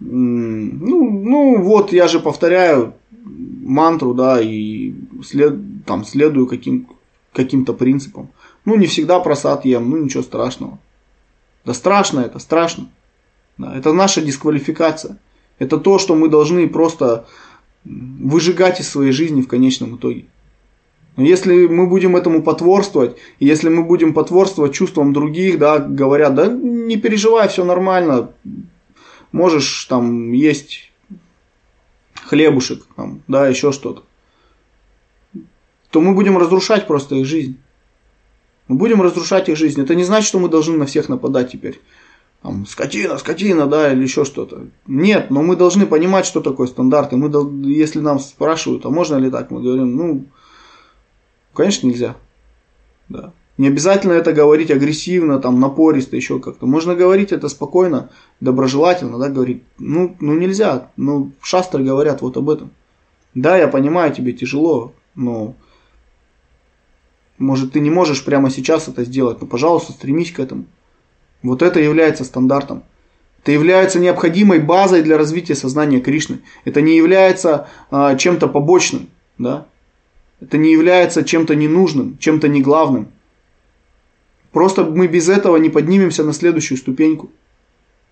ну, 0.00 1.10
ну 1.10 1.62
вот 1.62 1.92
я 1.92 2.08
же 2.08 2.20
повторяю 2.20 2.94
мантру, 3.68 4.14
да, 4.14 4.40
и 4.40 4.94
след, 5.24 5.84
там, 5.84 6.04
следую 6.04 6.46
каким, 6.46 6.88
каким-то 7.32 7.72
принципам. 7.72 8.28
Ну, 8.64 8.76
не 8.76 8.86
всегда 8.86 9.20
просад 9.20 9.64
ем, 9.64 9.90
ну 9.90 9.96
ничего 9.96 10.22
страшного. 10.22 10.78
Да 11.64 11.74
страшно 11.74 12.20
это, 12.20 12.38
страшно. 12.38 12.88
Да, 13.58 13.76
это 13.76 13.92
наша 13.92 14.20
дисквалификация. 14.20 15.18
Это 15.58 15.78
то, 15.78 15.98
что 15.98 16.14
мы 16.14 16.28
должны 16.28 16.68
просто 16.68 17.26
выжигать 17.84 18.80
из 18.80 18.88
своей 18.88 19.12
жизни 19.12 19.42
в 19.42 19.48
конечном 19.48 19.96
итоге. 19.96 20.26
Но 21.16 21.24
если 21.24 21.66
мы 21.66 21.88
будем 21.88 22.14
этому 22.14 22.42
потворствовать, 22.42 23.16
если 23.40 23.68
мы 23.68 23.82
будем 23.82 24.14
потворствовать 24.14 24.72
чувствам 24.72 25.12
других, 25.12 25.58
да, 25.58 25.80
говорят, 25.80 26.34
да 26.36 26.46
не 26.46 26.96
переживай, 26.96 27.48
все 27.48 27.64
нормально, 27.64 28.30
можешь 29.32 29.84
там 29.84 30.32
есть 30.32 30.90
хлебушек, 32.14 32.86
там, 32.96 33.22
да, 33.28 33.48
еще 33.48 33.72
что-то, 33.72 34.02
то 35.90 36.00
мы 36.00 36.14
будем 36.14 36.36
разрушать 36.38 36.86
просто 36.86 37.16
их 37.16 37.26
жизнь. 37.26 37.58
Мы 38.68 38.76
будем 38.76 39.00
разрушать 39.00 39.48
их 39.48 39.56
жизнь. 39.56 39.80
Это 39.80 39.94
не 39.94 40.04
значит, 40.04 40.28
что 40.28 40.38
мы 40.38 40.48
должны 40.48 40.76
на 40.76 40.84
всех 40.84 41.08
нападать 41.08 41.50
теперь. 41.52 41.80
Там, 42.42 42.66
скотина, 42.66 43.18
скотина, 43.18 43.66
да, 43.66 43.92
или 43.92 44.02
еще 44.02 44.24
что-то. 44.24 44.66
Нет, 44.86 45.30
но 45.30 45.42
мы 45.42 45.56
должны 45.56 45.86
понимать, 45.86 46.26
что 46.26 46.40
такое 46.40 46.66
стандарты. 46.66 47.16
Мы, 47.16 47.30
если 47.66 47.98
нам 47.98 48.20
спрашивают, 48.20 48.84
а 48.84 48.90
можно 48.90 49.16
ли 49.16 49.30
так, 49.30 49.50
мы 49.50 49.62
говорим, 49.62 49.96
ну, 49.96 50.24
конечно, 51.52 51.86
нельзя. 51.86 52.14
Да. 53.08 53.32
Не 53.58 53.66
обязательно 53.66 54.12
это 54.12 54.32
говорить 54.32 54.70
агрессивно, 54.70 55.40
там, 55.40 55.58
напористо, 55.58 56.14
еще 56.14 56.38
как-то. 56.38 56.66
Можно 56.66 56.94
говорить 56.94 57.32
это 57.32 57.48
спокойно, 57.48 58.10
доброжелательно, 58.40 59.18
да, 59.18 59.28
говорить, 59.28 59.64
ну, 59.78 60.16
ну 60.20 60.34
нельзя, 60.34 60.90
ну, 60.96 61.32
шастры 61.42 61.82
говорят 61.82 62.22
вот 62.22 62.36
об 62.36 62.50
этом. 62.50 62.70
Да, 63.34 63.58
я 63.58 63.66
понимаю, 63.66 64.14
тебе 64.14 64.32
тяжело, 64.32 64.94
но 65.16 65.56
может 67.36 67.72
ты 67.72 67.80
не 67.80 67.90
можешь 67.90 68.24
прямо 68.24 68.48
сейчас 68.48 68.86
это 68.86 69.04
сделать, 69.04 69.40
но, 69.40 69.48
пожалуйста, 69.48 69.92
стремись 69.92 70.30
к 70.30 70.38
этому. 70.38 70.66
Вот 71.42 71.60
это 71.62 71.80
является 71.80 72.22
стандартом. 72.24 72.84
Это 73.42 73.50
является 73.50 73.98
необходимой 73.98 74.60
базой 74.60 75.02
для 75.02 75.18
развития 75.18 75.56
сознания 75.56 76.00
Кришны. 76.00 76.40
Это 76.64 76.80
не 76.80 76.96
является 76.96 77.68
а, 77.90 78.14
чем-то 78.14 78.46
побочным, 78.48 79.08
да? 79.36 79.66
Это 80.40 80.58
не 80.58 80.70
является 80.70 81.24
чем-то 81.24 81.56
ненужным, 81.56 82.18
чем-то 82.18 82.46
не 82.46 82.62
главным. 82.62 83.08
Просто 84.52 84.84
мы 84.84 85.06
без 85.06 85.28
этого 85.28 85.56
не 85.56 85.68
поднимемся 85.68 86.24
на 86.24 86.32
следующую 86.32 86.78
ступеньку. 86.78 87.30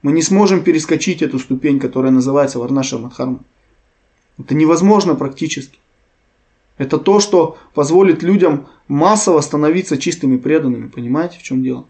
Мы 0.03 0.12
не 0.12 0.22
сможем 0.22 0.62
перескочить 0.62 1.22
эту 1.22 1.39
ступень, 1.39 1.80
которая 1.80 2.12
называется 2.12 2.59
Варнаша 2.59 2.99
Мадхарма. 2.99 3.41
Это 4.39 4.55
невозможно 4.55 5.14
практически. 5.14 5.78
Это 6.78 6.99
то, 6.99 7.20
что 7.20 7.57
позволит 7.74 8.22
людям 8.22 8.68
массово 8.87 9.41
становиться 9.41 9.97
чистыми 9.97 10.37
преданными. 10.37 10.89
Понимаете, 10.89 11.39
в 11.39 11.43
чем 11.43 11.62
дело? 11.62 11.87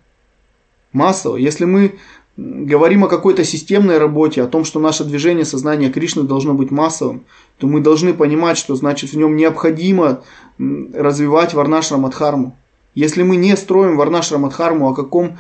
Массово. 0.93 1.37
Если 1.37 1.65
мы 1.65 1.99
говорим 2.37 3.05
о 3.05 3.09
какой-то 3.09 3.43
системной 3.45 3.99
работе, 3.99 4.43
о 4.43 4.47
том, 4.47 4.65
что 4.65 4.79
наше 4.79 5.05
движение 5.05 5.45
сознания 5.45 5.91
Кришны 5.91 6.23
должно 6.23 6.55
быть 6.55 6.71
массовым, 6.71 7.25
то 7.59 7.67
мы 7.67 7.81
должны 7.81 8.15
понимать, 8.15 8.59
что 8.59 8.77
значит 8.77 9.13
в 9.13 9.17
нем 9.17 9.35
необходимо 9.37 10.23
развивать 10.59 11.55
Варнашра 11.55 11.97
Мадхарму. 11.97 12.57
Если 12.97 13.23
мы 13.23 13.37
не 13.37 13.55
строим 13.59 13.99
Варнашра 13.99 14.39
Мадхарму, 14.39 14.89
о 14.89 14.95
каком 14.95 15.39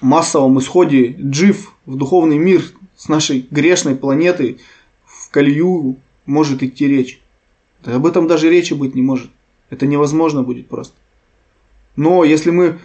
массовом 0.00 0.58
исходе 0.58 1.16
джив 1.18 1.76
в 1.86 1.94
духовный 1.94 2.36
мир 2.36 2.64
с 2.96 3.08
нашей 3.08 3.46
грешной 3.48 3.94
планеты 3.94 4.58
в 5.04 5.30
Калью 5.30 5.96
может 6.26 6.64
идти 6.64 6.88
речь. 6.88 7.22
Да 7.84 7.94
об 7.94 8.06
этом 8.06 8.26
даже 8.26 8.50
речи 8.50 8.74
быть 8.74 8.96
не 8.96 9.02
может. 9.02 9.30
Это 9.70 9.86
невозможно 9.86 10.42
будет 10.42 10.66
просто. 10.66 10.94
Но 11.94 12.24
если 12.24 12.50
мы 12.50 12.80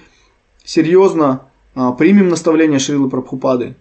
серьезно 0.64 1.50
а, 1.74 1.94
примем 1.94 2.30
наставление 2.30 2.78
Шрилы 2.78 3.10
Прабхупады 3.10 3.76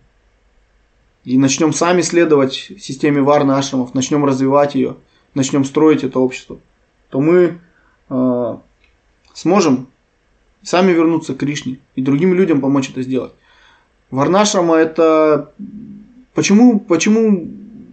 и 1.25 1.37
начнем 1.37 1.75
сами 1.75 2.01
следовать 2.01 2.55
системе 2.55 3.21
Варны 3.21 3.53
Ашрамов, 3.53 3.93
начнем 3.93 4.25
развивать 4.25 4.75
ее, 4.75 4.97
начнем 5.35 5.67
строить 5.67 6.03
это 6.03 6.19
общество, 6.19 6.59
то 7.11 7.21
мы 7.21 7.59
а, 8.09 8.63
сможем 9.37 9.89
сами 10.63 10.93
вернуться 10.93 11.35
к 11.35 11.39
Кришне 11.39 11.79
и 11.95 12.03
другим 12.03 12.33
людям 12.35 12.61
помочь 12.61 12.91
это 12.91 13.03
сделать. 13.03 13.33
Варнашрама 14.11 14.77
это... 14.77 15.53
Почему, 16.35 16.81
почему, 16.81 17.51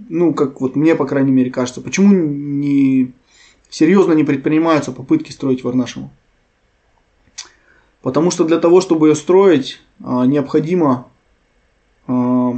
ну, 0.09 0.33
как 0.33 0.61
вот 0.61 0.75
мне, 0.75 0.95
по 0.95 1.05
крайней 1.05 1.31
мере, 1.31 1.51
кажется, 1.51 1.81
почему 1.81 2.13
не 2.13 3.13
серьезно 3.69 4.13
не 4.13 4.23
предпринимаются 4.23 4.91
попытки 4.91 5.31
строить 5.31 5.63
Варнашраму? 5.63 6.11
Потому 8.01 8.31
что 8.31 8.43
для 8.43 8.59
того, 8.59 8.81
чтобы 8.81 9.09
ее 9.09 9.15
строить, 9.15 9.81
а, 10.01 10.25
необходимо 10.25 11.07
а, 12.07 12.53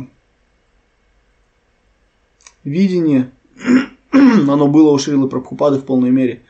видение, 2.63 3.31
оно 4.11 4.67
было 4.67 4.91
у 4.91 4.97
Шрилы 4.97 5.27
Прабхупады 5.27 5.77
в 5.77 5.85
полной 5.85 6.09
мере, 6.09 6.41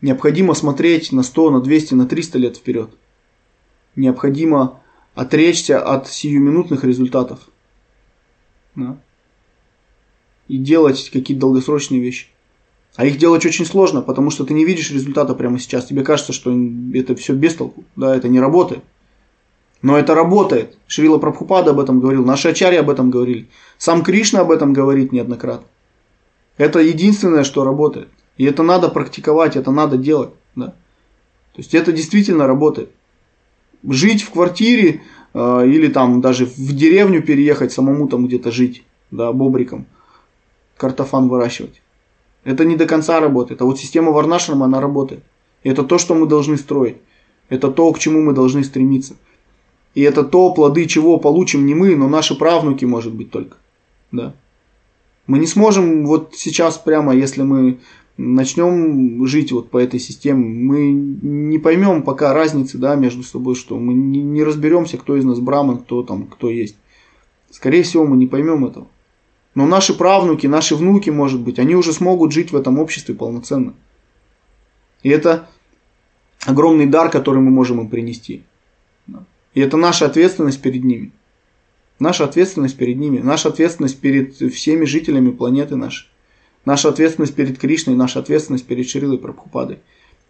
Необходимо 0.00 0.54
смотреть 0.54 1.12
на 1.12 1.22
100, 1.22 1.50
на 1.50 1.60
200, 1.60 1.94
на 1.94 2.06
300 2.06 2.38
лет 2.38 2.56
вперед. 2.56 2.90
Необходимо 3.94 4.80
отречься 5.14 5.80
от 5.80 6.08
сиюминутных 6.08 6.84
результатов. 6.84 7.40
Да? 8.74 8.98
И 10.48 10.58
делать 10.58 11.10
какие-то 11.10 11.40
долгосрочные 11.40 12.00
вещи. 12.00 12.28
А 12.94 13.04
их 13.04 13.18
делать 13.18 13.44
очень 13.44 13.66
сложно, 13.66 14.00
потому 14.02 14.30
что 14.30 14.44
ты 14.44 14.54
не 14.54 14.64
видишь 14.64 14.90
результата 14.90 15.34
прямо 15.34 15.58
сейчас. 15.58 15.86
Тебе 15.86 16.02
кажется, 16.02 16.32
что 16.32 16.54
это 16.94 17.14
все 17.14 17.34
без 17.34 17.54
толку. 17.54 17.84
Да, 17.94 18.14
это 18.14 18.28
не 18.28 18.40
работает. 18.40 18.82
Но 19.82 19.98
это 19.98 20.14
работает. 20.14 20.76
Шрила 20.86 21.18
Прабхупада 21.18 21.72
об 21.72 21.80
этом 21.80 22.00
говорил, 22.00 22.24
наши 22.24 22.48
ачари 22.48 22.76
об 22.76 22.88
этом 22.88 23.10
говорили. 23.10 23.48
Сам 23.76 24.02
Кришна 24.02 24.40
об 24.40 24.50
этом 24.50 24.72
говорит 24.72 25.12
неоднократно. 25.12 25.66
Это 26.56 26.78
единственное, 26.78 27.44
что 27.44 27.64
работает. 27.64 28.08
И 28.36 28.44
это 28.44 28.62
надо 28.62 28.88
практиковать, 28.88 29.56
это 29.56 29.70
надо 29.70 29.96
делать. 29.96 30.30
Да? 30.54 30.66
То 30.66 31.58
есть 31.58 31.74
это 31.74 31.92
действительно 31.92 32.46
работает. 32.46 32.90
Жить 33.82 34.22
в 34.22 34.30
квартире 34.30 35.02
э, 35.32 35.66
или 35.66 35.88
там 35.88 36.20
даже 36.20 36.46
в 36.46 36.74
деревню 36.74 37.22
переехать, 37.22 37.72
самому 37.72 38.08
там 38.08 38.26
где-то 38.26 38.50
жить, 38.50 38.84
да, 39.10 39.32
бобриком, 39.32 39.86
картофан 40.76 41.28
выращивать. 41.28 41.80
Это 42.44 42.64
не 42.64 42.76
до 42.76 42.86
конца 42.86 43.20
работает. 43.20 43.62
А 43.62 43.64
вот 43.64 43.78
система 43.78 44.12
Варнашрама, 44.12 44.66
она 44.66 44.80
работает. 44.80 45.22
И 45.62 45.68
это 45.68 45.82
то, 45.82 45.98
что 45.98 46.14
мы 46.14 46.26
должны 46.26 46.56
строить. 46.56 46.96
Это 47.48 47.70
то, 47.70 47.92
к 47.92 47.98
чему 47.98 48.22
мы 48.22 48.32
должны 48.32 48.62
стремиться. 48.64 49.16
И 49.94 50.02
это 50.02 50.24
то, 50.24 50.52
плоды 50.52 50.86
чего 50.86 51.18
получим 51.18 51.64
не 51.64 51.74
мы, 51.74 51.96
но 51.96 52.08
наши 52.08 52.36
правнуки, 52.36 52.84
может 52.84 53.14
быть, 53.14 53.30
только. 53.30 53.56
Да. 54.12 54.34
Мы 55.26 55.38
не 55.38 55.46
сможем 55.46 56.06
вот 56.06 56.34
сейчас 56.34 56.76
прямо, 56.76 57.14
если 57.14 57.42
мы 57.42 57.78
начнем 58.16 59.26
жить 59.26 59.52
вот 59.52 59.70
по 59.70 59.78
этой 59.78 60.00
системе, 60.00 60.44
мы 60.44 60.90
не 60.90 61.58
поймем 61.58 62.02
пока 62.02 62.32
разницы 62.32 62.78
да, 62.78 62.94
между 62.94 63.22
собой, 63.22 63.54
что 63.54 63.78
мы 63.78 63.94
не, 63.94 64.22
не 64.22 64.42
разберемся, 64.42 64.96
кто 64.98 65.16
из 65.16 65.24
нас 65.24 65.38
браман, 65.38 65.78
кто 65.78 66.02
там, 66.02 66.26
кто 66.26 66.48
есть. 66.48 66.76
Скорее 67.50 67.82
всего, 67.82 68.06
мы 68.06 68.16
не 68.16 68.26
поймем 68.26 68.64
этого. 68.64 68.88
Но 69.54 69.66
наши 69.66 69.96
правнуки, 69.96 70.46
наши 70.46 70.76
внуки, 70.76 71.10
может 71.10 71.40
быть, 71.40 71.58
они 71.58 71.74
уже 71.74 71.92
смогут 71.92 72.32
жить 72.32 72.52
в 72.52 72.56
этом 72.56 72.78
обществе 72.78 73.14
полноценно. 73.14 73.74
И 75.02 75.08
это 75.08 75.48
огромный 76.44 76.86
дар, 76.86 77.10
который 77.10 77.40
мы 77.40 77.50
можем 77.50 77.80
им 77.80 77.88
принести. 77.88 78.42
И 79.54 79.60
это 79.60 79.76
наша 79.76 80.06
ответственность 80.06 80.60
перед 80.60 80.84
ними. 80.84 81.12
Наша 81.98 82.24
ответственность 82.24 82.76
перед 82.76 82.98
ними, 82.98 83.20
наша 83.20 83.48
ответственность 83.48 83.98
перед 83.98 84.34
всеми 84.34 84.84
жителями 84.84 85.30
планеты 85.30 85.76
нашей. 85.76 86.08
Наша 86.66 86.88
ответственность 86.88 87.34
перед 87.34 87.58
Кришной, 87.58 87.94
наша 87.94 88.18
ответственность 88.18 88.66
перед 88.66 88.88
Шрилой 88.88 89.18
Прабхупадой. 89.18 89.78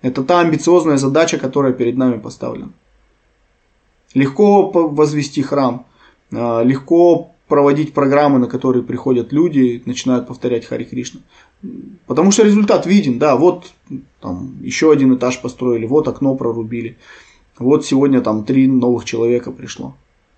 Это 0.03 0.22
та 0.22 0.41
амбициозная 0.41 0.99
задача, 0.99 1.39
которая 1.39 1.72
перед 1.72 1.97
нами 1.97 2.20
поставлена. 2.20 2.72
Легко 4.14 4.70
возвести 4.70 5.43
храм, 5.43 5.87
а, 6.32 6.62
легко 6.62 7.32
проводить 7.49 7.95
программы, 7.95 8.39
на 8.39 8.49
которые 8.49 8.82
приходят 8.82 9.32
люди, 9.32 9.82
начинают 9.87 10.26
повторять 10.28 10.66
Хари 10.66 10.84
Кришна. 10.84 11.20
Потому 12.07 12.30
что 12.32 12.43
результат 12.43 12.87
виден, 12.87 13.18
да, 13.18 13.37
вот 13.37 13.72
там 14.20 14.59
еще 14.61 14.93
один 14.93 15.14
этаж 15.14 15.41
построили, 15.41 15.87
вот 15.87 16.07
окно 16.07 16.34
прорубили, 16.34 16.99
вот 17.59 17.87
сегодня 17.87 18.20
там 18.20 18.45
три 18.45 18.66
новых 18.66 19.07
человека 19.07 19.53
пришло. 19.53 19.95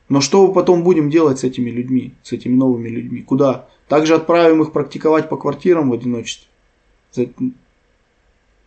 Но 0.08 0.20
что 0.20 0.46
потом 0.48 0.84
будем 0.84 1.10
делать 1.10 1.40
с 1.40 1.44
этими 1.44 1.70
людьми, 1.70 2.12
с 2.22 2.32
этими 2.32 2.54
новыми 2.54 2.88
людьми? 2.88 3.22
Куда? 3.22 3.66
Также 3.88 4.14
отправим 4.14 4.62
их 4.62 4.72
практиковать 4.72 5.28
по 5.28 5.36
квартирам 5.36 5.90
в 5.90 5.94
одиночестве. 5.94 6.46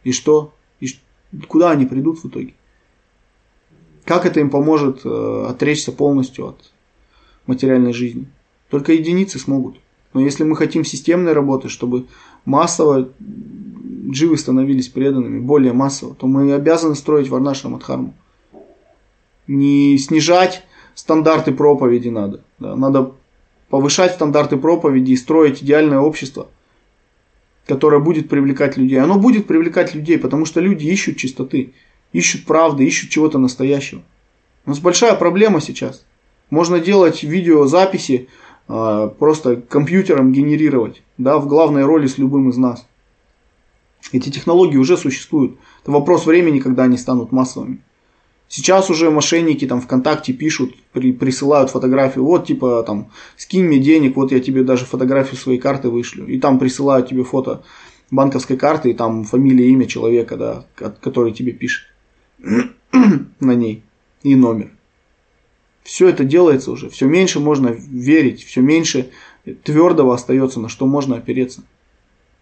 И 0.04 0.12
что? 0.12 0.54
И 0.80 0.88
куда 1.48 1.72
они 1.72 1.86
придут 1.86 2.20
в 2.24 2.28
итоге? 2.28 2.54
Как 4.04 4.26
это 4.26 4.40
им 4.40 4.50
поможет 4.50 5.02
э, 5.06 5.46
отречься 5.48 5.92
полностью 5.92 6.48
от 6.48 6.72
материальной 7.46 7.94
жизни? 7.94 8.26
Только 8.70 8.94
единицы 8.94 9.38
смогут. 9.38 9.78
Но 10.14 10.22
если 10.22 10.44
мы 10.44 10.56
хотим 10.56 10.84
системной 10.84 11.34
работы, 11.34 11.70
чтобы 11.70 12.08
массово 12.44 13.10
дживы 14.10 14.38
становились 14.38 14.90
преданными, 14.90 15.40
более 15.40 15.74
массово, 15.74 16.16
то 16.16 16.26
мы 16.26 16.52
обязаны 16.54 16.96
строить 16.96 17.30
Варнаша 17.30 17.70
Мадхарму. 17.70 18.16
Не 19.48 19.98
снижать 20.00 20.64
стандарты 20.96 21.52
проповеди 21.52 22.10
надо. 22.10 22.44
Да, 22.60 22.76
надо 22.76 23.14
повышать 23.72 24.12
стандарты 24.12 24.58
проповеди 24.58 25.14
и 25.14 25.16
строить 25.16 25.64
идеальное 25.64 26.00
общество, 26.00 26.50
которое 27.66 28.02
будет 28.02 28.28
привлекать 28.28 28.76
людей. 28.76 29.00
Оно 29.00 29.18
будет 29.18 29.48
привлекать 29.48 29.96
людей, 29.96 30.20
потому 30.20 30.46
что 30.46 30.60
люди 30.60 30.86
ищут 30.88 31.16
чистоты, 31.16 31.74
ищут 32.12 32.44
правды, 32.46 32.86
ищут 32.86 33.10
чего-то 33.10 33.40
настоящего. 33.40 34.02
У 34.66 34.72
нас 34.72 34.80
большая 34.80 35.16
проблема 35.16 35.62
сейчас. 35.62 36.04
Можно 36.50 36.82
делать 36.82 37.24
видеозаписи, 37.24 38.28
а, 38.68 39.08
просто 39.08 39.56
компьютером 39.56 40.34
генерировать, 40.34 41.02
да, 41.18 41.38
в 41.38 41.48
главной 41.48 41.86
роли 41.86 42.08
с 42.08 42.18
любым 42.18 42.50
из 42.50 42.58
нас. 42.58 42.86
Эти 44.12 44.30
технологии 44.30 44.78
уже 44.78 44.98
существуют. 44.98 45.56
Это 45.82 45.94
вопрос 45.94 46.26
времени, 46.26 46.60
когда 46.60 46.84
они 46.84 46.98
станут 46.98 47.32
массовыми. 47.32 47.80
Сейчас 48.52 48.90
уже 48.90 49.10
мошенники 49.10 49.66
там 49.66 49.80
ВКонтакте 49.80 50.34
пишут, 50.34 50.76
при, 50.92 51.14
присылают 51.14 51.70
фотографию, 51.70 52.26
вот 52.26 52.48
типа 52.48 52.84
там 52.86 53.10
скинь 53.38 53.64
мне 53.64 53.80
денег, 53.80 54.18
вот 54.18 54.34
я 54.34 54.42
тебе 54.42 54.62
даже 54.66 54.84
фотографию 54.84 55.38
своей 55.38 55.58
карты 55.58 55.88
вышлю. 55.88 56.28
И 56.28 56.38
там 56.38 56.60
присылают 56.60 57.08
тебе 57.08 57.24
фото 57.24 57.64
банковской 58.12 58.58
карты 58.58 58.90
и 58.90 58.94
там 58.94 59.24
фамилия, 59.24 59.70
имя 59.70 59.86
человека, 59.86 60.36
да, 60.36 60.66
который 61.00 61.32
тебе 61.32 61.54
пишет 61.54 61.86
на 63.40 63.56
ней 63.56 63.84
и 64.22 64.36
номер. 64.36 64.72
Все 65.84 66.10
это 66.10 66.26
делается 66.26 66.72
уже, 66.72 66.90
все 66.90 67.06
меньше 67.06 67.40
можно 67.40 67.70
верить, 67.70 68.44
все 68.44 68.60
меньше 68.60 69.12
твердого 69.64 70.14
остается, 70.14 70.60
на 70.60 70.68
что 70.68 70.86
можно 70.88 71.16
опереться. 71.16 71.64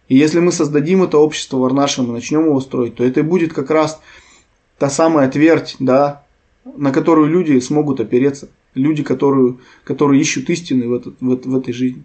И 0.07 0.17
если 0.17 0.39
мы 0.39 0.51
создадим 0.51 1.03
это 1.03 1.19
общество 1.19 1.57
Варнашем 1.57 2.05
и 2.05 2.13
начнем 2.13 2.45
его 2.47 2.59
строить, 2.61 2.95
то 2.95 3.03
это 3.03 3.19
и 3.19 3.23
будет 3.23 3.53
как 3.53 3.69
раз 3.69 4.01
та 4.79 4.89
самая 4.89 5.29
твердь, 5.29 5.75
да, 5.79 6.23
на 6.63 6.91
которую 6.91 7.29
люди 7.29 7.59
смогут 7.59 7.99
опереться. 7.99 8.49
Люди, 8.73 9.03
которые, 9.03 9.57
которые 9.83 10.21
ищут 10.21 10.49
истины 10.49 10.87
в, 10.87 10.93
этот, 10.93 11.15
в, 11.19 11.49
в 11.49 11.57
этой 11.57 11.73
жизни. 11.73 12.03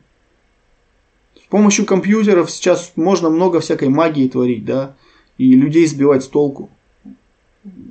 С 1.37 1.47
помощью 1.49 1.87
компьютеров 1.87 2.51
сейчас 2.51 2.93
можно 2.97 3.31
много 3.31 3.61
всякой 3.61 3.89
магии 3.89 4.29
творить, 4.29 4.65
да, 4.65 4.97
и 5.39 5.55
людей 5.55 5.87
сбивать 5.87 6.25
с 6.25 6.29
толку. 6.29 6.69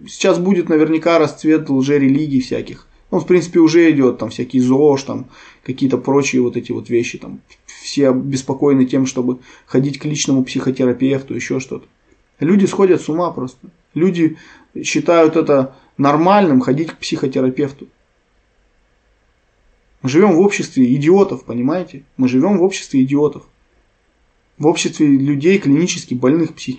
Сейчас 0.07 0.37
будет 0.37 0.69
наверняка 0.69 1.17
расцвет 1.17 1.69
лжерелигий 1.69 2.41
всяких. 2.41 2.87
Он, 3.09 3.21
в 3.21 3.27
принципе, 3.27 3.59
уже 3.59 3.89
идет, 3.91 4.17
там 4.17 4.31
всякие 4.31 4.63
ЗОЖ, 4.63 5.03
там 5.03 5.25
какие-то 5.63 5.97
прочие 5.97 6.41
вот 6.41 6.57
эти 6.57 6.71
вот 6.71 6.89
вещи, 6.89 7.19
там 7.19 7.41
все 7.83 8.09
обеспокоены 8.09 8.85
тем, 8.85 9.05
чтобы 9.05 9.39
ходить 9.65 9.99
к 9.99 10.05
личному 10.05 10.43
психотерапевту, 10.43 11.35
еще 11.35 11.59
что-то. 11.59 11.85
Люди 12.39 12.65
сходят 12.65 13.01
с 13.01 13.09
ума 13.09 13.31
просто. 13.31 13.69
Люди 13.93 14.37
считают 14.81 15.35
это 15.35 15.75
нормальным 15.97 16.61
ходить 16.61 16.91
к 16.91 16.97
психотерапевту. 16.97 17.87
Мы 20.01 20.09
живем 20.09 20.35
в 20.35 20.39
обществе 20.39 20.93
идиотов, 20.95 21.45
понимаете? 21.45 22.03
Мы 22.17 22.27
живем 22.27 22.57
в 22.57 22.63
обществе 22.63 23.03
идиотов. 23.03 23.43
В 24.57 24.67
обществе 24.67 25.07
людей 25.07 25.57
клинически 25.59 26.13
больных 26.13 26.55
псих... 26.55 26.77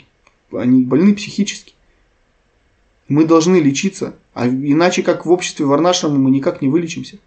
Они 0.52 0.84
больны 0.84 1.14
психически. 1.14 1.74
Мы 3.08 3.24
должны 3.24 3.56
лечиться, 3.56 4.16
а 4.32 4.46
иначе 4.46 5.02
как 5.02 5.26
в 5.26 5.30
обществе 5.30 5.66
Варнашама 5.66 6.16
мы 6.16 6.30
никак 6.30 6.62
не 6.62 6.68
вылечимся. 6.68 7.18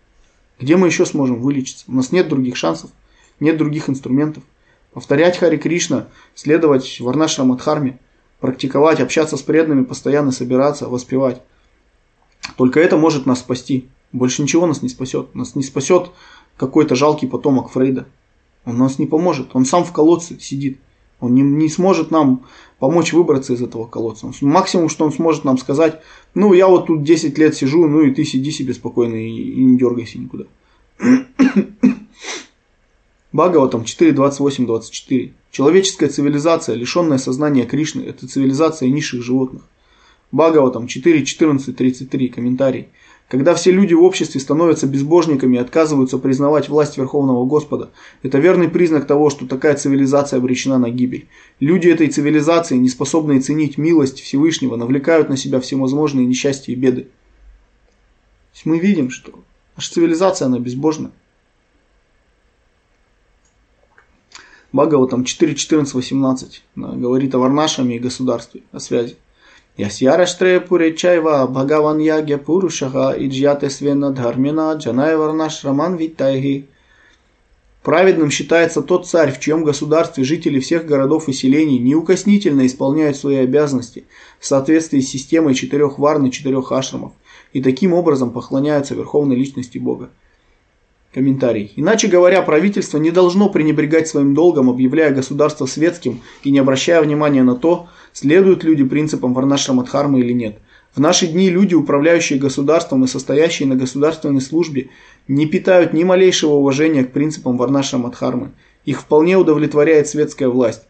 Где 0.60 0.76
мы 0.76 0.88
еще 0.88 1.06
сможем 1.06 1.42
вылечиться? 1.42 1.86
У 1.88 1.94
нас 1.94 2.12
нет 2.12 2.30
других 2.30 2.56
шансов, 2.56 2.90
нет 3.40 3.58
других 3.58 3.90
инструментов. 3.90 4.44
Повторять 4.94 5.38
Хари 5.38 5.58
Кришна, 5.58 6.08
следовать 6.34 7.00
Варнашрам 7.00 7.52
Адхарме, 7.52 8.00
практиковать, 8.40 9.00
общаться 9.00 9.38
с 9.38 9.42
преданными, 9.42 9.84
постоянно 9.84 10.32
собираться, 10.32 10.88
воспевать. 10.88 11.42
Только 12.56 12.80
это 12.80 12.98
может 12.98 13.26
нас 13.26 13.40
спасти. 13.40 13.88
Больше 14.12 14.42
ничего 14.42 14.68
нас 14.68 14.82
не 14.82 14.90
спасет. 14.90 15.36
Нас 15.36 15.56
не 15.56 15.64
спасет 15.64 16.12
какой-то 16.56 16.96
жалкий 16.96 17.28
потомок 17.28 17.72
Фрейда. 17.72 18.08
Он 18.66 18.78
нас 18.78 19.00
не 19.00 19.06
поможет. 19.06 19.50
Он 19.54 19.66
сам 19.66 19.84
в 19.84 19.92
колодце 19.92 20.40
сидит. 20.40 20.80
Он 21.20 21.34
не, 21.34 21.42
не 21.42 21.70
сможет 21.70 22.12
нам 22.12 22.46
помочь 22.80 23.12
выбраться 23.12 23.54
из 23.54 23.62
этого 23.62 23.86
колодца. 23.86 24.28
Он, 24.28 24.34
максимум, 24.42 24.90
что 24.90 25.04
он 25.04 25.12
сможет 25.12 25.46
нам 25.46 25.58
сказать, 25.58 26.00
ну, 26.36 26.54
я 26.54 26.68
вот 26.68 26.88
тут 26.88 27.04
10 27.04 27.38
лет 27.38 27.56
сижу, 27.56 27.88
ну 27.88 28.02
и 28.02 28.12
ты 28.12 28.24
сиди 28.24 28.52
себе 28.52 28.74
спокойно 28.74 29.16
и, 29.16 29.30
и 29.30 29.64
не 29.64 29.78
дергайся 29.78 30.20
никуда. 30.20 30.46
Бхагава 33.38 33.70
там 33.70 33.84
4, 33.84 34.14
28, 34.14 34.66
24. 34.66 35.34
Человеческая 35.52 36.10
цивилизация, 36.10 36.76
лишенная 36.76 37.20
сознания 37.20 37.66
Кришны, 37.66 38.02
это 38.02 38.28
цивилизация 38.28 38.90
низших 38.90 39.22
животных. 39.22 39.62
Бхагава 40.32 40.72
там 40.72 40.88
4, 40.88 41.24
14, 41.24 41.76
33. 41.76 42.30
Комментарий. 42.30 42.88
Когда 43.30 43.54
все 43.54 43.72
люди 43.72 43.94
в 43.94 44.02
обществе 44.02 44.42
становятся 44.42 44.88
безбожниками 44.88 45.58
и 45.58 45.60
отказываются 45.60 46.18
признавать 46.18 46.68
власть 46.68 46.98
Верховного 46.98 47.46
Господа, 47.46 47.92
это 48.24 48.40
верный 48.40 48.70
признак 48.70 49.06
того, 49.06 49.30
что 49.30 49.46
такая 49.46 49.76
цивилизация 49.76 50.38
обречена 50.38 50.80
на 50.80 50.90
гибель. 50.90 51.28
Люди 51.60 51.90
этой 51.90 52.08
цивилизации, 52.08 52.78
не 52.78 52.90
способные 52.90 53.40
ценить 53.40 53.78
милость 53.78 54.20
Всевышнего, 54.20 54.78
навлекают 54.78 55.30
на 55.30 55.38
себя 55.38 55.60
всевозможные 55.60 56.26
несчастья 56.26 56.74
и 56.74 56.76
беды. 56.76 57.04
То 57.04 58.56
есть 58.56 58.66
мы 58.66 58.80
видим, 58.80 59.12
что 59.12 59.32
наша 59.76 59.94
цивилизация, 59.94 60.48
она 60.48 60.58
безбожна. 60.58 61.12
Бхагава 64.74 65.08
там 65.08 65.24
4, 65.24 65.56
14, 65.56 65.94
18 65.94 66.64
говорит 66.76 67.34
о 67.36 67.40
Варнашаме 67.40 67.96
и 67.96 68.00
государстве, 68.00 68.62
о 68.72 68.80
связи. 68.80 69.16
Ясьяраштре 69.78 70.60
Пуречайва 70.60 71.48
Бхагаван 71.48 72.00
Ягья 72.00 72.38
Пурушаха 72.38 73.14
Иджьяте 73.18 73.70
Свена 73.70 74.12
Дхармина 74.12 74.74
Джанайварнаш 74.74 75.64
Раман 75.64 75.96
Виттайги. 75.96 76.68
Праведным 77.84 78.32
считается 78.32 78.82
тот 78.82 79.08
царь, 79.08 79.32
в 79.32 79.40
чьем 79.40 79.64
государстве 79.64 80.26
жители 80.26 80.60
всех 80.60 80.86
городов 80.86 81.30
и 81.30 81.34
селений 81.34 81.78
неукоснительно 81.78 82.66
исполняют 82.66 83.16
свои 83.16 83.38
обязанности 83.38 84.06
в 84.40 84.46
соответствии 84.46 85.00
с 85.00 85.10
системой 85.10 85.54
четырех 85.54 85.98
варн 85.98 86.26
и 86.26 86.32
четырех 86.32 86.72
ашрамов, 86.72 87.14
и 87.54 87.62
таким 87.62 87.94
образом 87.94 88.32
поклоняются 88.32 88.96
верховной 88.96 89.38
личности 89.38 89.78
Бога. 89.78 90.10
Комментарий. 91.18 91.74
Иначе 91.76 92.08
говоря, 92.08 92.44
правительство 92.44 93.00
не 93.00 93.10
должно 93.10 93.50
пренебрегать 93.50 94.08
своим 94.08 94.36
долгом, 94.36 94.70
объявляя 94.70 95.10
государство 95.10 95.66
светским 95.66 96.22
и 96.44 96.52
не 96.52 96.60
обращая 96.60 97.02
внимания 97.02 97.42
на 97.42 97.56
то, 97.56 97.88
следуют 98.14 98.64
люди 98.64 98.84
принципам 98.84 99.34
Варнашрамадхармы 99.34 100.20
или 100.20 100.32
нет. 100.32 100.60
В 100.94 101.00
наши 101.00 101.26
дни 101.26 101.50
люди, 101.50 101.74
управляющие 101.74 102.38
государством 102.38 103.04
и 103.04 103.08
состоящие 103.08 103.68
на 103.68 103.76
государственной 103.76 104.42
службе, 104.42 104.92
не 105.28 105.48
питают 105.48 105.92
ни 105.92 106.04
малейшего 106.04 106.52
уважения 106.52 107.04
к 107.04 107.14
принципам 107.14 107.58
Варнашрамадхармы. 107.58 108.52
Их 108.86 109.02
вполне 109.02 109.38
удовлетворяет 109.38 110.08
светская 110.08 110.50
власть. 110.50 110.84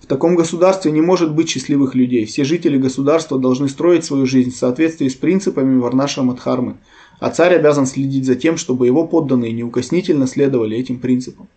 В 0.00 0.06
таком 0.06 0.36
государстве 0.36 0.92
не 0.92 1.00
может 1.00 1.34
быть 1.34 1.48
счастливых 1.48 1.94
людей. 1.94 2.26
Все 2.26 2.44
жители 2.44 2.78
государства 2.78 3.38
должны 3.38 3.68
строить 3.68 4.04
свою 4.04 4.26
жизнь 4.26 4.52
в 4.52 4.56
соответствии 4.56 5.08
с 5.08 5.14
принципами 5.14 5.78
Варнашрамадхармы– 5.78 6.76
а 7.18 7.30
царь 7.30 7.54
обязан 7.54 7.86
следить 7.86 8.26
за 8.26 8.34
тем, 8.34 8.56
чтобы 8.56 8.86
его 8.86 9.06
подданные 9.06 9.52
неукоснительно 9.52 10.26
следовали 10.26 10.76
этим 10.76 10.98
принципам. 10.98 11.48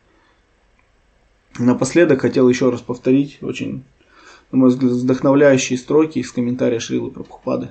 Напоследок 1.57 2.21
хотел 2.21 2.47
еще 2.47 2.69
раз 2.69 2.81
повторить 2.81 3.39
очень, 3.41 3.83
на 4.51 4.59
мой 4.59 4.69
взгляд, 4.69 4.91
вдохновляющие 4.91 5.77
строки 5.77 6.19
из 6.19 6.31
комментария 6.31 6.79
Шрилы 6.79 7.11
Прабхупады. 7.11 7.69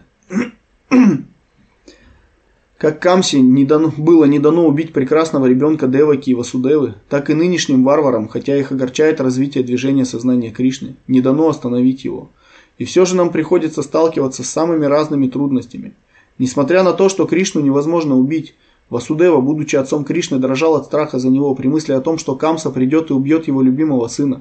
Как 2.78 3.00
Камси 3.00 3.36
не 3.36 3.64
дано, 3.64 3.92
было 3.96 4.24
не 4.24 4.38
дано 4.38 4.66
убить 4.66 4.92
прекрасного 4.92 5.46
ребенка 5.46 5.88
Деваки 5.88 6.30
и 6.30 6.34
Васудевы, 6.34 6.94
так 7.08 7.28
и 7.28 7.34
нынешним 7.34 7.84
варварам, 7.84 8.28
хотя 8.28 8.56
их 8.56 8.72
огорчает 8.72 9.20
развитие 9.20 9.64
движения 9.64 10.04
сознания 10.04 10.50
Кришны, 10.50 10.94
не 11.08 11.20
дано 11.20 11.48
остановить 11.48 12.04
его. 12.04 12.30
И 12.78 12.84
все 12.84 13.04
же 13.04 13.16
нам 13.16 13.30
приходится 13.30 13.82
сталкиваться 13.82 14.44
с 14.44 14.48
самыми 14.48 14.86
разными 14.86 15.28
трудностями– 15.28 15.92
Несмотря 16.38 16.84
на 16.84 16.92
то, 16.92 17.08
что 17.08 17.26
Кришну 17.26 17.60
невозможно 17.60 18.16
убить, 18.16 18.54
Васудева, 18.90 19.40
будучи 19.40 19.76
отцом 19.76 20.04
Кришны, 20.04 20.38
дрожал 20.38 20.76
от 20.76 20.86
страха 20.86 21.18
за 21.18 21.28
него 21.28 21.54
при 21.54 21.68
мысли 21.68 21.92
о 21.92 22.00
том, 22.00 22.16
что 22.16 22.36
Камса 22.36 22.70
придет 22.70 23.10
и 23.10 23.12
убьет 23.12 23.48
его 23.48 23.60
любимого 23.60 24.06
сына. 24.06 24.40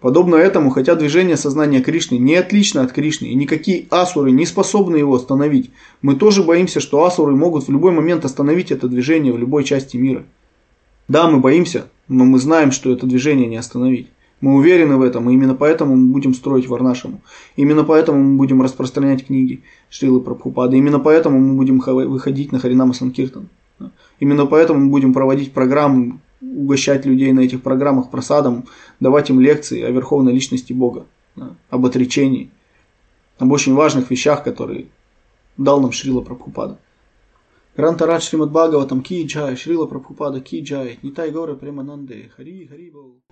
Подобно 0.00 0.36
этому, 0.36 0.70
хотя 0.70 0.94
движение 0.94 1.36
сознания 1.36 1.82
Кришны 1.82 2.16
не 2.16 2.34
отлично 2.34 2.82
от 2.82 2.92
Кришны, 2.92 3.26
и 3.26 3.34
никакие 3.34 3.86
асуры 3.90 4.30
не 4.30 4.46
способны 4.46 4.96
его 4.96 5.14
остановить, 5.14 5.70
мы 6.00 6.16
тоже 6.16 6.42
боимся, 6.42 6.80
что 6.80 7.04
асуры 7.04 7.36
могут 7.36 7.68
в 7.68 7.70
любой 7.70 7.92
момент 7.92 8.24
остановить 8.24 8.70
это 8.72 8.88
движение 8.88 9.32
в 9.32 9.38
любой 9.38 9.62
части 9.64 9.98
мира. 9.98 10.24
Да, 11.06 11.28
мы 11.28 11.40
боимся, 11.40 11.88
но 12.08 12.24
мы 12.24 12.38
знаем, 12.38 12.72
что 12.72 12.90
это 12.90 13.06
движение 13.06 13.46
не 13.46 13.56
остановить. 13.56 14.08
Мы 14.40 14.54
уверены 14.54 14.96
в 14.96 15.02
этом, 15.02 15.28
и 15.28 15.34
именно 15.34 15.54
поэтому 15.54 15.96
мы 15.96 16.12
будем 16.12 16.32
строить 16.32 16.66
Варнашему. 16.66 17.20
Именно 17.56 17.84
поэтому 17.84 18.22
мы 18.22 18.38
будем 18.38 18.62
распространять 18.62 19.26
книги 19.26 19.62
Шрилы 19.90 20.20
Прабхупады. 20.20 20.78
Именно 20.78 20.98
поэтому 20.98 21.38
мы 21.38 21.56
будем 21.56 21.78
выходить 21.78 22.52
на 22.52 22.58
Харинама 22.58 22.94
Санкиртан. 22.94 23.48
Именно 24.18 24.46
поэтому 24.46 24.80
мы 24.80 24.90
будем 24.90 25.12
проводить 25.12 25.52
программы, 25.52 26.20
угощать 26.40 27.04
людей 27.04 27.32
на 27.32 27.40
этих 27.40 27.60
программах 27.60 28.10
просадом, 28.10 28.64
давать 29.00 29.30
им 29.30 29.40
лекции 29.40 29.82
о 29.82 29.90
верховной 29.90 30.32
личности 30.32 30.72
Бога, 30.72 31.06
об 31.70 31.86
отречении, 31.86 32.50
об 33.38 33.50
очень 33.52 33.74
важных 33.74 34.10
вещах, 34.10 34.44
которые 34.44 34.86
дал 35.56 35.80
нам 35.80 35.92
Шрила 35.92 36.20
Прабхупада. 36.20 36.78
Грантарат 37.76 38.22
Шримад 38.22 38.50
Бхагаватам 38.50 39.02
Ки 39.02 39.24
Джай, 39.24 39.56
Шрила 39.56 39.86
Прабхупада 39.86 40.40
Ки 40.40 40.60
Джай, 40.60 40.98
Нитай 41.02 41.30
Горы 41.30 41.56
Премананде, 41.56 42.30
Хари 42.36 42.66
Хари 42.66 42.90
Бол. 42.90 43.20